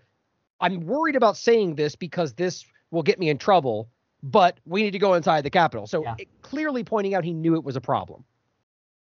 i'm 0.59 0.83
worried 0.87 1.15
about 1.15 1.37
saying 1.37 1.75
this 1.75 1.95
because 1.95 2.33
this 2.33 2.65
will 2.89 3.03
get 3.03 3.19
me 3.19 3.29
in 3.29 3.37
trouble 3.37 3.87
but 4.23 4.59
we 4.65 4.81
need 4.81 4.91
to 4.91 4.99
go 4.99 5.13
inside 5.13 5.45
the 5.45 5.49
capitol. 5.49 5.87
So 5.87 6.03
yeah. 6.03 6.15
it, 6.17 6.27
clearly 6.41 6.83
pointing 6.83 7.13
out 7.13 7.23
he 7.23 7.33
knew 7.33 7.55
it 7.55 7.63
was 7.63 7.75
a 7.75 7.81
problem 7.81 8.25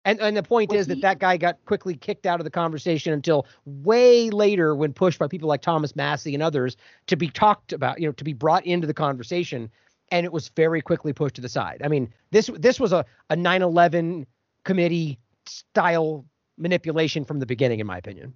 and 0.04 0.20
and 0.20 0.36
the 0.36 0.42
point 0.42 0.70
was 0.70 0.80
is 0.80 0.86
he, 0.86 0.94
that 0.94 1.02
that 1.02 1.18
guy 1.18 1.36
got 1.36 1.64
quickly 1.64 1.94
kicked 1.94 2.26
out 2.26 2.40
of 2.40 2.44
the 2.44 2.50
conversation 2.50 3.12
until 3.12 3.46
way 3.64 4.30
later 4.30 4.74
when 4.74 4.92
pushed 4.92 5.18
by 5.18 5.28
people 5.28 5.48
like 5.48 5.62
Thomas 5.62 5.94
Massie 5.94 6.34
and 6.34 6.42
others 6.42 6.76
to 7.06 7.16
be 7.16 7.28
talked 7.28 7.72
about, 7.72 8.00
you 8.00 8.06
know, 8.06 8.12
to 8.12 8.24
be 8.24 8.32
brought 8.32 8.66
into 8.66 8.86
the 8.86 8.94
conversation 8.94 9.70
and 10.10 10.26
it 10.26 10.32
was 10.32 10.48
very 10.48 10.82
quickly 10.82 11.12
pushed 11.12 11.36
to 11.36 11.40
the 11.40 11.48
side. 11.48 11.80
I 11.84 11.88
mean, 11.88 12.12
this 12.30 12.50
this 12.58 12.80
was 12.80 12.92
a 12.92 13.04
a 13.30 13.36
9/11 13.36 14.26
committee 14.64 15.18
style 15.46 16.24
manipulation 16.58 17.24
from 17.24 17.38
the 17.38 17.46
beginning 17.46 17.80
in 17.80 17.86
my 17.86 17.98
opinion. 17.98 18.34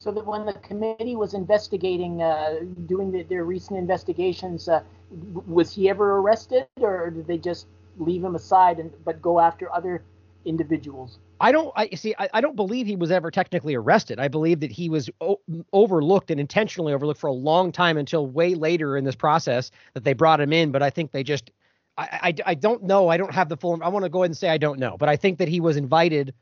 So 0.00 0.12
that 0.12 0.24
when 0.24 0.46
the 0.46 0.52
committee 0.52 1.16
was 1.16 1.34
investigating, 1.34 2.22
uh, 2.22 2.60
doing 2.86 3.10
the, 3.10 3.24
their 3.24 3.44
recent 3.44 3.80
investigations, 3.80 4.68
uh, 4.68 4.84
was 5.44 5.74
he 5.74 5.88
ever 5.88 6.18
arrested, 6.18 6.68
or 6.80 7.10
did 7.10 7.26
they 7.26 7.36
just 7.36 7.66
leave 7.96 8.22
him 8.22 8.36
aside 8.36 8.78
and 8.78 8.92
but 9.04 9.20
go 9.20 9.40
after 9.40 9.74
other 9.74 10.04
individuals. 10.44 11.18
I 11.40 11.52
don't. 11.52 11.72
I 11.76 11.90
see. 11.90 12.14
I, 12.18 12.28
I, 12.34 12.40
don't 12.40 12.56
believe 12.56 12.86
he 12.86 12.96
was 12.96 13.10
ever 13.10 13.30
technically 13.30 13.74
arrested. 13.74 14.18
I 14.18 14.28
believe 14.28 14.60
that 14.60 14.72
he 14.72 14.88
was 14.88 15.08
o- 15.20 15.40
overlooked 15.72 16.30
and 16.30 16.40
intentionally 16.40 16.92
overlooked 16.92 17.20
for 17.20 17.28
a 17.28 17.32
long 17.32 17.70
time 17.70 17.96
until 17.96 18.26
way 18.26 18.54
later 18.54 18.96
in 18.96 19.04
this 19.04 19.14
process 19.14 19.70
that 19.94 20.04
they 20.04 20.14
brought 20.14 20.40
him 20.40 20.52
in. 20.52 20.72
But 20.72 20.82
I 20.82 20.90
think 20.90 21.12
they 21.12 21.22
just. 21.22 21.50
I, 21.96 22.08
I, 22.22 22.34
I 22.46 22.54
don't 22.54 22.84
know. 22.84 23.08
I 23.08 23.16
don't 23.16 23.34
have 23.34 23.48
the 23.48 23.56
full. 23.56 23.82
I 23.82 23.88
want 23.88 24.04
to 24.04 24.08
go 24.08 24.22
ahead 24.22 24.30
and 24.30 24.36
say 24.36 24.48
I 24.48 24.58
don't 24.58 24.78
know. 24.78 24.96
But 24.98 25.08
I 25.08 25.16
think 25.16 25.38
that 25.38 25.48
he 25.48 25.60
was 25.60 25.76
invited, 25.76 26.34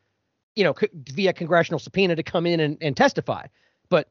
you 0.55 0.65
know, 0.65 0.75
via 1.13 1.33
congressional 1.33 1.79
subpoena 1.79 2.17
to 2.17 2.23
come 2.23 2.47
in 2.47 2.61
and, 2.61 2.79
and 2.81 2.97
testify. 2.97 3.47
But 3.89 4.09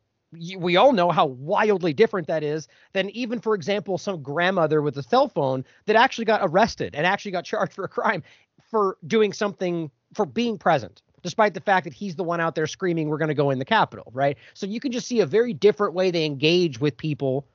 we 0.58 0.76
all 0.76 0.92
know 0.92 1.12
how 1.12 1.26
wildly 1.26 1.94
different 1.94 2.28
that 2.28 2.44
is 2.44 2.68
than 2.94 3.10
even, 3.12 3.40
for 3.40 3.56
example, 3.56 3.98
some 3.98 4.22
grandmother 4.22 4.82
with 4.82 4.98
a 4.98 5.04
cell 5.04 5.28
phone 5.28 5.64
that 5.86 5.96
actually 5.96 6.26
got 6.26 6.42
arrested 6.44 6.96
and 6.96 7.06
actually 7.06 7.32
got 7.32 7.46
charged 7.46 7.74
for 7.74 7.86
a 7.86 7.90
crime 7.90 8.24
for 8.70 8.98
doing 9.06 9.34
something 9.34 9.92
for 10.14 10.26
being 10.26 10.58
present, 10.58 11.02
despite 11.24 11.54
the 11.54 11.62
fact 11.62 11.84
that 11.84 11.94
he's 11.94 12.16
the 12.16 12.24
one 12.24 12.40
out 12.40 12.56
there 12.56 12.68
screaming, 12.68 13.10
"We're 13.10 13.18
going 13.18 13.30
to 13.30 13.34
go 13.34 13.50
in 13.50 13.60
the 13.60 13.66
Capitol," 13.66 14.12
right? 14.14 14.38
So 14.54 14.66
you 14.66 14.80
can 14.80 14.92
just 14.92 15.08
see 15.08 15.20
a 15.20 15.26
very 15.26 15.54
different 15.54 15.94
way 15.94 16.12
they 16.12 16.26
engage 16.26 16.80
with 16.80 16.98
people. 16.98 17.48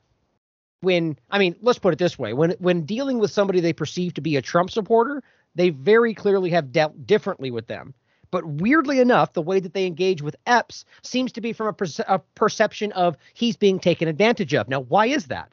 When 0.81 1.19
I 1.31 1.39
mean, 1.39 1.57
let's 1.61 1.79
put 1.79 1.93
it 1.93 1.99
this 1.99 2.19
way: 2.19 2.33
when 2.33 2.53
when 2.59 2.83
dealing 2.83 3.19
with 3.19 3.31
somebody 3.31 3.61
they 3.61 3.73
perceive 3.73 4.15
to 4.15 4.21
be 4.21 4.37
a 4.37 4.43
Trump 4.43 4.71
supporter, 4.71 5.23
they 5.55 5.71
very 5.71 6.15
clearly 6.15 6.51
have 6.51 6.73
dealt 6.73 7.07
differently 7.07 7.51
with 7.51 7.67
them. 7.67 7.95
But 8.31 8.47
weirdly 8.47 9.01
enough, 9.01 9.33
the 9.33 9.43
way 9.43 9.59
that 9.59 9.75
they 9.75 9.87
engage 9.87 10.23
with 10.23 10.37
Epps 10.47 10.85
seems 11.03 11.33
to 11.33 11.41
be 11.41 11.53
from 11.53 11.67
a, 11.67 11.73
perce- 11.73 11.99
a 12.07 12.21
perception 12.37 12.93
of 12.93 13.17
he's 13.35 13.57
being 13.57 13.81
taken 13.81 14.07
advantage 14.07 14.55
of. 14.55 14.69
Now, 14.69 14.81
why 14.81 15.07
is 15.07 15.27
that? 15.27 15.53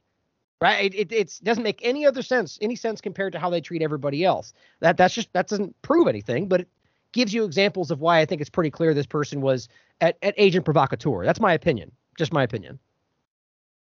Right? 0.59 0.93
It, 0.93 1.11
it 1.11 1.39
doesn't 1.43 1.63
make 1.63 1.81
any 1.83 2.05
other 2.05 2.23
sense, 2.23 2.57
any 2.61 2.75
sense 2.75 2.99
compared 2.99 3.33
to 3.33 3.39
how 3.39 3.51
they 3.51 3.61
treat 3.61 3.83
everybody 3.83 4.25
else. 4.25 4.53
That 4.79 4.97
that's 4.97 5.13
just 5.13 5.31
that 5.33 5.47
doesn't 5.47 5.79
prove 5.83 6.07
anything, 6.07 6.47
but 6.47 6.61
it 6.61 6.67
gives 7.11 7.31
you 7.31 7.45
examples 7.45 7.91
of 7.91 8.01
why 8.01 8.19
I 8.19 8.25
think 8.25 8.41
it's 8.41 8.49
pretty 8.49 8.71
clear 8.71 8.93
this 8.95 9.05
person 9.05 9.41
was 9.41 9.69
at, 10.01 10.17
at 10.23 10.33
agent 10.37 10.65
provocateur. 10.65 11.25
That's 11.25 11.39
my 11.39 11.53
opinion. 11.53 11.91
Just 12.17 12.33
my 12.33 12.41
opinion. 12.41 12.79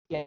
Yeah. 0.10 0.26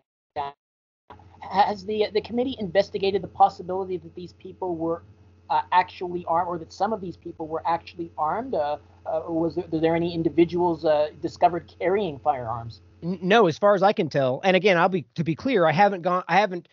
Has 1.41 1.85
the 1.85 2.09
the 2.13 2.21
committee 2.21 2.57
investigated 2.59 3.23
the 3.23 3.29
possibility 3.29 3.97
that 3.99 4.15
these 4.17 4.33
people 4.33 4.75
were 4.75 5.03
uh, 5.51 5.63
actually 5.71 6.25
armed, 6.27 6.49
or 6.49 6.59
that 6.59 6.73
some 6.73 6.93
of 6.93 7.01
these 7.01 7.17
people 7.17 7.47
were 7.47 7.63
actually 7.67 8.11
armed? 8.19 8.55
Uh, 8.55 8.79
uh, 9.07 9.19
or 9.21 9.39
was 9.39 9.55
there, 9.55 9.67
there 9.71 9.95
any 9.95 10.13
individuals 10.15 10.85
uh, 10.85 11.11
discovered 11.21 11.73
carrying 11.79 12.19
firearms? 12.19 12.81
No, 13.05 13.47
as 13.49 13.59
far 13.59 13.75
as 13.75 13.83
I 13.83 13.93
can 13.93 14.09
tell. 14.09 14.41
And 14.43 14.57
again, 14.57 14.79
I'll 14.79 14.89
be 14.89 15.07
to 15.15 15.25
be 15.25 15.35
clear, 15.35 15.67
I 15.67 15.73
haven't 15.73 16.03
gone, 16.03 16.25
I 16.27 16.39
haven't 16.41 16.69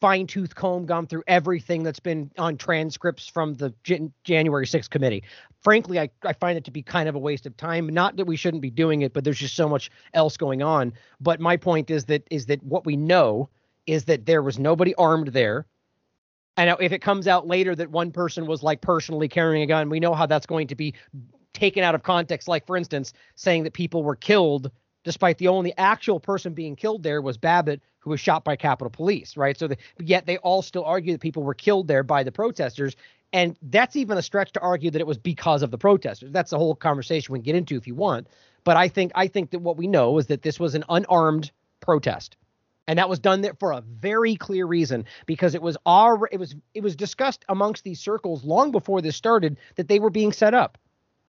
fine 0.00 0.26
tooth 0.26 0.54
comb 0.54 0.86
gone 0.86 1.06
through 1.06 1.22
everything 1.26 1.82
that's 1.82 2.00
been 2.00 2.30
on 2.38 2.56
transcripts 2.56 3.28
from 3.28 3.54
the 3.54 3.72
Jan- 3.84 4.12
January 4.24 4.66
6th 4.66 4.90
committee. 4.90 5.22
Frankly, 5.62 6.00
I, 6.00 6.10
I 6.22 6.32
find 6.32 6.58
it 6.58 6.64
to 6.64 6.70
be 6.70 6.82
kind 6.82 7.08
of 7.08 7.14
a 7.14 7.18
waste 7.18 7.46
of 7.46 7.56
time. 7.56 7.86
Not 7.88 8.16
that 8.16 8.26
we 8.26 8.36
shouldn't 8.36 8.62
be 8.62 8.70
doing 8.70 9.02
it, 9.02 9.12
but 9.12 9.24
there's 9.24 9.38
just 9.38 9.54
so 9.54 9.68
much 9.68 9.90
else 10.14 10.36
going 10.36 10.62
on. 10.62 10.94
But 11.20 11.38
my 11.38 11.56
point 11.56 11.90
is 11.90 12.06
that 12.06 12.26
is 12.30 12.46
that 12.46 12.62
what 12.62 12.86
we 12.86 12.96
know 12.96 13.50
is 13.86 14.04
that 14.04 14.24
there 14.24 14.42
was 14.42 14.58
nobody 14.58 14.94
armed 14.94 15.28
there. 15.28 15.66
And 16.56 16.74
if 16.80 16.92
it 16.92 17.00
comes 17.00 17.26
out 17.28 17.46
later 17.46 17.74
that 17.76 17.90
one 17.90 18.10
person 18.10 18.46
was 18.46 18.62
like 18.62 18.80
personally 18.80 19.28
carrying 19.28 19.62
a 19.62 19.66
gun, 19.66 19.90
we 19.90 20.00
know 20.00 20.14
how 20.14 20.24
that's 20.24 20.46
going 20.46 20.68
to 20.68 20.74
be 20.74 20.94
taken 21.52 21.82
out 21.82 21.94
of 21.94 22.02
context. 22.02 22.48
Like, 22.48 22.66
for 22.66 22.76
instance, 22.76 23.12
saying 23.34 23.64
that 23.64 23.72
people 23.72 24.02
were 24.02 24.16
killed 24.16 24.70
despite 25.04 25.38
the 25.38 25.48
only 25.48 25.76
actual 25.76 26.18
person 26.18 26.54
being 26.54 26.74
killed 26.76 27.02
there 27.02 27.22
was 27.22 27.36
Babbitt, 27.36 27.82
who 28.00 28.10
was 28.10 28.20
shot 28.20 28.44
by 28.44 28.56
Capitol 28.56 28.90
Police, 28.90 29.36
right? 29.36 29.56
So 29.56 29.68
the, 29.68 29.76
yet 29.98 30.26
they 30.26 30.38
all 30.38 30.62
still 30.62 30.84
argue 30.84 31.12
that 31.12 31.20
people 31.20 31.42
were 31.42 31.54
killed 31.54 31.86
there 31.88 32.02
by 32.02 32.22
the 32.22 32.32
protesters. 32.32 32.96
And 33.32 33.56
that's 33.62 33.96
even 33.96 34.18
a 34.18 34.22
stretch 34.22 34.52
to 34.52 34.60
argue 34.60 34.90
that 34.90 35.00
it 35.00 35.06
was 35.06 35.18
because 35.18 35.62
of 35.62 35.70
the 35.70 35.78
protesters. 35.78 36.32
That's 36.32 36.50
the 36.50 36.58
whole 36.58 36.74
conversation 36.74 37.32
we 37.32 37.38
can 37.38 37.44
get 37.44 37.56
into 37.56 37.76
if 37.76 37.86
you 37.86 37.94
want. 37.94 38.28
But 38.64 38.76
I 38.76 38.88
think 38.88 39.12
I 39.14 39.28
think 39.28 39.50
that 39.50 39.60
what 39.60 39.76
we 39.76 39.86
know 39.86 40.18
is 40.18 40.26
that 40.26 40.42
this 40.42 40.58
was 40.58 40.74
an 40.74 40.84
unarmed 40.88 41.50
protest 41.80 42.36
and 42.86 42.98
that 42.98 43.08
was 43.08 43.18
done 43.18 43.40
there 43.40 43.54
for 43.58 43.72
a 43.72 43.80
very 43.80 44.36
clear 44.36 44.66
reason 44.66 45.04
because 45.26 45.54
it 45.54 45.62
was 45.62 45.76
our 45.86 46.28
it 46.30 46.38
was 46.38 46.54
it 46.74 46.82
was 46.82 46.96
discussed 46.96 47.44
amongst 47.48 47.84
these 47.84 48.00
circles 48.00 48.44
long 48.44 48.70
before 48.70 49.00
this 49.00 49.16
started 49.16 49.58
that 49.76 49.88
they 49.88 49.98
were 49.98 50.10
being 50.10 50.32
set 50.32 50.54
up 50.54 50.78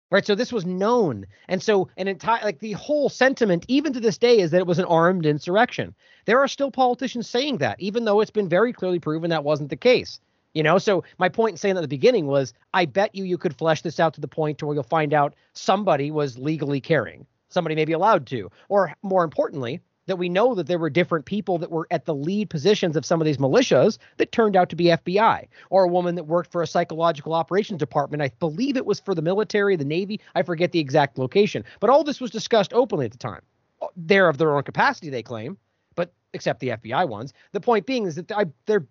right? 0.09 0.25
So 0.25 0.35
this 0.35 0.51
was 0.51 0.65
known. 0.65 1.25
And 1.47 1.61
so 1.61 1.89
an 1.97 2.07
entire 2.07 2.43
like 2.43 2.59
the 2.59 2.73
whole 2.73 3.09
sentiment 3.09 3.65
even 3.67 3.93
to 3.93 3.99
this 3.99 4.17
day 4.17 4.39
is 4.39 4.51
that 4.51 4.59
it 4.59 4.67
was 4.67 4.79
an 4.79 4.85
armed 4.85 5.25
insurrection. 5.25 5.93
There 6.25 6.39
are 6.39 6.47
still 6.47 6.71
politicians 6.71 7.29
saying 7.29 7.57
that 7.57 7.79
even 7.79 8.05
though 8.05 8.21
it's 8.21 8.31
been 8.31 8.49
very 8.49 8.73
clearly 8.73 8.99
proven 8.99 9.29
that 9.29 9.43
wasn't 9.43 9.69
the 9.69 9.75
case 9.77 10.19
you 10.53 10.63
know? 10.63 10.79
So 10.79 11.03
my 11.19 11.29
point 11.29 11.53
in 11.53 11.57
saying 11.57 11.77
at 11.77 11.81
the 11.81 11.87
beginning 11.87 12.25
was 12.25 12.53
i 12.73 12.85
bet 12.85 13.13
you 13.13 13.25
you 13.25 13.37
could 13.37 13.55
flesh 13.55 13.83
this 13.83 13.99
out 13.99 14.15
to 14.15 14.21
the 14.21 14.27
point 14.27 14.57
to 14.57 14.65
where 14.65 14.73
you'll 14.73 14.83
find 14.83 15.13
out 15.13 15.35
somebody 15.53 16.09
was 16.09 16.39
legally 16.39 16.81
carrying 16.81 17.27
somebody 17.49 17.75
may 17.75 17.85
be 17.85 17.93
allowed 17.93 18.25
to. 18.27 18.51
Or 18.69 18.93
more 19.03 19.23
importantly 19.23 19.81
that 20.07 20.15
we 20.15 20.29
know 20.29 20.55
that 20.55 20.67
there 20.67 20.79
were 20.79 20.89
different 20.89 21.25
people 21.25 21.57
that 21.59 21.71
were 21.71 21.87
at 21.91 22.05
the 22.05 22.15
lead 22.15 22.49
positions 22.49 22.95
of 22.95 23.05
some 23.05 23.21
of 23.21 23.25
these 23.25 23.37
militias 23.37 23.97
that 24.17 24.31
turned 24.31 24.55
out 24.55 24.69
to 24.69 24.75
be 24.75 24.85
FBI, 24.85 25.47
or 25.69 25.83
a 25.83 25.87
woman 25.87 26.15
that 26.15 26.23
worked 26.23 26.51
for 26.51 26.63
a 26.63 26.67
psychological 26.67 27.33
operations 27.33 27.79
department. 27.79 28.23
I 28.23 28.31
believe 28.39 28.75
it 28.75 28.85
was 28.85 28.99
for 28.99 29.13
the 29.13 29.21
military, 29.21 29.75
the 29.75 29.85
Navy. 29.85 30.19
I 30.33 30.41
forget 30.41 30.71
the 30.71 30.79
exact 30.79 31.17
location. 31.17 31.63
But 31.79 31.89
all 31.89 32.03
this 32.03 32.19
was 32.19 32.31
discussed 32.31 32.73
openly 32.73 33.05
at 33.05 33.11
the 33.11 33.17
time. 33.17 33.41
Uh, 33.81 33.87
they're 33.95 34.29
of 34.29 34.37
their 34.37 34.55
own 34.55 34.63
capacity, 34.63 35.09
they 35.09 35.23
claim, 35.23 35.57
but 35.95 36.13
except 36.33 36.61
the 36.61 36.69
FBI 36.69 37.07
ones. 37.07 37.33
The 37.51 37.61
point 37.61 37.85
being 37.85 38.05
is 38.05 38.15
that 38.15 38.31
I, 38.31 38.45
they're 38.65 38.87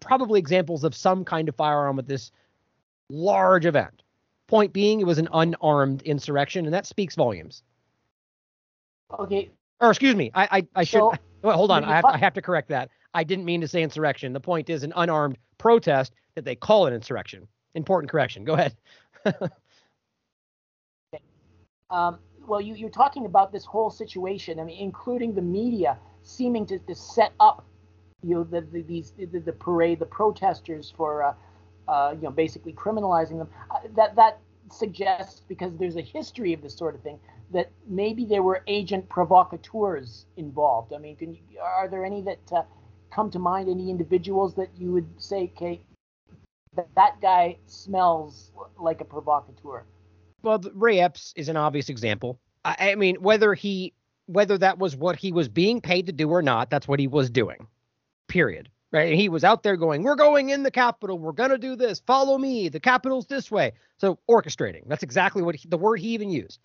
probably 0.00 0.38
examples 0.38 0.84
of 0.84 0.94
some 0.94 1.24
kind 1.24 1.48
of 1.48 1.56
firearm 1.56 1.98
at 1.98 2.06
this 2.06 2.30
large 3.08 3.66
event. 3.66 4.02
Point 4.46 4.72
being, 4.72 5.00
it 5.00 5.06
was 5.06 5.18
an 5.18 5.28
unarmed 5.32 6.02
insurrection, 6.02 6.64
and 6.64 6.72
that 6.72 6.86
speaks 6.86 7.14
volumes. 7.14 7.62
Okay, 9.18 9.50
or 9.80 9.90
excuse 9.90 10.14
me, 10.14 10.30
I 10.34 10.48
I, 10.50 10.66
I 10.74 10.84
should. 10.84 11.02
hold 11.42 11.70
on, 11.70 11.84
I 11.84 11.96
have, 11.96 12.04
I 12.04 12.18
have 12.18 12.34
to 12.34 12.42
correct 12.42 12.68
that. 12.68 12.90
I 13.14 13.24
didn't 13.24 13.44
mean 13.44 13.60
to 13.60 13.68
say 13.68 13.82
insurrection. 13.82 14.32
The 14.32 14.40
point 14.40 14.70
is 14.70 14.82
an 14.82 14.92
unarmed 14.96 15.38
protest 15.56 16.12
that 16.34 16.44
they 16.44 16.54
call 16.54 16.86
an 16.86 16.94
insurrection. 16.94 17.48
Important 17.74 18.10
correction. 18.10 18.44
Go 18.44 18.54
ahead. 18.54 18.76
um, 21.90 22.18
well, 22.46 22.60
you, 22.60 22.74
you're 22.74 22.90
talking 22.90 23.26
about 23.26 23.52
this 23.52 23.64
whole 23.64 23.90
situation. 23.90 24.58
I 24.58 24.64
mean, 24.64 24.78
including 24.78 25.34
the 25.34 25.42
media 25.42 25.98
seeming 26.22 26.66
to, 26.66 26.78
to 26.78 26.94
set 26.94 27.32
up, 27.40 27.64
you 28.22 28.34
know, 28.34 28.44
the, 28.44 28.60
the 28.60 28.82
these 28.82 29.12
the, 29.12 29.38
the 29.38 29.52
parade, 29.52 29.98
the 29.98 30.06
protesters 30.06 30.92
for, 30.96 31.22
uh, 31.22 31.34
uh, 31.88 32.14
you 32.14 32.22
know, 32.22 32.30
basically 32.30 32.72
criminalizing 32.72 33.38
them. 33.38 33.48
Uh, 33.70 33.80
that 33.96 34.16
that 34.16 34.38
suggests 34.70 35.42
because 35.48 35.72
there's 35.76 35.96
a 35.96 36.02
history 36.02 36.52
of 36.52 36.62
this 36.62 36.74
sort 36.74 36.94
of 36.94 37.00
thing 37.02 37.18
that 37.52 37.70
maybe 37.86 38.24
there 38.24 38.42
were 38.42 38.62
agent 38.66 39.08
provocateurs 39.08 40.26
involved. 40.36 40.92
I 40.92 40.98
mean, 40.98 41.16
can 41.16 41.34
you, 41.34 41.40
are 41.62 41.88
there 41.88 42.04
any 42.04 42.20
that 42.22 42.52
uh, 42.52 42.62
come 43.10 43.30
to 43.30 43.38
mind? 43.38 43.68
Any 43.68 43.90
individuals 43.90 44.54
that 44.54 44.68
you 44.76 44.92
would 44.92 45.08
say, 45.16 45.50
okay, 45.56 45.80
that, 46.76 46.88
that 46.94 47.20
guy 47.20 47.56
smells 47.66 48.52
like 48.78 49.00
a 49.00 49.04
provocateur? 49.04 49.84
Well, 50.42 50.60
Ray 50.74 51.00
Epps 51.00 51.32
is 51.36 51.48
an 51.48 51.56
obvious 51.56 51.88
example. 51.88 52.38
I, 52.64 52.92
I 52.92 52.94
mean, 52.94 53.16
whether 53.16 53.54
he 53.54 53.94
whether 54.26 54.58
that 54.58 54.78
was 54.78 54.94
what 54.94 55.16
he 55.16 55.32
was 55.32 55.48
being 55.48 55.80
paid 55.80 56.06
to 56.06 56.12
do 56.12 56.28
or 56.28 56.42
not, 56.42 56.68
that's 56.68 56.86
what 56.86 57.00
he 57.00 57.06
was 57.06 57.30
doing. 57.30 57.66
Period. 58.28 58.68
Right? 58.92 59.08
And 59.08 59.20
he 59.20 59.28
was 59.28 59.44
out 59.44 59.62
there 59.62 59.76
going, 59.76 60.02
"We're 60.02 60.16
going 60.16 60.50
in 60.50 60.62
the 60.62 60.70
Capitol. 60.70 61.18
We're 61.18 61.32
gonna 61.32 61.58
do 61.58 61.76
this. 61.76 62.00
Follow 62.00 62.38
me. 62.38 62.68
The 62.68 62.80
Capitol's 62.80 63.26
this 63.26 63.50
way." 63.50 63.72
So 63.98 64.18
orchestrating. 64.30 64.82
That's 64.86 65.02
exactly 65.02 65.42
what 65.42 65.56
he, 65.56 65.68
the 65.68 65.76
word 65.76 65.98
he 65.98 66.08
even 66.08 66.30
used. 66.30 66.60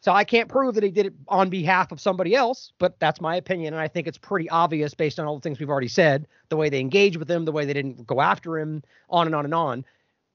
So 0.00 0.12
I 0.12 0.24
can't 0.24 0.48
prove 0.48 0.74
that 0.74 0.84
he 0.84 0.90
did 0.90 1.06
it 1.06 1.14
on 1.26 1.50
behalf 1.50 1.90
of 1.90 2.00
somebody 2.00 2.34
else, 2.34 2.72
but 2.78 2.98
that's 3.00 3.20
my 3.20 3.34
opinion. 3.36 3.74
And 3.74 3.80
I 3.80 3.88
think 3.88 4.06
it's 4.06 4.18
pretty 4.18 4.48
obvious 4.48 4.94
based 4.94 5.18
on 5.18 5.26
all 5.26 5.34
the 5.34 5.40
things 5.40 5.58
we've 5.58 5.68
already 5.68 5.88
said, 5.88 6.28
the 6.50 6.56
way 6.56 6.68
they 6.68 6.80
engaged 6.80 7.16
with 7.16 7.28
him, 7.28 7.44
the 7.44 7.52
way 7.52 7.64
they 7.64 7.72
didn't 7.72 8.06
go 8.06 8.20
after 8.20 8.58
him, 8.58 8.82
on 9.10 9.26
and 9.26 9.34
on 9.34 9.44
and 9.44 9.54
on. 9.54 9.84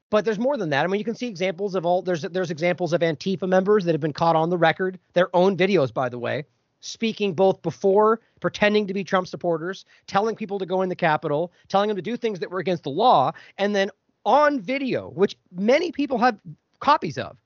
But 0.09 0.26
there's 0.26 0.38
more 0.38 0.57
than 0.57 0.70
that. 0.70 0.84
I 0.84 0.88
mean, 0.88 0.99
you 0.99 1.05
can 1.05 1.16
see 1.16 1.28
examples 1.28 1.76
of 1.76 1.86
all 1.86 2.01
there's 2.01 2.22
there's 2.22 2.51
examples 2.51 2.93
of 2.93 3.01
Antifa 3.01 3.47
members 3.47 3.86
that 3.86 3.93
have 3.93 4.01
been 4.01 4.14
caught 4.14 4.36
on 4.36 4.49
the 4.49 4.57
record, 4.57 4.99
their 5.14 5.34
own 5.36 5.57
videos, 5.57 5.93
by 5.93 6.09
the 6.09 6.20
way, 6.20 6.43
speaking 6.82 7.34
both 7.34 7.61
before 7.61 8.20
pretending 8.41 8.86
to 8.88 8.93
be 8.93 9.03
Trump 9.03 9.28
supporters, 9.28 9.86
telling 10.05 10.36
people 10.36 10.59
to 10.59 10.66
go 10.66 10.82
in 10.82 10.89
the 10.89 10.95
Capitol, 10.95 11.51
telling 11.68 11.88
them 11.88 11.95
to 11.95 12.01
do 12.03 12.18
things 12.18 12.39
that 12.39 12.51
were 12.51 12.59
against 12.59 12.84
the 12.84 12.89
law, 12.89 13.32
and 13.57 13.76
then 13.76 13.89
on 14.26 14.59
video, 14.59 15.09
which 15.11 15.36
many 15.51 15.91
people 15.91 16.18
have 16.18 16.38
copies 16.80 17.18
of, 17.18 17.38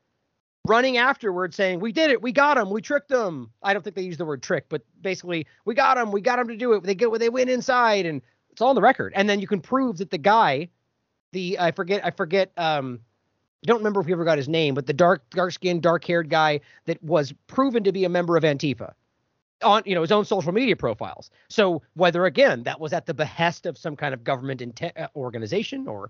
running 0.67 0.97
afterwards 0.97 1.55
saying, 1.55 1.79
"We 1.79 1.91
did 1.91 2.11
it. 2.11 2.21
We 2.21 2.31
got 2.31 2.57
him. 2.57 2.69
We 2.69 2.81
tricked 2.81 3.09
them." 3.09 3.51
I 3.63 3.73
don't 3.73 3.81
think 3.83 3.95
they 3.95 4.03
use 4.03 4.17
the 4.17 4.25
word 4.25 4.43
trick, 4.43 4.65
but 4.69 4.83
basically, 5.01 5.47
"We 5.65 5.73
got 5.73 5.97
him. 5.97 6.11
We 6.11 6.21
got 6.21 6.39
him 6.39 6.47
to 6.47 6.55
do 6.55 6.73
it." 6.73 6.83
They 6.83 6.95
get 6.95 7.11
they 7.19 7.29
went 7.29 7.49
inside, 7.49 8.05
and 8.05 8.21
it's 8.51 8.61
all 8.61 8.69
on 8.69 8.75
the 8.75 8.81
record. 8.81 9.13
And 9.15 9.29
then 9.29 9.39
you 9.39 9.47
can 9.47 9.61
prove 9.61 9.97
that 9.97 10.11
the 10.11 10.17
guy, 10.17 10.69
the 11.31 11.59
I 11.59 11.71
forget 11.71 12.05
I 12.05 12.11
forget 12.11 12.51
um 12.57 12.99
I 13.63 13.67
don't 13.67 13.77
remember 13.77 14.01
if 14.01 14.07
we 14.07 14.13
ever 14.13 14.25
got 14.25 14.37
his 14.37 14.47
name, 14.47 14.75
but 14.75 14.85
the 14.85 14.93
dark 14.93 15.29
dark 15.31 15.51
skinned, 15.51 15.81
dark 15.81 16.05
haired 16.05 16.29
guy 16.29 16.59
that 16.85 17.01
was 17.03 17.33
proven 17.47 17.83
to 17.83 17.91
be 17.91 18.05
a 18.05 18.09
member 18.09 18.37
of 18.37 18.43
Antifa 18.43 18.93
on 19.63 19.81
you 19.85 19.95
know 19.95 20.01
his 20.01 20.11
own 20.11 20.25
social 20.25 20.51
media 20.51 20.75
profiles. 20.75 21.29
So 21.49 21.81
whether 21.95 22.25
again 22.25 22.63
that 22.63 22.79
was 22.79 22.93
at 22.93 23.05
the 23.05 23.13
behest 23.13 23.65
of 23.65 23.77
some 23.77 23.95
kind 23.95 24.13
of 24.13 24.23
government 24.23 24.61
inte- 24.61 25.07
organization 25.15 25.87
or 25.87 26.09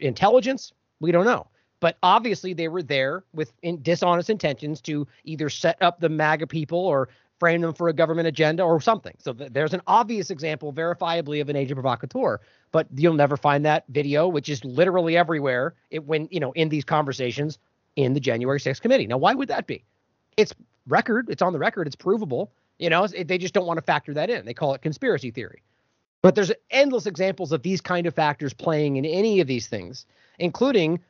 intelligence, 0.00 0.72
we 1.00 1.12
don't 1.12 1.26
know. 1.26 1.46
But 1.80 1.98
obviously, 2.02 2.54
they 2.54 2.68
were 2.68 2.82
there 2.82 3.24
with 3.34 3.52
in 3.62 3.82
dishonest 3.82 4.30
intentions 4.30 4.80
to 4.82 5.06
either 5.24 5.50
set 5.50 5.80
up 5.82 6.00
the 6.00 6.08
MAGA 6.08 6.46
people 6.46 6.78
or 6.78 7.08
frame 7.38 7.60
them 7.60 7.74
for 7.74 7.88
a 7.88 7.92
government 7.92 8.26
agenda 8.26 8.62
or 8.62 8.80
something. 8.80 9.14
So 9.18 9.32
th- 9.34 9.52
there's 9.52 9.74
an 9.74 9.82
obvious 9.86 10.30
example, 10.30 10.72
verifiably, 10.72 11.40
of 11.40 11.50
an 11.50 11.56
agent 11.56 11.76
provocateur. 11.76 12.40
But 12.72 12.86
you'll 12.94 13.14
never 13.14 13.36
find 13.36 13.64
that 13.66 13.84
video, 13.90 14.26
which 14.26 14.48
is 14.48 14.64
literally 14.64 15.16
everywhere. 15.16 15.74
It 15.90 16.04
when 16.04 16.28
you 16.30 16.40
know 16.40 16.52
in 16.52 16.68
these 16.68 16.84
conversations 16.84 17.58
in 17.96 18.12
the 18.12 18.20
January 18.20 18.60
6th 18.60 18.80
committee. 18.80 19.06
Now, 19.06 19.16
why 19.16 19.34
would 19.34 19.48
that 19.48 19.66
be? 19.66 19.82
It's 20.36 20.54
record. 20.86 21.28
It's 21.30 21.42
on 21.42 21.52
the 21.52 21.58
record. 21.58 21.86
It's 21.86 21.96
provable. 21.96 22.52
You 22.78 22.90
know, 22.90 23.06
they 23.06 23.38
just 23.38 23.54
don't 23.54 23.66
want 23.66 23.78
to 23.78 23.82
factor 23.82 24.12
that 24.14 24.28
in. 24.28 24.44
They 24.44 24.52
call 24.52 24.74
it 24.74 24.82
conspiracy 24.82 25.30
theory. 25.30 25.62
But 26.20 26.34
there's 26.34 26.52
endless 26.70 27.06
examples 27.06 27.52
of 27.52 27.62
these 27.62 27.80
kind 27.80 28.06
of 28.06 28.14
factors 28.14 28.52
playing 28.52 28.96
in 28.96 29.04
any 29.04 29.40
of 29.40 29.46
these 29.46 29.66
things, 29.66 30.04
including, 30.38 31.00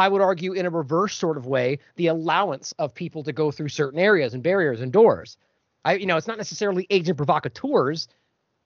I 0.00 0.08
would 0.08 0.22
argue, 0.22 0.52
in 0.52 0.64
a 0.64 0.70
reverse 0.70 1.14
sort 1.14 1.36
of 1.36 1.46
way, 1.46 1.78
the 1.96 2.06
allowance 2.06 2.72
of 2.78 2.94
people 2.94 3.22
to 3.24 3.32
go 3.32 3.50
through 3.50 3.68
certain 3.68 4.00
areas 4.00 4.32
and 4.32 4.42
barriers 4.42 4.80
and 4.80 4.90
doors. 4.90 5.36
I, 5.84 5.94
you 5.94 6.06
know, 6.06 6.16
it's 6.16 6.26
not 6.26 6.38
necessarily 6.38 6.86
agent 6.88 7.18
provocateurs, 7.18 8.08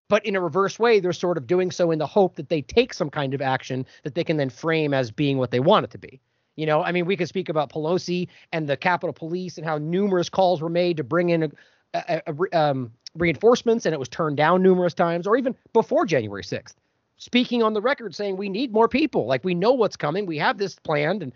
but 0.08 0.24
in 0.24 0.36
a 0.36 0.40
reverse 0.40 0.78
way, 0.78 1.00
they're 1.00 1.12
sort 1.12 1.36
of 1.36 1.46
doing 1.46 1.72
so 1.72 1.90
in 1.90 1.98
the 1.98 2.06
hope 2.06 2.36
that 2.36 2.48
they 2.48 2.62
take 2.62 2.94
some 2.94 3.10
kind 3.10 3.34
of 3.34 3.42
action 3.42 3.84
that 4.04 4.14
they 4.14 4.22
can 4.22 4.36
then 4.36 4.48
frame 4.48 4.94
as 4.94 5.10
being 5.10 5.38
what 5.38 5.50
they 5.50 5.60
want 5.60 5.84
it 5.84 5.90
to 5.90 5.98
be. 5.98 6.20
You 6.54 6.66
know, 6.66 6.84
I 6.84 6.92
mean, 6.92 7.04
we 7.04 7.16
could 7.16 7.28
speak 7.28 7.48
about 7.48 7.72
Pelosi 7.72 8.28
and 8.52 8.68
the 8.68 8.76
Capitol 8.76 9.12
Police 9.12 9.58
and 9.58 9.66
how 9.66 9.78
numerous 9.78 10.28
calls 10.28 10.62
were 10.62 10.68
made 10.68 10.96
to 10.98 11.04
bring 11.04 11.30
in 11.30 11.42
a, 11.42 11.50
a, 11.94 12.22
a, 12.26 12.58
um, 12.58 12.92
reinforcements, 13.16 13.86
and 13.86 13.92
it 13.92 13.98
was 13.98 14.08
turned 14.08 14.36
down 14.36 14.62
numerous 14.62 14.94
times, 14.94 15.26
or 15.26 15.36
even 15.36 15.56
before 15.72 16.06
January 16.06 16.44
6th. 16.44 16.74
Speaking 17.16 17.62
on 17.62 17.72
the 17.74 17.80
record 17.80 18.14
saying 18.14 18.36
we 18.36 18.48
need 18.48 18.72
more 18.72 18.88
people, 18.88 19.26
like 19.26 19.44
we 19.44 19.54
know 19.54 19.72
what's 19.72 19.96
coming, 19.96 20.26
we 20.26 20.38
have 20.38 20.58
this 20.58 20.74
planned, 20.76 21.22
and 21.22 21.32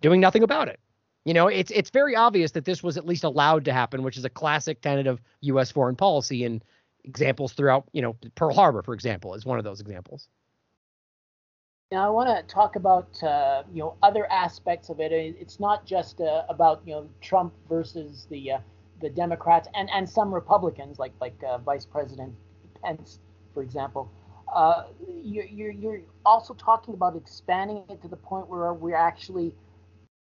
doing 0.00 0.20
nothing 0.20 0.42
about 0.42 0.68
it. 0.68 0.80
You 1.24 1.34
know, 1.34 1.46
it's 1.46 1.70
it's 1.70 1.90
very 1.90 2.16
obvious 2.16 2.52
that 2.52 2.64
this 2.64 2.82
was 2.82 2.96
at 2.96 3.06
least 3.06 3.24
allowed 3.24 3.64
to 3.66 3.72
happen, 3.72 4.02
which 4.02 4.16
is 4.16 4.24
a 4.24 4.30
classic 4.30 4.80
tenet 4.80 5.06
of 5.06 5.20
U.S. 5.42 5.70
foreign 5.70 5.96
policy, 5.96 6.44
and 6.44 6.62
examples 7.04 7.52
throughout. 7.52 7.84
You 7.92 8.02
know, 8.02 8.16
Pearl 8.34 8.54
Harbor, 8.54 8.82
for 8.82 8.94
example, 8.94 9.34
is 9.34 9.44
one 9.44 9.58
of 9.58 9.64
those 9.64 9.80
examples. 9.80 10.28
Now 11.92 12.06
I 12.06 12.10
want 12.10 12.28
to 12.28 12.54
talk 12.54 12.76
about 12.76 13.22
uh, 13.22 13.62
you 13.72 13.80
know 13.80 13.94
other 14.02 14.30
aspects 14.30 14.88
of 14.88 15.00
it. 15.00 15.12
It's 15.12 15.60
not 15.60 15.86
just 15.86 16.20
uh, 16.20 16.44
about 16.48 16.82
you 16.84 16.94
know 16.94 17.08
Trump 17.20 17.54
versus 17.68 18.26
the 18.30 18.52
uh, 18.52 18.58
the 19.00 19.10
Democrats 19.10 19.68
and 19.74 19.88
and 19.90 20.08
some 20.08 20.34
Republicans 20.34 20.98
like 20.98 21.12
like 21.20 21.40
uh, 21.46 21.58
Vice 21.58 21.86
President 21.86 22.34
Pence, 22.82 23.18
for 23.52 23.62
example. 23.62 24.10
Uh, 24.54 24.84
you're, 25.22 25.46
you're 25.46 25.72
you're 25.72 26.00
also 26.24 26.54
talking 26.54 26.94
about 26.94 27.16
expanding 27.16 27.84
it 27.88 28.00
to 28.00 28.08
the 28.08 28.16
point 28.16 28.48
where 28.48 28.72
we're 28.72 28.94
actually 28.94 29.46
you 29.46 29.52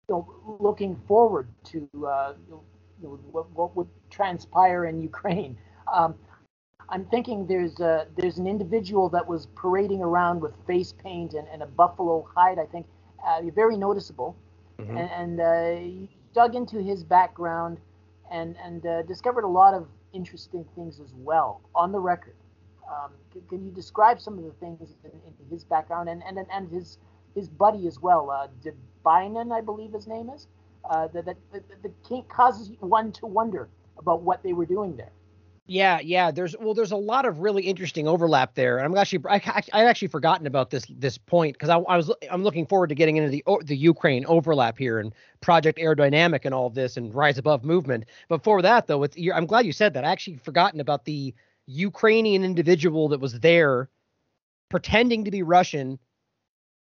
know 0.09 0.57
looking 0.59 0.95
forward 1.07 1.49
to 1.65 1.89
uh, 2.07 2.33
you 2.47 2.63
know, 3.07 3.19
what, 3.31 3.51
what 3.51 3.75
would 3.75 3.89
transpire 4.09 4.85
in 4.85 5.01
Ukraine. 5.01 5.57
Um, 5.91 6.15
I'm 6.89 7.05
thinking 7.05 7.47
there's 7.47 7.79
a, 7.79 8.07
there's 8.17 8.37
an 8.37 8.47
individual 8.47 9.09
that 9.09 9.25
was 9.25 9.47
parading 9.55 10.01
around 10.01 10.41
with 10.41 10.53
face 10.67 10.93
paint 10.93 11.33
and, 11.33 11.47
and 11.47 11.63
a 11.63 11.65
buffalo 11.65 12.27
hide. 12.35 12.59
I 12.59 12.65
think 12.65 12.85
uh, 13.25 13.41
very 13.55 13.77
noticeable, 13.77 14.35
mm-hmm. 14.77 14.97
and, 14.97 15.39
and 15.39 15.39
uh, 15.39 16.07
dug 16.33 16.55
into 16.55 16.81
his 16.81 17.03
background 17.03 17.79
and 18.31 18.55
and 18.63 18.85
uh, 18.85 19.01
discovered 19.03 19.43
a 19.43 19.47
lot 19.47 19.73
of 19.73 19.87
interesting 20.13 20.65
things 20.75 20.99
as 20.99 21.13
well 21.15 21.61
on 21.75 21.91
the 21.91 21.99
record. 21.99 22.35
Um, 22.91 23.11
can, 23.31 23.41
can, 23.47 23.63
you 23.63 23.71
describe 23.71 24.19
some 24.19 24.37
of 24.37 24.43
the 24.43 24.51
things 24.59 24.95
in, 25.05 25.11
in, 25.11 25.49
his 25.49 25.63
background 25.63 26.09
and 26.09 26.21
and 26.27 26.37
and 26.51 26.69
his 26.69 26.97
his 27.35 27.47
buddy 27.49 27.87
as 27.87 27.99
well, 27.99 28.29
uh, 28.29 28.47
Debinen, 28.63 29.51
I 29.53 29.61
believe 29.61 29.93
his 29.93 30.07
name 30.07 30.29
is, 30.29 30.47
uh, 30.89 31.07
that 31.13 31.25
that, 31.25 31.37
that, 31.51 32.27
causes 32.29 32.71
one 32.79 33.11
to 33.13 33.25
wonder 33.25 33.69
about 33.97 34.21
what 34.21 34.43
they 34.43 34.53
were 34.53 34.65
doing 34.65 34.95
there. 34.97 35.11
Yeah, 35.67 35.99
yeah. 36.01 36.31
There's 36.31 36.55
well, 36.59 36.73
there's 36.73 36.91
a 36.91 36.97
lot 36.97 37.25
of 37.25 37.39
really 37.39 37.63
interesting 37.63 38.07
overlap 38.07 38.55
there. 38.55 38.79
I'm 38.79 38.97
actually 38.97 39.23
I 39.29 39.39
I 39.71 39.85
actually 39.85 40.09
forgotten 40.09 40.45
about 40.45 40.69
this 40.69 40.85
this 40.89 41.17
point 41.17 41.53
because 41.53 41.69
I, 41.69 41.77
I, 41.77 41.95
was 41.95 42.11
I'm 42.29 42.43
looking 42.43 42.65
forward 42.65 42.87
to 42.87 42.95
getting 42.95 43.15
into 43.17 43.29
the 43.29 43.43
the 43.63 43.77
Ukraine 43.77 44.25
overlap 44.25 44.77
here 44.77 44.99
and 44.99 45.13
Project 45.39 45.77
Aerodynamic 45.77 46.41
and 46.43 46.53
all 46.53 46.67
of 46.67 46.73
this 46.73 46.97
and 46.97 47.13
Rise 47.15 47.37
Above 47.37 47.63
movement. 47.63 48.05
Before 48.27 48.61
that 48.61 48.87
though, 48.87 49.05
I'm 49.33 49.45
glad 49.45 49.65
you 49.65 49.71
said 49.71 49.93
that. 49.93 50.03
I 50.03 50.11
actually 50.11 50.37
forgotten 50.37 50.81
about 50.81 51.05
the 51.05 51.33
Ukrainian 51.71 52.43
individual 52.43 53.09
that 53.09 53.19
was 53.19 53.39
there 53.39 53.89
pretending 54.69 55.25
to 55.25 55.31
be 55.31 55.43
Russian 55.43 55.99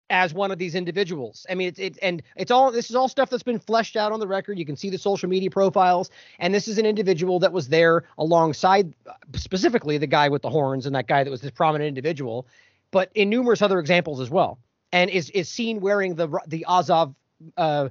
as 0.09 0.33
one 0.33 0.51
of 0.51 0.57
these 0.57 0.75
individuals. 0.75 1.45
I 1.49 1.55
mean, 1.55 1.67
it's 1.67 1.79
it, 1.79 1.99
and 2.01 2.23
it's 2.35 2.51
all 2.51 2.71
this 2.71 2.89
is 2.89 2.95
all 2.95 3.07
stuff 3.07 3.29
that's 3.29 3.43
been 3.43 3.59
fleshed 3.59 3.95
out 3.95 4.11
on 4.11 4.19
the 4.19 4.27
record. 4.27 4.57
You 4.57 4.65
can 4.65 4.75
see 4.75 4.89
the 4.89 4.97
social 4.97 5.29
media 5.29 5.49
profiles, 5.49 6.09
and 6.39 6.53
this 6.53 6.67
is 6.67 6.77
an 6.77 6.85
individual 6.85 7.39
that 7.39 7.53
was 7.53 7.67
there 7.67 8.05
alongside 8.17 8.93
specifically 9.35 9.97
the 9.97 10.07
guy 10.07 10.29
with 10.29 10.41
the 10.41 10.49
horns 10.49 10.85
and 10.85 10.95
that 10.95 11.07
guy 11.07 11.23
that 11.23 11.29
was 11.29 11.41
this 11.41 11.51
prominent 11.51 11.87
individual, 11.87 12.47
but 12.91 13.11
in 13.13 13.29
numerous 13.29 13.61
other 13.61 13.79
examples 13.79 14.19
as 14.19 14.29
well, 14.29 14.57
and 14.91 15.09
is 15.11 15.29
is 15.31 15.47
seen 15.47 15.79
wearing 15.79 16.15
the 16.15 16.27
the 16.47 16.65
Azov 16.67 17.13
uh, 17.57 17.89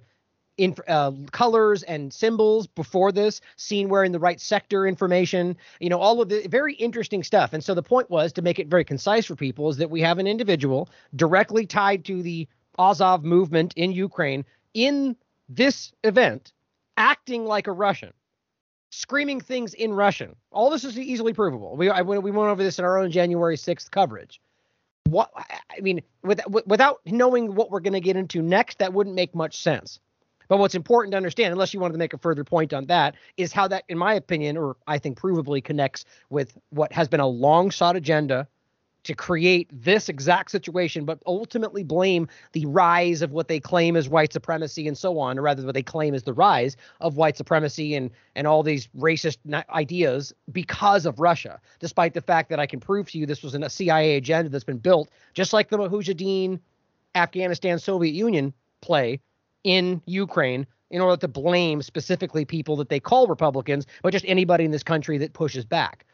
in 0.59 0.75
uh, 0.89 1.13
colors 1.31 1.83
and 1.85 2.13
symbols 2.13 2.67
before 2.67 3.13
this, 3.13 3.41
seen 3.57 3.89
wearing 3.89 4.13
the 4.13 4.19
right 4.19 4.41
sector 4.41 4.87
information, 4.87 5.57
you 5.81 5.89
know, 5.89 5.99
all 5.99 6.21
of 6.21 6.29
the 6.29 6.47
very 6.49 6.75
interesting 6.75 7.23
stuff. 7.23 7.53
And 7.53 7.65
so 7.65 7.75
the 7.75 7.83
point 7.83 8.11
was 8.11 8.33
to 8.35 8.43
make 8.43 8.59
it 8.59 8.67
very 8.67 8.85
concise 8.85 9.25
for 9.27 9.37
people 9.37 9.71
is 9.71 9.77
that 9.79 9.91
we 9.91 10.03
have 10.03 10.19
an 10.19 10.27
individual 10.27 10.89
directly 11.17 11.65
tied 11.65 12.05
to 12.07 12.23
the 12.23 12.47
Azov 12.79 13.25
movement 13.25 13.73
in 13.75 13.93
Ukraine 13.93 14.45
in 14.75 15.17
this 15.49 15.93
event 16.05 16.53
acting 16.97 17.47
like 17.47 17.69
a 17.69 17.73
Russian, 17.73 18.13
screaming 18.91 19.41
things 19.41 19.73
in 19.75 19.95
Russian. 19.95 20.35
All 20.51 20.69
this 20.69 20.85
is 20.85 20.99
easily 20.99 21.33
provable. 21.33 21.77
We 21.77 21.89
I, 21.89 22.03
we 22.03 22.19
went 22.19 22.51
over 22.51 22.63
this 22.63 22.79
in 22.79 22.85
our 22.85 22.99
own 22.99 23.11
January 23.11 23.57
6th 23.57 23.91
coverage. 23.91 24.41
What 25.09 25.31
I 25.37 25.81
mean, 25.81 26.03
with, 26.23 26.41
without 26.67 27.01
knowing 27.07 27.55
what 27.55 27.71
we're 27.71 27.81
going 27.81 27.95
to 27.95 28.01
get 28.01 28.17
into 28.17 28.43
next, 28.43 28.79
that 28.81 28.93
wouldn't 28.93 29.17
make 29.17 29.35
much 29.35 29.57
sense. 29.57 30.01
But 30.49 30.59
what's 30.59 30.75
important 30.75 31.13
to 31.13 31.17
understand, 31.17 31.53
unless 31.53 31.73
you 31.73 31.81
wanted 31.81 31.93
to 31.93 31.99
make 31.99 32.15
a 32.15 32.19
further 32.19 32.45
point 32.45 32.73
on 32.73 32.87
that, 32.87 33.15
is 33.37 33.53
how 33.53 33.69
that, 33.69 33.85
in 33.89 33.99
my 33.99 34.15
opinion, 34.15 34.57
or 34.57 34.77
I 34.87 34.99
think 34.99 35.19
provably 35.19 35.63
connects 35.63 36.05
with 36.31 36.57
what 36.71 36.93
has 36.93 37.09
been 37.09 37.21
a 37.21 37.27
long 37.27 37.71
sought 37.71 37.97
agenda 37.97 38.49
to 39.05 39.15
create 39.15 39.71
this 39.73 40.09
exact 40.09 40.51
situation, 40.51 41.05
but 41.05 41.19
ultimately 41.25 41.83
blame 41.83 42.29
the 42.53 42.67
rise 42.67 43.23
of 43.23 43.33
what 43.33 43.49
they 43.49 43.61
claim 43.61 43.97
is 43.97 44.09
white 44.09 44.33
supremacy 44.33 44.89
and 44.89 44.99
so 44.99 45.19
on, 45.19 45.39
or 45.39 45.43
rather 45.43 45.65
what 45.65 45.75
they 45.75 45.83
claim 45.83 46.15
is 46.15 46.25
the 46.25 46.33
rise 46.33 46.77
of 47.01 47.17
white 47.17 47.37
supremacy 47.37 47.95
and 47.95 48.11
and 48.35 48.47
all 48.47 48.63
these 48.63 48.89
racist 48.99 49.39
ideas 49.71 50.35
because 50.53 51.07
of 51.07 51.21
Russia, 51.21 51.61
despite 51.79 52.13
the 52.13 52.21
fact 52.21 52.51
that 52.51 52.61
I 52.61 52.67
can 52.67 52.81
prove 52.81 53.11
to 53.11 53.19
you 53.19 53.25
this 53.25 53.43
was 53.43 53.55
a 53.55 53.71
CIA 53.71 54.17
agenda 54.17 54.51
that's 54.51 54.65
been 54.65 54.79
built, 54.79 55.09
just 55.33 55.53
like 55.53 55.69
the 55.69 55.79
Mujahideen 55.79 56.61
Afghanistan 57.15 57.79
Soviet 57.79 58.13
Union 58.13 58.53
play 58.81 59.21
in 59.65 60.03
Ukraine 60.07 60.67
in 60.91 61.01
order 61.01 61.19
to 61.21 61.29
blame 61.29 61.83
specifically 61.83 62.45
people 62.45 62.77
that 62.77 62.89
they 62.89 63.01
call 63.01 63.27
Republicans, 63.27 63.87
but 64.03 64.13
just 64.13 64.25
anybody 64.27 64.65
in 64.65 64.71
this 64.71 64.83
country 64.83 65.19
that 65.19 65.33
pushes 65.33 65.65
back. 65.65 66.07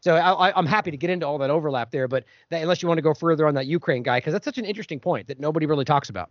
So 0.00 0.16
I, 0.16 0.58
am 0.58 0.66
happy 0.66 0.90
to 0.90 0.96
get 0.96 1.10
into 1.10 1.26
all 1.26 1.38
that 1.38 1.50
overlap 1.50 1.92
there, 1.92 2.08
but 2.08 2.24
that, 2.50 2.60
unless 2.60 2.82
you 2.82 2.88
want 2.88 2.98
to 2.98 3.02
go 3.02 3.14
further 3.14 3.46
on 3.46 3.54
that 3.54 3.66
Ukraine 3.66 4.02
guy, 4.02 4.18
because 4.18 4.32
that's 4.32 4.44
such 4.44 4.58
an 4.58 4.64
interesting 4.64 4.98
point 4.98 5.28
that 5.28 5.38
nobody 5.38 5.66
really 5.66 5.84
talks 5.84 6.08
about. 6.08 6.30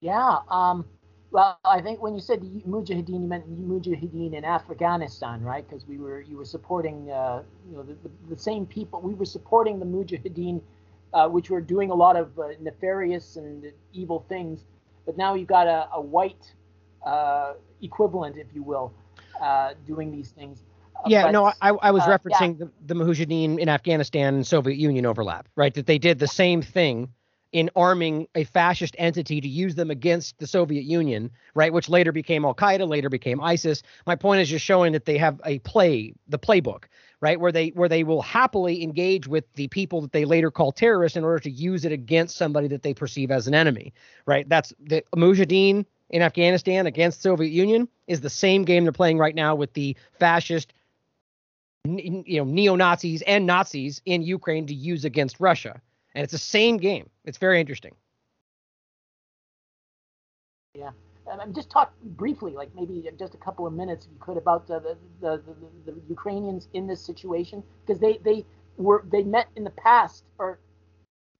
Yeah. 0.00 0.38
Um, 0.48 0.86
well, 1.32 1.58
I 1.64 1.82
think 1.82 2.00
when 2.00 2.14
you 2.14 2.20
said 2.20 2.40
Mujahideen, 2.40 3.08
you 3.08 3.26
meant 3.26 3.68
Mujahideen 3.68 4.34
in 4.34 4.44
Afghanistan, 4.44 5.42
right? 5.42 5.68
Because 5.68 5.86
we 5.86 5.98
were 5.98 6.20
you 6.20 6.36
were 6.36 6.44
supporting 6.44 7.10
uh, 7.10 7.42
you 7.68 7.76
know 7.76 7.82
the, 7.82 7.94
the, 7.94 8.34
the, 8.34 8.38
same 8.40 8.64
people. 8.64 9.00
We 9.00 9.14
were 9.14 9.24
supporting 9.24 9.78
the 9.78 9.84
Mujahideen, 9.84 10.62
uh, 11.12 11.28
which 11.28 11.50
were 11.50 11.60
doing 11.60 11.90
a 11.90 11.94
lot 11.94 12.16
of 12.16 12.38
uh, 12.38 12.50
nefarious 12.60 13.36
and 13.36 13.72
evil 13.92 14.24
things 14.28 14.64
but 15.06 15.16
now 15.16 15.34
you've 15.34 15.48
got 15.48 15.66
a, 15.66 15.88
a 15.94 16.00
white 16.00 16.52
uh, 17.04 17.54
equivalent, 17.82 18.36
if 18.36 18.46
you 18.54 18.62
will, 18.62 18.92
uh, 19.40 19.74
doing 19.86 20.10
these 20.10 20.30
things. 20.30 20.62
Uh, 20.96 21.02
yeah, 21.06 21.24
but, 21.24 21.30
no, 21.32 21.46
I, 21.46 21.70
I 21.70 21.90
was 21.90 22.02
uh, 22.02 22.18
referencing 22.18 22.58
yeah. 22.58 22.66
the, 22.86 22.94
the 22.94 23.04
Mujahideen 23.04 23.58
in 23.58 23.68
Afghanistan 23.68 24.34
and 24.34 24.46
Soviet 24.46 24.76
Union 24.76 25.06
overlap, 25.06 25.48
right? 25.56 25.74
That 25.74 25.86
they 25.86 25.98
did 25.98 26.18
the 26.18 26.28
same 26.28 26.62
thing 26.62 27.08
in 27.52 27.70
arming 27.76 28.26
a 28.34 28.42
fascist 28.42 28.96
entity 28.98 29.40
to 29.40 29.46
use 29.48 29.76
them 29.76 29.88
against 29.88 30.36
the 30.38 30.46
Soviet 30.46 30.82
Union, 30.82 31.30
right? 31.54 31.72
Which 31.72 31.88
later 31.88 32.10
became 32.10 32.44
Al 32.44 32.54
Qaeda, 32.54 32.88
later 32.88 33.08
became 33.08 33.40
ISIS. 33.40 33.82
My 34.08 34.16
point 34.16 34.40
is 34.40 34.48
just 34.48 34.64
showing 34.64 34.92
that 34.92 35.04
they 35.04 35.16
have 35.18 35.40
a 35.44 35.60
play, 35.60 36.14
the 36.26 36.38
playbook, 36.38 36.84
right? 37.24 37.40
Where 37.40 37.50
they 37.50 37.68
where 37.68 37.88
they 37.88 38.04
will 38.04 38.20
happily 38.20 38.82
engage 38.82 39.26
with 39.26 39.50
the 39.54 39.66
people 39.68 40.02
that 40.02 40.12
they 40.12 40.26
later 40.26 40.50
call 40.50 40.72
terrorists 40.72 41.16
in 41.16 41.24
order 41.24 41.38
to 41.38 41.50
use 41.50 41.86
it 41.86 41.90
against 41.90 42.36
somebody 42.36 42.68
that 42.68 42.82
they 42.82 42.92
perceive 42.92 43.30
as 43.30 43.46
an 43.46 43.54
enemy, 43.54 43.94
right? 44.26 44.46
That's 44.46 44.74
the 44.78 45.02
Mujahideen 45.16 45.86
in 46.10 46.20
Afghanistan 46.20 46.86
against 46.86 47.22
the 47.22 47.30
Soviet 47.30 47.48
Union 47.48 47.88
is 48.08 48.20
the 48.20 48.28
same 48.28 48.62
game 48.62 48.84
they're 48.84 48.92
playing 48.92 49.16
right 49.16 49.34
now 49.34 49.54
with 49.54 49.72
the 49.72 49.96
fascist 50.12 50.74
you 51.86 52.24
know 52.26 52.44
neo 52.44 52.76
Nazis 52.76 53.22
and 53.22 53.46
Nazis 53.46 54.02
in 54.04 54.20
Ukraine 54.20 54.66
to 54.66 54.74
use 54.74 55.06
against 55.06 55.40
Russia 55.40 55.80
and 56.14 56.24
it's 56.24 56.32
the 56.32 56.38
same 56.38 56.76
game. 56.76 57.08
It's 57.24 57.38
very 57.38 57.58
interesting. 57.58 57.94
Yeah. 60.74 60.90
Um, 61.30 61.54
just 61.54 61.70
talk 61.70 61.94
briefly, 62.02 62.52
like 62.52 62.74
maybe 62.74 63.08
just 63.18 63.34
a 63.34 63.38
couple 63.38 63.66
of 63.66 63.72
minutes, 63.72 64.04
if 64.04 64.12
you 64.12 64.18
could, 64.20 64.36
about 64.36 64.66
the 64.66 64.80
the, 64.80 64.96
the, 65.20 65.42
the, 65.86 65.92
the 65.92 66.00
Ukrainians 66.08 66.68
in 66.74 66.86
this 66.86 67.00
situation, 67.00 67.62
because 67.86 68.00
they 68.00 68.18
they 68.24 68.44
were 68.76 69.04
they 69.10 69.22
met 69.22 69.48
in 69.56 69.64
the 69.64 69.70
past, 69.70 70.24
or 70.38 70.58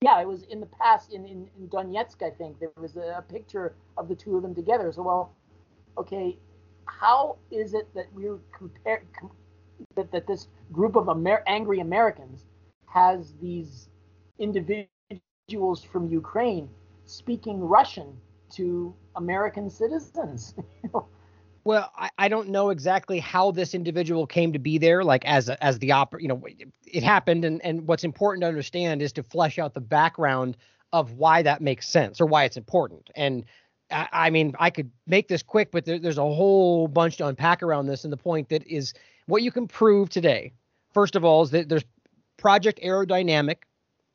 yeah, 0.00 0.20
it 0.20 0.28
was 0.28 0.42
in 0.44 0.60
the 0.60 0.66
past 0.66 1.12
in, 1.12 1.26
in, 1.26 1.48
in 1.58 1.68
Donetsk, 1.68 2.22
I 2.22 2.30
think 2.30 2.60
there 2.60 2.70
was 2.76 2.96
a, 2.96 3.24
picture 3.28 3.74
of 3.96 4.08
the 4.08 4.14
two 4.14 4.36
of 4.36 4.42
them 4.42 4.54
together. 4.54 4.92
So 4.92 5.02
well, 5.02 5.34
okay, 5.98 6.38
how 6.86 7.36
is 7.50 7.74
it 7.74 7.88
that 7.94 8.06
we're 8.14 8.38
compare 8.56 9.02
com- 9.18 9.30
that, 9.96 10.12
that 10.12 10.26
this 10.26 10.48
group 10.72 10.96
of 10.96 11.08
Amer- 11.08 11.42
angry 11.46 11.80
Americans 11.80 12.44
has 12.86 13.34
these 13.40 13.88
individuals 14.38 15.82
from 15.82 16.08
Ukraine 16.08 16.68
speaking 17.06 17.60
Russian 17.60 18.16
to 18.52 18.94
American 19.16 19.70
citizens. 19.70 20.54
Well, 21.66 21.90
I, 21.96 22.10
I 22.18 22.28
don't 22.28 22.50
know 22.50 22.68
exactly 22.68 23.18
how 23.18 23.50
this 23.50 23.74
individual 23.74 24.26
came 24.26 24.52
to 24.52 24.58
be 24.58 24.76
there, 24.76 25.02
like 25.02 25.24
as 25.24 25.48
as 25.48 25.78
the 25.78 25.92
opera, 25.92 26.20
you 26.20 26.28
know, 26.28 26.42
it 26.86 27.02
happened, 27.02 27.44
and 27.44 27.64
and 27.64 27.88
what's 27.88 28.04
important 28.04 28.42
to 28.42 28.48
understand 28.48 29.00
is 29.00 29.14
to 29.14 29.22
flesh 29.22 29.58
out 29.58 29.72
the 29.72 29.80
background 29.80 30.58
of 30.92 31.12
why 31.12 31.42
that 31.42 31.62
makes 31.62 31.88
sense 31.88 32.20
or 32.20 32.26
why 32.26 32.44
it's 32.44 32.58
important. 32.58 33.10
And 33.16 33.46
I, 33.90 34.08
I 34.12 34.30
mean, 34.30 34.54
I 34.60 34.70
could 34.70 34.90
make 35.06 35.28
this 35.28 35.42
quick, 35.42 35.70
but 35.72 35.86
there, 35.86 35.98
there's 35.98 36.18
a 36.18 36.22
whole 36.22 36.86
bunch 36.86 37.16
to 37.16 37.26
unpack 37.26 37.62
around 37.62 37.86
this. 37.86 38.04
And 38.04 38.12
the 38.12 38.18
point 38.18 38.50
that 38.50 38.66
is 38.66 38.92
what 39.26 39.42
you 39.42 39.50
can 39.50 39.66
prove 39.66 40.10
today, 40.10 40.52
first 40.92 41.16
of 41.16 41.24
all, 41.24 41.42
is 41.42 41.50
that 41.50 41.68
there's 41.68 41.84
Project 42.36 42.78
Aerodynamic 42.82 43.64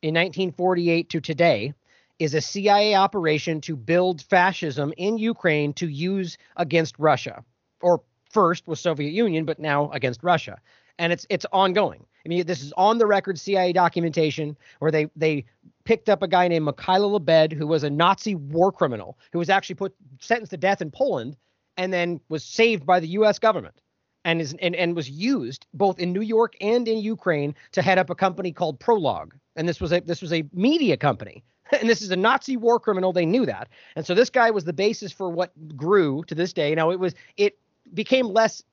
in 0.01 0.13
1948 0.13 1.09
to 1.09 1.19
today 1.19 1.73
is 2.19 2.33
a 2.33 2.41
CIA 2.41 2.95
operation 2.95 3.61
to 3.61 3.75
build 3.75 4.21
fascism 4.21 4.93
in 4.97 5.17
Ukraine 5.17 5.73
to 5.73 5.87
use 5.87 6.37
against 6.57 6.99
Russia, 6.99 7.43
or 7.81 8.01
first 8.29 8.67
with 8.67 8.77
Soviet 8.77 9.11
Union, 9.11 9.45
but 9.45 9.59
now 9.59 9.89
against 9.91 10.21
Russia. 10.21 10.59
And 10.99 11.13
it's 11.13 11.25
it's 11.29 11.45
ongoing. 11.53 12.05
I 12.25 12.29
mean, 12.29 12.45
this 12.45 12.61
is 12.61 12.73
on 12.73 12.97
the 12.97 13.07
record 13.07 13.39
CIA 13.39 13.71
documentation 13.71 14.57
where 14.79 14.91
they 14.91 15.09
they 15.15 15.45
picked 15.85 16.09
up 16.09 16.21
a 16.21 16.27
guy 16.27 16.49
named 16.49 16.67
Mikhailo 16.67 17.09
Lebed, 17.11 17.53
who 17.53 17.65
was 17.65 17.83
a 17.83 17.89
Nazi 17.89 18.35
war 18.35 18.71
criminal, 18.71 19.17
who 19.31 19.39
was 19.39 19.49
actually 19.49 19.75
put 19.75 19.95
sentenced 20.19 20.51
to 20.51 20.57
death 20.57 20.81
in 20.81 20.91
Poland, 20.91 21.37
and 21.77 21.93
then 21.93 22.19
was 22.27 22.43
saved 22.43 22.85
by 22.85 22.99
the 22.99 23.07
U.S. 23.07 23.39
government, 23.39 23.81
and 24.25 24.41
is 24.41 24.53
and, 24.61 24.75
and 24.75 24.93
was 24.93 25.09
used 25.09 25.67
both 25.73 25.99
in 25.99 26.11
New 26.11 26.21
York 26.21 26.55
and 26.59 26.85
in 26.85 26.97
Ukraine 26.97 27.55
to 27.71 27.81
head 27.81 27.97
up 27.97 28.09
a 28.09 28.15
company 28.15 28.51
called 28.51 28.81
Prolog. 28.81 29.31
And 29.55 29.69
this 29.69 29.79
was 29.79 29.93
a 29.93 30.01
this 30.01 30.21
was 30.21 30.33
a 30.33 30.43
media 30.51 30.97
company 30.97 31.45
and 31.79 31.89
this 31.89 32.01
is 32.01 32.11
a 32.11 32.15
Nazi 32.15 32.57
war 32.57 32.79
criminal. 32.79 33.13
They 33.13 33.25
knew 33.25 33.45
that, 33.45 33.69
and 33.95 34.05
so 34.05 34.13
this 34.13 34.29
guy 34.29 34.51
was 34.51 34.65
the 34.65 34.73
basis 34.73 35.11
for 35.11 35.29
what 35.29 35.51
grew 35.75 36.23
to 36.27 36.35
this 36.35 36.53
day. 36.53 36.73
Now 36.75 36.91
it 36.91 36.99
was 36.99 37.15
it 37.37 37.57
became 37.93 38.27
less. 38.27 38.63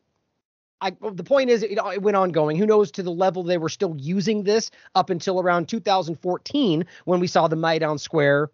I, 0.82 0.90
the 0.90 1.24
point 1.24 1.48
is, 1.48 1.62
it, 1.62 1.78
it 1.78 2.02
went 2.02 2.18
ongoing. 2.18 2.58
Who 2.58 2.66
knows 2.66 2.90
to 2.92 3.02
the 3.02 3.10
level 3.10 3.42
they 3.42 3.56
were 3.56 3.70
still 3.70 3.96
using 3.98 4.42
this 4.42 4.70
up 4.94 5.08
until 5.08 5.40
around 5.40 5.68
2014 5.68 6.84
when 7.06 7.18
we 7.18 7.26
saw 7.26 7.48
the 7.48 7.56
Maidan 7.56 7.96
Square 7.96 8.50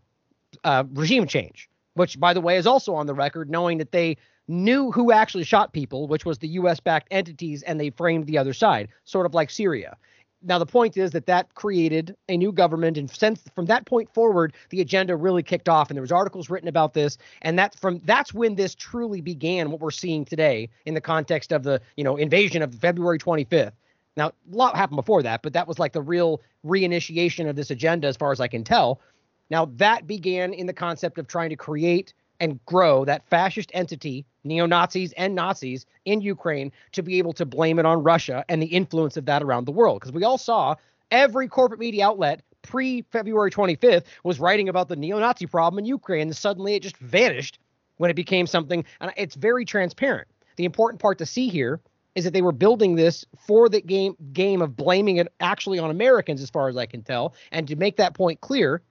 uh, 0.62 0.84
regime 0.93 1.26
change, 1.26 1.68
which, 1.95 2.20
by 2.20 2.32
the 2.32 2.40
way, 2.40 2.57
is 2.57 2.66
also 2.66 2.95
on 2.95 3.07
the 3.07 3.14
record, 3.14 3.51
knowing 3.51 3.78
that 3.78 3.90
they 3.90 4.16
knew 4.47 4.93
who 4.93 5.11
actually 5.11 5.43
shot 5.43 5.72
people, 5.72 6.07
which 6.07 6.24
was 6.24 6.38
the 6.38 6.49
U.S. 6.49 6.78
backed 6.78 7.09
entities, 7.11 7.64
and 7.64 7.80
they 7.80 7.90
framed 7.90 8.26
the 8.26 8.38
other 8.38 8.53
side, 8.53 8.88
sort 9.05 9.26
of 9.26 9.34
like 9.34 9.51
Syria. 9.51 9.97
Now, 10.45 10.59
the 10.59 10.66
point 10.66 10.97
is 10.97 11.12
that 11.12 11.26
that 11.26 11.55
created 11.55 12.16
a 12.28 12.36
new 12.36 12.53
government, 12.53 12.99
and 12.99 13.11
since 13.11 13.43
from 13.55 13.66
that 13.66 13.86
point 13.86 14.12
forward, 14.12 14.55
the 14.70 14.80
agenda 14.80 15.14
really 15.16 15.43
kicked 15.43 15.68
off, 15.68 15.90
and 15.90 15.97
there 15.97 16.03
was 16.03 16.12
articles 16.12 16.51
written 16.51 16.68
about 16.68 16.95
this, 16.95 17.18
and 17.43 17.59
that 17.59 17.78
from 17.78 18.01
that's 18.05 18.34
when 18.34 18.57
this 18.57 18.74
truly 18.74 19.20
began. 19.20 19.70
What 19.70 19.80
we're 19.80 19.90
seeing 19.90 20.24
today 20.24 20.68
in 20.84 20.95
the 20.95 21.01
context 21.01 21.53
of 21.53 21.62
the 21.62 21.80
you 21.97 22.05
know 22.05 22.16
invasion 22.16 22.62
of 22.62 22.74
February 22.74 23.18
25th. 23.18 23.72
Now, 24.16 24.28
a 24.28 24.32
lot 24.51 24.76
happened 24.76 24.97
before 24.97 25.22
that, 25.22 25.43
but 25.43 25.55
that 25.55 25.66
was 25.66 25.78
like 25.78 25.93
the 25.93 26.03
real 26.03 26.43
reinitiation 26.66 27.49
of 27.49 27.57
this 27.57 27.70
agenda, 27.70 28.09
as 28.09 28.16
far 28.16 28.32
as 28.32 28.40
I 28.40 28.49
can 28.49 28.64
tell. 28.64 29.01
Now, 29.49 29.66
that 29.76 30.07
began 30.07 30.53
in 30.53 30.66
the 30.66 30.72
concept 30.72 31.18
of 31.18 31.28
trying 31.28 31.51
to 31.51 31.57
create 31.57 32.12
and 32.40 32.64
grow 32.66 33.05
that 33.05 33.28
fascist 33.28 33.70
entity, 33.72 34.26
neo 34.45 34.66
Nazis 34.66 35.12
and 35.12 35.34
Nazis 35.34 35.86
in 36.05 36.20
Ukraine, 36.20 36.72
to 36.93 37.03
be 37.03 37.18
able 37.18 37.32
to 37.34 37.47
blame 37.47 37.78
it 37.78 37.86
on 37.86 38.03
Russia 38.03 38.45
and 38.49 38.62
the 38.62 38.66
influence 38.66 39.16
of 39.16 39.26
that 39.26 39.43
around 39.43 39.66
the 39.66 39.72
world. 39.72 40.01
Because 40.01 40.12
we 40.12 40.24
all 40.24 40.38
saw 40.38 40.74
every 41.11 41.49
corporate 41.49 41.80
media 41.80 42.07
outlet 42.07 42.43
pre 42.62 43.03
February 43.03 43.51
25th 43.51 44.05
was 44.24 44.40
writing 44.40 44.68
about 44.68 44.88
the 44.88 44.97
neo 44.97 45.18
Nazi 45.18 45.47
problem 45.47 45.78
in 45.78 45.84
Ukraine. 45.84 46.22
And 46.22 46.36
suddenly 46.36 46.74
it 46.74 46.82
just 46.82 46.97
vanished 46.99 47.59
when 47.97 48.11
it 48.11 48.14
became 48.14 48.47
something. 48.47 48.84
And 49.01 49.12
it's 49.16 49.34
very 49.34 49.64
transparent. 49.64 50.28
The 50.57 50.64
important 50.64 51.01
part 51.01 51.18
to 51.18 51.26
see 51.26 51.49
here 51.49 51.80
is 52.14 52.24
that 52.24 52.32
they 52.32 52.43
were 52.43 52.53
building 52.53 52.95
this 52.95 53.24
for 53.47 53.68
the 53.68 53.80
game 53.80 54.16
game 54.32 54.61
of 54.62 54.76
blaming 54.76 55.16
it 55.16 55.32
actually 55.40 55.78
on 55.78 55.90
Americans, 55.90 56.43
as 56.43 56.51
far 56.51 56.68
as 56.68 56.76
I 56.76 56.86
can 56.86 57.03
tell. 57.03 57.34
And 57.51 57.66
to 57.68 57.76
make 57.76 57.97
that 57.97 58.14
point 58.14 58.40
clear, 58.40 58.82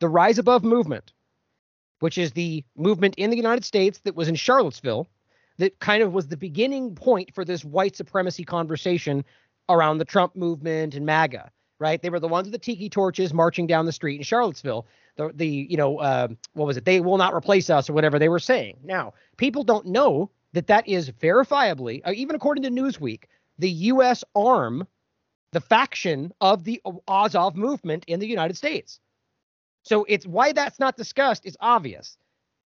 the 0.00 0.08
Rise 0.08 0.38
Above 0.38 0.64
movement 0.64 1.12
which 2.00 2.18
is 2.18 2.32
the 2.32 2.64
movement 2.76 3.14
in 3.16 3.30
the 3.30 3.36
United 3.36 3.64
States 3.64 4.00
that 4.04 4.14
was 4.14 4.28
in 4.28 4.34
Charlottesville, 4.34 5.08
that 5.58 5.78
kind 5.80 6.02
of 6.02 6.12
was 6.12 6.28
the 6.28 6.36
beginning 6.36 6.94
point 6.94 7.34
for 7.34 7.44
this 7.44 7.64
white 7.64 7.96
supremacy 7.96 8.44
conversation 8.44 9.24
around 9.68 9.98
the 9.98 10.04
Trump 10.04 10.36
movement 10.36 10.94
and 10.94 11.06
MAGA. 11.06 11.50
Right? 11.78 12.00
They 12.00 12.08
were 12.08 12.20
the 12.20 12.28
ones 12.28 12.46
with 12.46 12.52
the 12.52 12.58
tiki 12.58 12.88
torches 12.88 13.34
marching 13.34 13.66
down 13.66 13.84
the 13.84 13.92
street 13.92 14.16
in 14.16 14.22
Charlottesville. 14.22 14.86
The 15.16 15.30
the 15.34 15.46
you 15.46 15.76
know 15.76 15.98
uh, 15.98 16.28
what 16.54 16.66
was 16.66 16.78
it? 16.78 16.86
They 16.86 17.00
will 17.00 17.18
not 17.18 17.34
replace 17.34 17.68
us 17.68 17.90
or 17.90 17.92
whatever 17.92 18.18
they 18.18 18.30
were 18.30 18.38
saying. 18.38 18.78
Now 18.82 19.12
people 19.36 19.62
don't 19.62 19.86
know 19.86 20.30
that 20.54 20.68
that 20.68 20.88
is 20.88 21.10
verifiably, 21.10 22.00
uh, 22.06 22.12
even 22.14 22.34
according 22.34 22.64
to 22.64 22.70
Newsweek, 22.70 23.24
the 23.58 23.70
U.S. 23.70 24.24
arm, 24.34 24.86
the 25.52 25.60
faction 25.60 26.32
of 26.40 26.64
the 26.64 26.80
Azov 27.08 27.56
movement 27.56 28.04
in 28.06 28.20
the 28.20 28.26
United 28.26 28.56
States. 28.56 28.98
So 29.86 30.04
it's 30.08 30.26
why 30.26 30.50
that's 30.50 30.80
not 30.80 30.96
discussed 30.96 31.46
is 31.46 31.56
obvious 31.60 32.18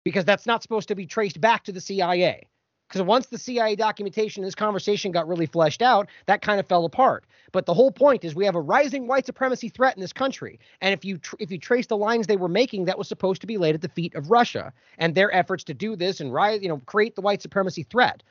because 0.04 0.24
that's 0.24 0.46
not 0.46 0.62
supposed 0.62 0.86
to 0.86 0.94
be 0.94 1.04
traced 1.04 1.40
back 1.40 1.64
to 1.64 1.72
the 1.72 1.80
CIA. 1.80 2.46
Because 2.88 3.02
once 3.02 3.26
the 3.26 3.36
CIA 3.36 3.74
documentation, 3.74 4.44
this 4.44 4.54
conversation 4.54 5.10
got 5.10 5.26
really 5.26 5.46
fleshed 5.46 5.82
out, 5.82 6.08
that 6.26 6.42
kind 6.42 6.60
of 6.60 6.68
fell 6.68 6.84
apart. 6.84 7.24
But 7.50 7.66
the 7.66 7.74
whole 7.74 7.90
point 7.90 8.24
is 8.24 8.36
we 8.36 8.44
have 8.44 8.54
a 8.54 8.60
rising 8.60 9.08
white 9.08 9.26
supremacy 9.26 9.68
threat 9.68 9.96
in 9.96 10.00
this 10.00 10.12
country, 10.12 10.60
and 10.80 10.94
if 10.94 11.04
you 11.04 11.18
tr- 11.18 11.34
if 11.40 11.50
you 11.50 11.58
trace 11.58 11.88
the 11.88 11.96
lines 11.96 12.28
they 12.28 12.36
were 12.36 12.48
making, 12.48 12.84
that 12.84 12.96
was 12.96 13.08
supposed 13.08 13.40
to 13.40 13.48
be 13.48 13.58
laid 13.58 13.74
at 13.74 13.82
the 13.82 13.88
feet 13.88 14.14
of 14.14 14.30
Russia 14.30 14.72
and 14.96 15.14
their 15.14 15.34
efforts 15.34 15.64
to 15.64 15.74
do 15.74 15.96
this 15.96 16.20
and 16.20 16.32
rise, 16.32 16.62
you 16.62 16.68
know, 16.68 16.78
create 16.86 17.16
the 17.16 17.20
white 17.20 17.42
supremacy 17.42 17.82
threat. 17.82 18.22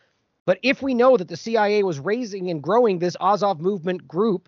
But 0.45 0.59
if 0.63 0.81
we 0.81 0.93
know 0.93 1.17
that 1.17 1.27
the 1.27 1.35
CIA 1.35 1.83
was 1.83 1.99
raising 1.99 2.49
and 2.49 2.63
growing 2.63 2.99
this 2.99 3.17
Azov 3.19 3.59
movement 3.59 4.07
group 4.07 4.47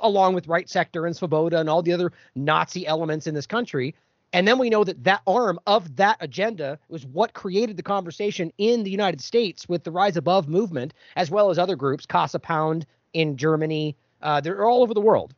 along 0.00 0.34
with 0.34 0.48
Right 0.48 0.68
Sector 0.68 1.06
and 1.06 1.14
Svoboda 1.14 1.60
and 1.60 1.68
all 1.68 1.82
the 1.82 1.92
other 1.92 2.12
Nazi 2.34 2.86
elements 2.86 3.26
in 3.26 3.34
this 3.34 3.46
country. 3.46 3.94
And 4.32 4.48
then 4.48 4.58
we 4.58 4.70
know 4.70 4.82
that 4.84 5.04
that 5.04 5.20
arm 5.26 5.58
of 5.66 5.96
that 5.96 6.16
agenda 6.20 6.78
was 6.88 7.04
what 7.04 7.34
created 7.34 7.76
the 7.76 7.82
conversation 7.82 8.50
in 8.56 8.82
the 8.82 8.90
United 8.90 9.20
States 9.20 9.68
with 9.68 9.84
the 9.84 9.90
Rise 9.90 10.16
Above 10.16 10.48
movement, 10.48 10.94
as 11.16 11.30
well 11.30 11.50
as 11.50 11.58
other 11.58 11.76
groups, 11.76 12.06
Casa 12.06 12.38
Pound 12.38 12.86
in 13.12 13.36
Germany. 13.36 13.94
Uh, 14.22 14.40
they're 14.40 14.64
all 14.64 14.82
over 14.82 14.94
the 14.94 15.00
world. 15.00 15.34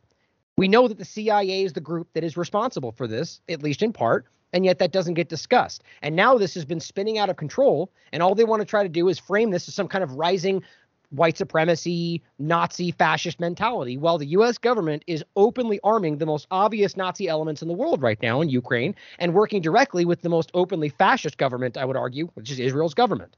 We 0.56 0.68
know 0.68 0.86
that 0.86 0.98
the 0.98 1.04
CIA 1.04 1.64
is 1.64 1.72
the 1.72 1.80
group 1.80 2.08
that 2.12 2.22
is 2.22 2.36
responsible 2.36 2.92
for 2.92 3.08
this, 3.08 3.40
at 3.48 3.64
least 3.64 3.82
in 3.82 3.92
part, 3.92 4.26
and 4.52 4.64
yet 4.64 4.78
that 4.78 4.92
doesn't 4.92 5.14
get 5.14 5.28
discussed. 5.28 5.82
And 6.00 6.14
now 6.14 6.38
this 6.38 6.54
has 6.54 6.64
been 6.64 6.78
spinning 6.78 7.18
out 7.18 7.28
of 7.28 7.36
control, 7.36 7.90
and 8.12 8.22
all 8.22 8.36
they 8.36 8.44
want 8.44 8.60
to 8.60 8.66
try 8.66 8.84
to 8.84 8.88
do 8.88 9.08
is 9.08 9.18
frame 9.18 9.50
this 9.50 9.66
as 9.66 9.74
some 9.74 9.88
kind 9.88 10.04
of 10.04 10.12
rising 10.12 10.62
white 11.16 11.36
supremacy, 11.36 12.22
Nazi 12.38 12.90
fascist 12.90 13.40
mentality, 13.40 13.96
while 13.96 14.18
the 14.18 14.26
US 14.26 14.58
government 14.58 15.04
is 15.06 15.24
openly 15.36 15.80
arming 15.84 16.18
the 16.18 16.26
most 16.26 16.46
obvious 16.50 16.96
Nazi 16.96 17.28
elements 17.28 17.62
in 17.62 17.68
the 17.68 17.74
world 17.74 18.02
right 18.02 18.20
now 18.22 18.40
in 18.40 18.48
Ukraine 18.48 18.94
and 19.18 19.34
working 19.34 19.62
directly 19.62 20.04
with 20.04 20.22
the 20.22 20.28
most 20.28 20.50
openly 20.54 20.88
fascist 20.88 21.38
government, 21.38 21.76
I 21.76 21.84
would 21.84 21.96
argue, 21.96 22.28
which 22.34 22.50
is 22.50 22.58
Israel's 22.58 22.94
government. 22.94 23.36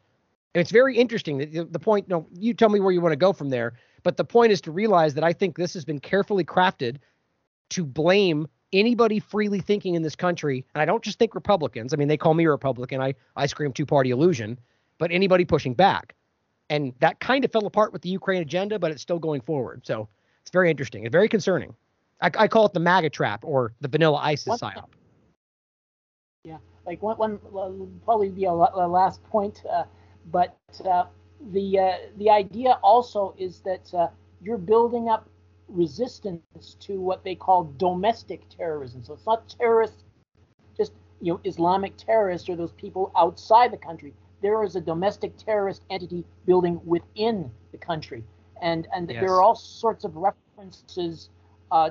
And 0.54 0.60
it's 0.60 0.70
very 0.70 0.96
interesting 0.96 1.38
that 1.38 1.72
the, 1.72 1.78
point, 1.78 2.08
no, 2.08 2.26
you 2.32 2.54
tell 2.54 2.70
me 2.70 2.80
where 2.80 2.92
you 2.92 3.00
want 3.00 3.12
to 3.12 3.16
go 3.16 3.32
from 3.32 3.50
there, 3.50 3.74
but 4.02 4.16
the 4.16 4.24
point 4.24 4.52
is 4.52 4.60
to 4.62 4.70
realize 4.70 5.14
that 5.14 5.24
I 5.24 5.32
think 5.32 5.56
this 5.56 5.74
has 5.74 5.84
been 5.84 5.98
carefully 5.98 6.44
crafted 6.44 6.96
to 7.70 7.84
blame 7.84 8.48
anybody 8.72 9.20
freely 9.20 9.60
thinking 9.60 9.94
in 9.94 10.02
this 10.02 10.16
country, 10.16 10.64
and 10.74 10.82
I 10.82 10.84
don't 10.84 11.02
just 11.02 11.18
think 11.18 11.34
Republicans. 11.34 11.92
I 11.92 11.96
mean, 11.96 12.08
they 12.08 12.16
call 12.16 12.34
me 12.34 12.44
a 12.44 12.50
Republican. 12.50 13.00
I 13.00 13.14
I 13.36 13.46
scream 13.46 13.72
two 13.72 13.86
party 13.86 14.10
illusion, 14.10 14.58
but 14.98 15.12
anybody 15.12 15.44
pushing 15.44 15.74
back 15.74 16.14
and 16.70 16.92
that 17.00 17.20
kind 17.20 17.44
of 17.44 17.52
fell 17.52 17.66
apart 17.66 17.92
with 17.92 18.02
the 18.02 18.08
Ukraine 18.08 18.42
agenda, 18.42 18.78
but 18.78 18.90
it's 18.90 19.02
still 19.02 19.18
going 19.18 19.40
forward. 19.40 19.86
So 19.86 20.08
it's 20.42 20.50
very 20.50 20.70
interesting. 20.70 21.04
It's 21.04 21.12
very 21.12 21.28
concerning. 21.28 21.74
I, 22.20 22.30
I 22.38 22.48
call 22.48 22.66
it 22.66 22.72
the 22.72 22.80
MAGA 22.80 23.10
trap 23.10 23.44
or 23.44 23.74
the 23.80 23.88
vanilla 23.88 24.18
ISIS 24.18 24.46
what, 24.46 24.60
psyop. 24.60 24.88
Yeah, 26.44 26.58
like 26.86 27.02
one, 27.02 27.16
one 27.16 28.00
probably 28.04 28.30
be 28.30 28.44
a, 28.44 28.50
a 28.50 28.88
last 28.88 29.22
point, 29.24 29.62
uh, 29.70 29.84
but 30.30 30.56
uh, 30.84 31.04
the 31.52 31.78
uh, 31.78 31.92
the 32.16 32.30
idea 32.30 32.78
also 32.82 33.34
is 33.38 33.60
that 33.60 33.92
uh, 33.94 34.08
you're 34.40 34.58
building 34.58 35.08
up 35.08 35.28
resistance 35.68 36.76
to 36.78 37.00
what 37.00 37.24
they 37.24 37.34
call 37.34 37.64
domestic 37.76 38.48
terrorism. 38.48 39.02
So 39.04 39.14
it's 39.14 39.26
not 39.26 39.48
terrorists, 39.58 40.04
just 40.76 40.92
you 41.20 41.32
know 41.32 41.40
Islamic 41.44 41.96
terrorists 41.96 42.48
or 42.48 42.56
those 42.56 42.72
people 42.72 43.12
outside 43.16 43.72
the 43.72 43.78
country 43.78 44.14
there 44.42 44.62
is 44.62 44.76
a 44.76 44.80
domestic 44.80 45.36
terrorist 45.36 45.82
entity 45.90 46.24
building 46.44 46.80
within 46.84 47.50
the 47.72 47.78
country, 47.78 48.24
and 48.62 48.86
and 48.94 49.10
yes. 49.10 49.20
there 49.20 49.32
are 49.34 49.42
all 49.42 49.54
sorts 49.54 50.04
of 50.04 50.16
references, 50.16 51.30
uh, 51.70 51.90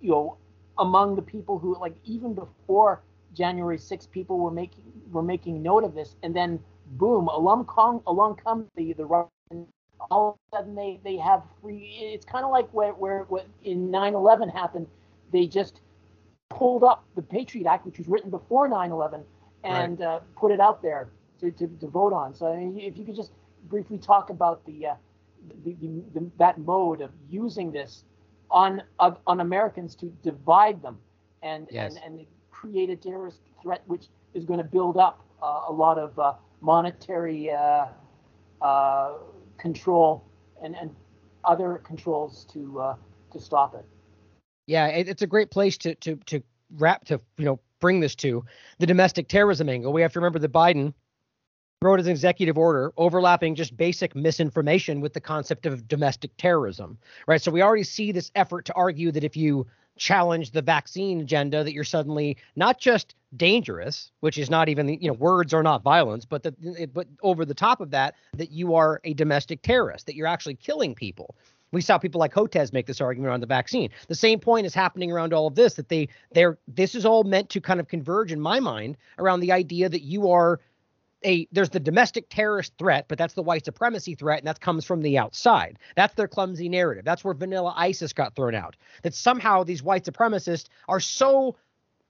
you 0.00 0.10
know, 0.10 0.36
among 0.78 1.16
the 1.16 1.22
people 1.22 1.58
who 1.58 1.78
like 1.80 1.94
even 2.04 2.34
before 2.34 3.02
January 3.34 3.78
6th, 3.78 4.10
people 4.10 4.38
were 4.38 4.50
making 4.50 4.84
were 5.10 5.22
making 5.22 5.62
note 5.62 5.84
of 5.84 5.94
this, 5.94 6.16
and 6.22 6.34
then 6.34 6.58
boom, 6.92 7.28
along 7.28 7.66
come 7.66 8.02
along 8.06 8.36
come 8.36 8.66
the 8.76 8.92
the 8.92 9.04
Russian 9.04 9.66
all 10.10 10.30
of 10.30 10.36
a 10.52 10.56
sudden 10.56 10.74
they, 10.74 11.00
they 11.04 11.16
have 11.16 11.42
free. 11.60 12.12
It's 12.14 12.24
kind 12.24 12.44
of 12.44 12.50
like 12.50 12.68
where, 12.70 12.92
where, 12.92 13.24
where 13.24 13.42
in 13.64 13.90
9 13.90 14.14
11 14.14 14.48
happened, 14.48 14.86
they 15.32 15.46
just 15.46 15.80
pulled 16.48 16.84
up 16.84 17.04
the 17.14 17.22
Patriot 17.22 17.66
Act, 17.66 17.84
which 17.84 17.98
was 17.98 18.08
written 18.08 18.30
before 18.30 18.68
9 18.68 18.90
11, 18.90 19.22
and 19.64 19.98
right. 19.98 20.06
uh, 20.06 20.20
put 20.36 20.52
it 20.52 20.60
out 20.60 20.82
there 20.82 21.08
to, 21.40 21.50
to, 21.52 21.66
to, 21.66 21.86
vote 21.86 22.12
on. 22.12 22.34
So 22.34 22.46
I 22.46 22.56
mean, 22.56 22.78
if 22.78 22.96
you 22.96 23.04
could 23.04 23.16
just 23.16 23.32
briefly 23.68 23.98
talk 23.98 24.30
about 24.30 24.64
the, 24.66 24.86
uh, 24.86 24.94
the, 25.64 25.74
the, 25.80 26.02
the, 26.14 26.30
that 26.38 26.58
mode 26.58 27.00
of 27.00 27.10
using 27.28 27.70
this 27.70 28.04
on 28.50 28.82
uh, 28.98 29.12
on 29.26 29.40
Americans 29.40 29.94
to 29.96 30.06
divide 30.22 30.82
them 30.82 30.98
and, 31.42 31.68
yes. 31.70 31.96
and, 32.04 32.18
and 32.18 32.26
create 32.50 32.90
a 32.90 32.96
terrorist 32.96 33.40
threat, 33.62 33.82
which 33.86 34.06
is 34.34 34.44
going 34.44 34.58
to 34.58 34.64
build 34.64 34.96
up 34.96 35.24
uh, 35.42 35.62
a 35.68 35.72
lot 35.72 35.98
of 35.98 36.18
uh, 36.18 36.34
monetary 36.60 37.50
uh, 37.50 37.86
uh, 38.60 39.12
control 39.58 40.24
and, 40.62 40.74
and 40.76 40.94
other 41.44 41.80
controls 41.84 42.44
to 42.52 42.80
uh, 42.80 42.96
to 43.32 43.40
stop 43.40 43.74
it. 43.74 43.84
Yeah, 44.66 44.86
it's 44.88 45.22
a 45.22 45.26
great 45.26 45.50
place 45.50 45.78
to 45.78 45.94
to 45.96 46.16
to 46.26 46.42
wrap 46.76 47.04
to 47.06 47.20
you 47.36 47.44
know 47.44 47.60
bring 47.80 48.00
this 48.00 48.14
to 48.16 48.44
the 48.78 48.86
domestic 48.86 49.28
terrorism 49.28 49.68
angle. 49.68 49.92
We 49.92 50.02
have 50.02 50.12
to 50.12 50.18
remember 50.18 50.38
that 50.40 50.52
Biden 50.52 50.92
wrote 51.80 52.00
an 52.00 52.08
executive 52.08 52.58
order 52.58 52.92
overlapping 52.96 53.54
just 53.54 53.76
basic 53.76 54.16
misinformation 54.16 55.00
with 55.00 55.12
the 55.12 55.20
concept 55.20 55.64
of 55.64 55.86
domestic 55.86 56.30
terrorism, 56.36 56.98
right? 57.28 57.40
So 57.40 57.52
we 57.52 57.62
already 57.62 57.84
see 57.84 58.10
this 58.10 58.32
effort 58.34 58.64
to 58.64 58.74
argue 58.74 59.12
that 59.12 59.22
if 59.22 59.36
you 59.36 59.64
challenge 59.96 60.50
the 60.50 60.62
vaccine 60.62 61.20
agenda 61.20 61.62
that 61.62 61.72
you're 61.72 61.84
suddenly 61.84 62.36
not 62.54 62.78
just 62.78 63.16
dangerous 63.36 64.12
which 64.20 64.38
is 64.38 64.48
not 64.48 64.68
even 64.68 64.88
you 64.88 65.08
know 65.08 65.12
words 65.14 65.52
are 65.52 65.62
not 65.64 65.82
violence 65.82 66.24
but 66.24 66.44
that 66.44 66.54
but 66.94 67.08
over 67.24 67.44
the 67.44 67.52
top 67.52 67.80
of 67.80 67.90
that 67.90 68.14
that 68.34 68.52
you 68.52 68.76
are 68.76 69.00
a 69.02 69.12
domestic 69.14 69.60
terrorist 69.60 70.06
that 70.06 70.14
you're 70.14 70.28
actually 70.28 70.54
killing 70.54 70.94
people 70.94 71.34
we 71.72 71.80
saw 71.80 71.98
people 71.98 72.18
like 72.18 72.32
Hotez 72.32 72.72
make 72.72 72.86
this 72.86 73.00
argument 73.00 73.32
on 73.32 73.40
the 73.40 73.46
vaccine. 73.46 73.90
The 74.06 74.14
same 74.14 74.40
point 74.40 74.66
is 74.66 74.74
happening 74.74 75.12
around 75.12 75.34
all 75.34 75.46
of 75.46 75.54
this 75.54 75.74
that 75.74 75.88
they 75.88 76.08
they're 76.32 76.58
this 76.66 76.94
is 76.94 77.04
all 77.04 77.24
meant 77.24 77.50
to 77.50 77.60
kind 77.60 77.80
of 77.80 77.88
converge 77.88 78.32
in 78.32 78.40
my 78.40 78.60
mind 78.60 78.96
around 79.18 79.40
the 79.40 79.52
idea 79.52 79.88
that 79.88 80.02
you 80.02 80.30
are 80.30 80.60
a 81.24 81.48
there's 81.52 81.70
the 81.70 81.80
domestic 81.80 82.28
terrorist 82.28 82.72
threat, 82.78 83.06
but 83.08 83.18
that's 83.18 83.34
the 83.34 83.42
white 83.42 83.64
supremacy 83.64 84.14
threat, 84.14 84.38
and 84.38 84.46
that 84.46 84.60
comes 84.60 84.84
from 84.84 85.02
the 85.02 85.18
outside. 85.18 85.78
That's 85.96 86.14
their 86.14 86.28
clumsy 86.28 86.68
narrative. 86.68 87.04
That's 87.04 87.24
where 87.24 87.34
vanilla 87.34 87.74
ISIS 87.76 88.12
got 88.12 88.34
thrown 88.34 88.54
out. 88.54 88.76
That 89.02 89.14
somehow 89.14 89.64
these 89.64 89.82
white 89.82 90.04
supremacists 90.04 90.66
are 90.88 91.00
so 91.00 91.56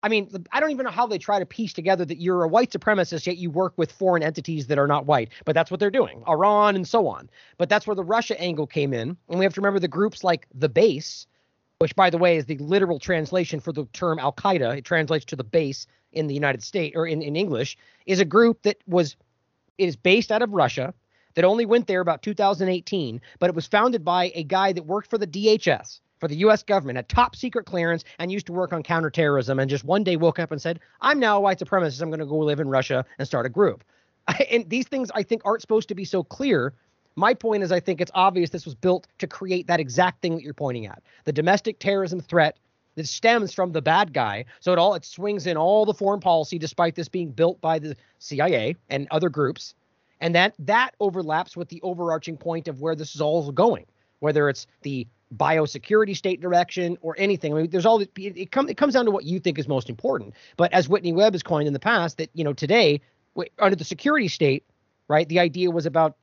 I 0.02 0.08
mean, 0.08 0.30
I 0.52 0.60
don't 0.60 0.72
even 0.72 0.86
know 0.86 0.92
how 0.92 1.08
they 1.08 1.18
try 1.18 1.40
to 1.40 1.46
piece 1.46 1.74
together 1.74 2.06
that 2.06 2.22
you're 2.22 2.44
a 2.44 2.48
white 2.48 2.72
supremacist, 2.72 3.28
yet 3.28 3.38
you 3.38 3.50
work 3.50 3.74
with 3.76 3.92
foreign 3.92 4.24
entities 4.24 4.68
that 4.68 4.80
are 4.80 4.88
not 4.88 5.06
white. 5.06 5.30
But 5.44 5.56
that's 5.56 5.70
what 5.70 5.80
they're 5.80 5.92
doing, 5.92 6.24
Iran 6.28 6.76
and 6.76 6.88
so 6.88 7.08
on. 7.08 7.30
But 7.58 7.68
that's 7.68 7.86
where 7.86 7.96
the 7.96 8.04
Russia 8.04 8.40
angle 8.40 8.66
came 8.66 8.94
in. 8.94 9.18
And 9.28 9.40
we 9.40 9.44
have 9.44 9.54
to 9.56 9.62
remember 9.62 9.80
the 9.80 9.90
groups 9.90 10.24
like 10.24 10.48
the 10.54 10.70
base, 10.70 11.28
which, 11.80 11.96
by 11.96 12.10
the 12.10 12.18
way, 12.18 12.38
is 12.38 12.46
the 12.46 12.58
literal 12.60 12.98
translation 12.98 13.60
for 13.60 13.74
the 13.74 13.86
term 13.92 14.20
Al 14.20 14.32
Qaeda. 14.32 14.78
It 14.78 14.86
translates 14.86 15.26
to 15.26 15.36
the 15.36 15.44
base 15.44 15.86
in 16.12 16.28
the 16.28 16.34
United 16.34 16.64
States 16.64 16.96
or 16.96 17.08
in, 17.08 17.22
in 17.22 17.36
English 17.36 17.78
is 18.06 18.20
a 18.20 18.26
group 18.26 18.62
that 18.64 18.78
was 18.88 19.16
is 19.78 19.96
based 19.96 20.32
out 20.32 20.42
of 20.42 20.52
Russia 20.52 20.94
that 21.36 21.46
only 21.46 21.66
went 21.66 21.88
there 21.88 22.02
about 22.02 22.22
2018, 22.22 23.22
but 23.40 23.50
it 23.50 23.56
was 23.56 23.68
founded 23.68 24.04
by 24.04 24.32
a 24.36 24.44
guy 24.44 24.74
that 24.74 24.86
worked 24.86 25.10
for 25.10 25.18
the 25.18 25.28
DHS 25.28 26.02
for 26.20 26.28
the 26.28 26.36
U.S. 26.38 26.64
government, 26.64 26.98
a 26.98 27.04
top 27.04 27.36
secret 27.36 27.66
clearance, 27.66 28.04
and 28.18 28.32
used 28.32 28.48
to 28.48 28.54
work 28.54 28.74
on 28.74 28.84
counterterrorism. 28.84 29.58
And 29.58 29.70
just 29.70 29.86
one 29.86 30.04
day 30.04 30.18
woke 30.18 30.40
up 30.40 30.52
and 30.52 30.62
said, 30.62 30.80
"I'm 31.02 31.20
now 31.20 31.38
a 31.38 31.40
white 31.40 31.60
supremacist. 31.60 32.02
I'm 32.02 32.10
going 32.10 32.20
to 32.20 32.26
go 32.26 32.38
live 32.38 32.60
in 32.60 32.68
Russia 32.68 33.06
and 33.18 33.28
start 33.28 33.46
a 33.46 33.50
group." 33.50 33.84
and 34.52 34.70
these 34.70 34.88
things 34.88 35.10
I 35.16 35.24
think 35.24 35.42
aren't 35.46 35.62
supposed 35.62 35.88
to 35.90 35.96
be 35.96 36.06
so 36.06 36.24
clear. 36.24 36.74
My 37.16 37.34
point 37.34 37.64
is, 37.64 37.72
I 37.72 37.80
think 37.80 38.02
it's 38.02 38.12
obvious 38.14 38.50
this 38.50 38.66
was 38.66 38.76
built 38.76 39.08
to 39.18 39.28
create 39.28 39.68
that 39.68 39.80
exact 39.80 40.22
thing 40.22 40.36
that 40.36 40.44
you're 40.44 40.54
pointing 40.54 40.88
at: 40.88 41.02
the 41.24 41.34
domestic 41.34 41.80
terrorism 41.80 42.20
threat 42.20 42.58
that 42.96 43.08
stems 43.08 43.54
from 43.54 43.72
the 43.72 43.82
bad 43.82 44.14
guy. 44.14 44.46
So 44.60 44.74
it 44.74 44.80
all 44.80 44.94
it 44.96 45.06
swings 45.06 45.48
in 45.48 45.58
all 45.58 45.86
the 45.86 45.94
foreign 45.94 46.20
policy, 46.20 46.60
despite 46.60 46.96
this 46.96 47.08
being 47.08 47.32
built 47.32 47.60
by 47.62 47.80
the 47.80 47.96
CIA 48.20 48.76
and 48.90 49.08
other 49.12 49.30
groups, 49.30 49.74
and 50.22 50.36
that 50.36 50.54
that 50.60 50.92
overlaps 51.00 51.56
with 51.56 51.70
the 51.70 51.82
overarching 51.82 52.38
point 52.38 52.68
of 52.68 52.82
where 52.82 52.96
this 52.96 53.16
is 53.16 53.22
all 53.22 53.52
going, 53.52 53.86
whether 54.20 54.50
it's 54.50 54.68
the 54.82 55.08
biosecurity 55.36 56.16
state 56.16 56.42
direction 56.42 56.98
or 57.02 57.16
anything. 57.18 57.54
I 57.54 57.62
mean, 57.62 57.70
there's 57.70 57.86
all 57.86 58.02
it, 58.02 58.10
it, 58.16 58.52
come, 58.52 58.68
it 58.68 58.78
comes 58.78 58.96
down 58.96 59.06
to 59.06 59.12
what 59.12 59.26
you 59.26 59.40
think 59.40 59.60
is 59.60 59.68
most 59.68 59.90
important. 59.90 60.34
But 60.58 60.74
as 60.74 60.90
Whitney 60.90 61.14
Webb 61.14 61.34
has 61.34 61.44
coined 61.44 61.68
in 61.68 61.74
the 61.74 61.80
past, 61.80 62.18
that 62.18 62.30
you 62.34 62.44
know 62.44 62.54
today 62.54 63.02
under 63.60 63.76
the 63.76 63.86
security 63.86 64.28
state, 64.28 64.64
right, 65.08 65.28
the 65.30 65.40
idea 65.40 65.72
was 65.72 65.86
about 65.86 66.18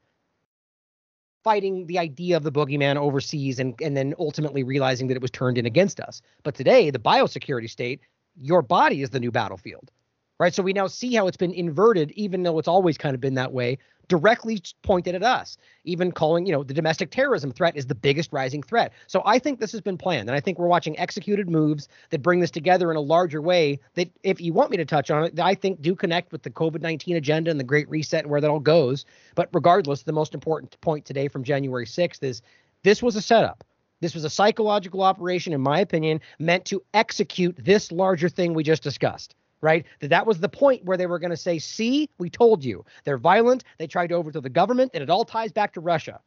fighting 1.47 1.87
the 1.87 1.97
idea 1.97 2.37
of 2.37 2.43
the 2.43 2.51
boogeyman 2.51 2.97
overseas 2.97 3.61
and, 3.61 3.81
and 3.81 3.97
then 3.97 4.13
ultimately 4.19 4.65
realizing 4.65 5.07
that 5.07 5.15
it 5.15 5.23
was 5.23 5.31
turned 5.31 5.57
in 5.57 5.65
against 5.65 6.01
us. 6.01 6.21
But 6.43 6.57
today, 6.57 6.91
the 6.91 6.99
biosecurity 6.99 7.71
state, 7.71 8.01
your 8.43 8.63
body 8.63 9.01
is 9.01 9.11
the 9.11 9.21
new 9.21 9.31
battlefield, 9.31 9.93
right? 10.41 10.53
So 10.53 10.65
we 10.65 10.73
now 10.73 10.89
see 10.89 11.15
how 11.15 11.29
it's 11.29 11.37
been 11.37 11.53
inverted, 11.53 12.11
even 12.17 12.43
though 12.43 12.59
it's 12.59 12.67
always 12.67 12.99
kind 12.99 13.15
of 13.15 13.21
been 13.21 13.35
that 13.35 13.53
way 13.53 13.79
directly 14.09 14.63
pointed 14.83 15.15
at 15.15 15.23
us, 15.23 15.57
even 15.85 16.13
calling, 16.13 16.47
you 16.47 16.53
know, 16.53 16.63
the 16.63 16.75
domestic 16.75 17.11
terrorism 17.11 17.51
threat 17.51 17.77
is 17.77 17.87
the 17.87 17.95
biggest 17.95 18.33
rising 18.33 18.63
threat. 18.63 18.93
So 19.07 19.23
I 19.25 19.39
think 19.39 19.61
this 19.61 19.73
has 19.73 19.81
been 19.81 19.99
planned. 19.99 20.29
And 20.29 20.37
I 20.37 20.41
think 20.41 20.59
we're 20.59 20.67
watching 20.67 20.99
executed 20.99 21.49
moves 21.49 21.89
that 22.11 22.23
bring 22.23 22.41
this 22.41 22.51
together 22.51 22.91
in 22.91 22.97
a 22.97 23.01
larger 23.01 23.43
way 23.43 23.81
that, 23.95 24.11
if 24.23 24.41
you 24.41 24.53
want 24.53 24.71
me 24.71 24.77
to 24.77 24.85
touch 24.85 25.11
on 25.11 25.25
it, 25.25 25.41
I 25.41 25.55
think 25.55 25.83
do 25.83 25.95
connect 25.95 26.33
with 26.33 26.43
the 26.43 26.51
COVID 26.51 26.81
19 26.81 27.17
agenda 27.17 27.51
and 27.51 27.61
the 27.61 27.65
Great 27.65 27.89
Reset 27.89 28.23
and 28.23 28.31
where 28.31 28.41
that 28.41 28.51
all 28.51 28.61
goes. 28.61 29.05
But 29.35 29.49
regardless, 29.53 30.03
the 30.03 30.13
most 30.13 30.35
important 30.35 30.81
point 30.81 31.05
today 31.05 31.29
from 31.29 31.45
January 31.45 31.87
6th 31.87 32.23
is 32.23 32.43
this 32.83 33.03
was 33.03 33.17
a 33.17 33.23
setup. 33.23 33.65
This 34.01 34.15
was 34.15 34.25
a 34.25 34.31
psychological 34.31 35.03
operation, 35.03 35.53
in 35.55 35.61
my 35.63 35.81
opinion, 35.81 36.21
meant 36.39 36.67
to 36.67 36.83
execute 36.93 37.57
this 37.59 37.91
larger 37.91 38.29
thing 38.29 38.53
we 38.53 38.63
just 38.63 38.83
discussed 38.83 39.35
right? 39.67 39.85
That 39.99 40.11
that 40.11 40.27
was 40.27 40.39
the 40.39 40.49
point 40.49 40.85
where 40.85 40.97
they 40.97 41.07
were 41.07 41.19
going 41.19 41.33
to 41.33 41.37
say, 41.37 41.59
"See, 41.59 42.09
we 42.19 42.31
told 42.31 42.65
you. 42.65 42.85
They're 43.03 43.19
violent. 43.19 43.65
They 43.79 43.89
tried 43.89 44.07
to 44.09 44.15
overthrow 44.15 44.41
the 44.41 44.49
government, 44.49 44.93
and 44.95 45.03
it 45.03 45.11
all 45.11 45.25
ties 45.25 45.53
back 45.53 45.73
to 45.75 45.81
Russia." 45.81 46.21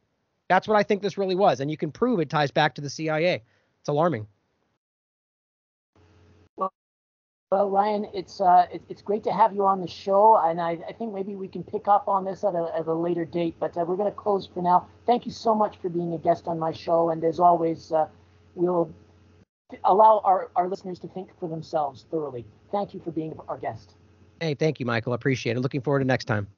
That's 0.48 0.68
what 0.68 0.76
I 0.76 0.82
think 0.82 1.00
this 1.00 1.16
really 1.16 1.34
was, 1.34 1.60
and 1.60 1.70
you 1.70 1.78
can 1.78 1.90
prove 1.90 2.20
it 2.20 2.28
ties 2.28 2.50
back 2.50 2.74
to 2.74 2.82
the 2.82 2.90
CIA. 2.90 3.42
It's 3.80 3.88
alarming. 3.88 4.26
Well, 7.50 7.68
Ryan, 7.68 8.06
it's 8.14 8.40
uh, 8.40 8.66
it, 8.72 8.82
it's 8.88 9.02
great 9.02 9.24
to 9.24 9.32
have 9.32 9.52
you 9.54 9.64
on 9.64 9.80
the 9.80 9.88
show, 9.88 10.36
and 10.36 10.60
I, 10.60 10.78
I 10.88 10.92
think 10.92 11.12
maybe 11.12 11.34
we 11.34 11.48
can 11.48 11.64
pick 11.64 11.88
up 11.88 12.06
on 12.06 12.24
this 12.24 12.44
at 12.44 12.54
a, 12.54 12.70
at 12.78 12.86
a 12.86 12.94
later 12.94 13.24
date. 13.24 13.56
But 13.58 13.76
uh, 13.76 13.84
we're 13.84 13.96
going 13.96 14.12
to 14.12 14.16
close 14.16 14.46
for 14.46 14.62
now. 14.62 14.86
Thank 15.06 15.26
you 15.26 15.32
so 15.32 15.52
much 15.54 15.78
for 15.78 15.88
being 15.88 16.12
a 16.12 16.18
guest 16.18 16.46
on 16.46 16.60
my 16.60 16.72
show, 16.72 17.10
and 17.10 17.24
as 17.24 17.40
always, 17.40 17.90
uh, 17.90 18.06
we'll 18.54 18.92
allow 19.84 20.20
our, 20.24 20.50
our 20.56 20.68
listeners 20.68 20.98
to 21.00 21.08
think 21.08 21.30
for 21.38 21.48
themselves 21.48 22.06
thoroughly. 22.10 22.46
Thank 22.72 22.94
you 22.94 23.00
for 23.00 23.10
being 23.10 23.38
our 23.48 23.58
guest. 23.58 23.94
Hey, 24.40 24.54
thank 24.54 24.80
you, 24.80 24.86
Michael. 24.86 25.12
I 25.12 25.16
appreciate 25.16 25.56
it. 25.56 25.60
Looking 25.60 25.82
forward 25.82 26.00
to 26.00 26.04
next 26.04 26.24
time. 26.24 26.48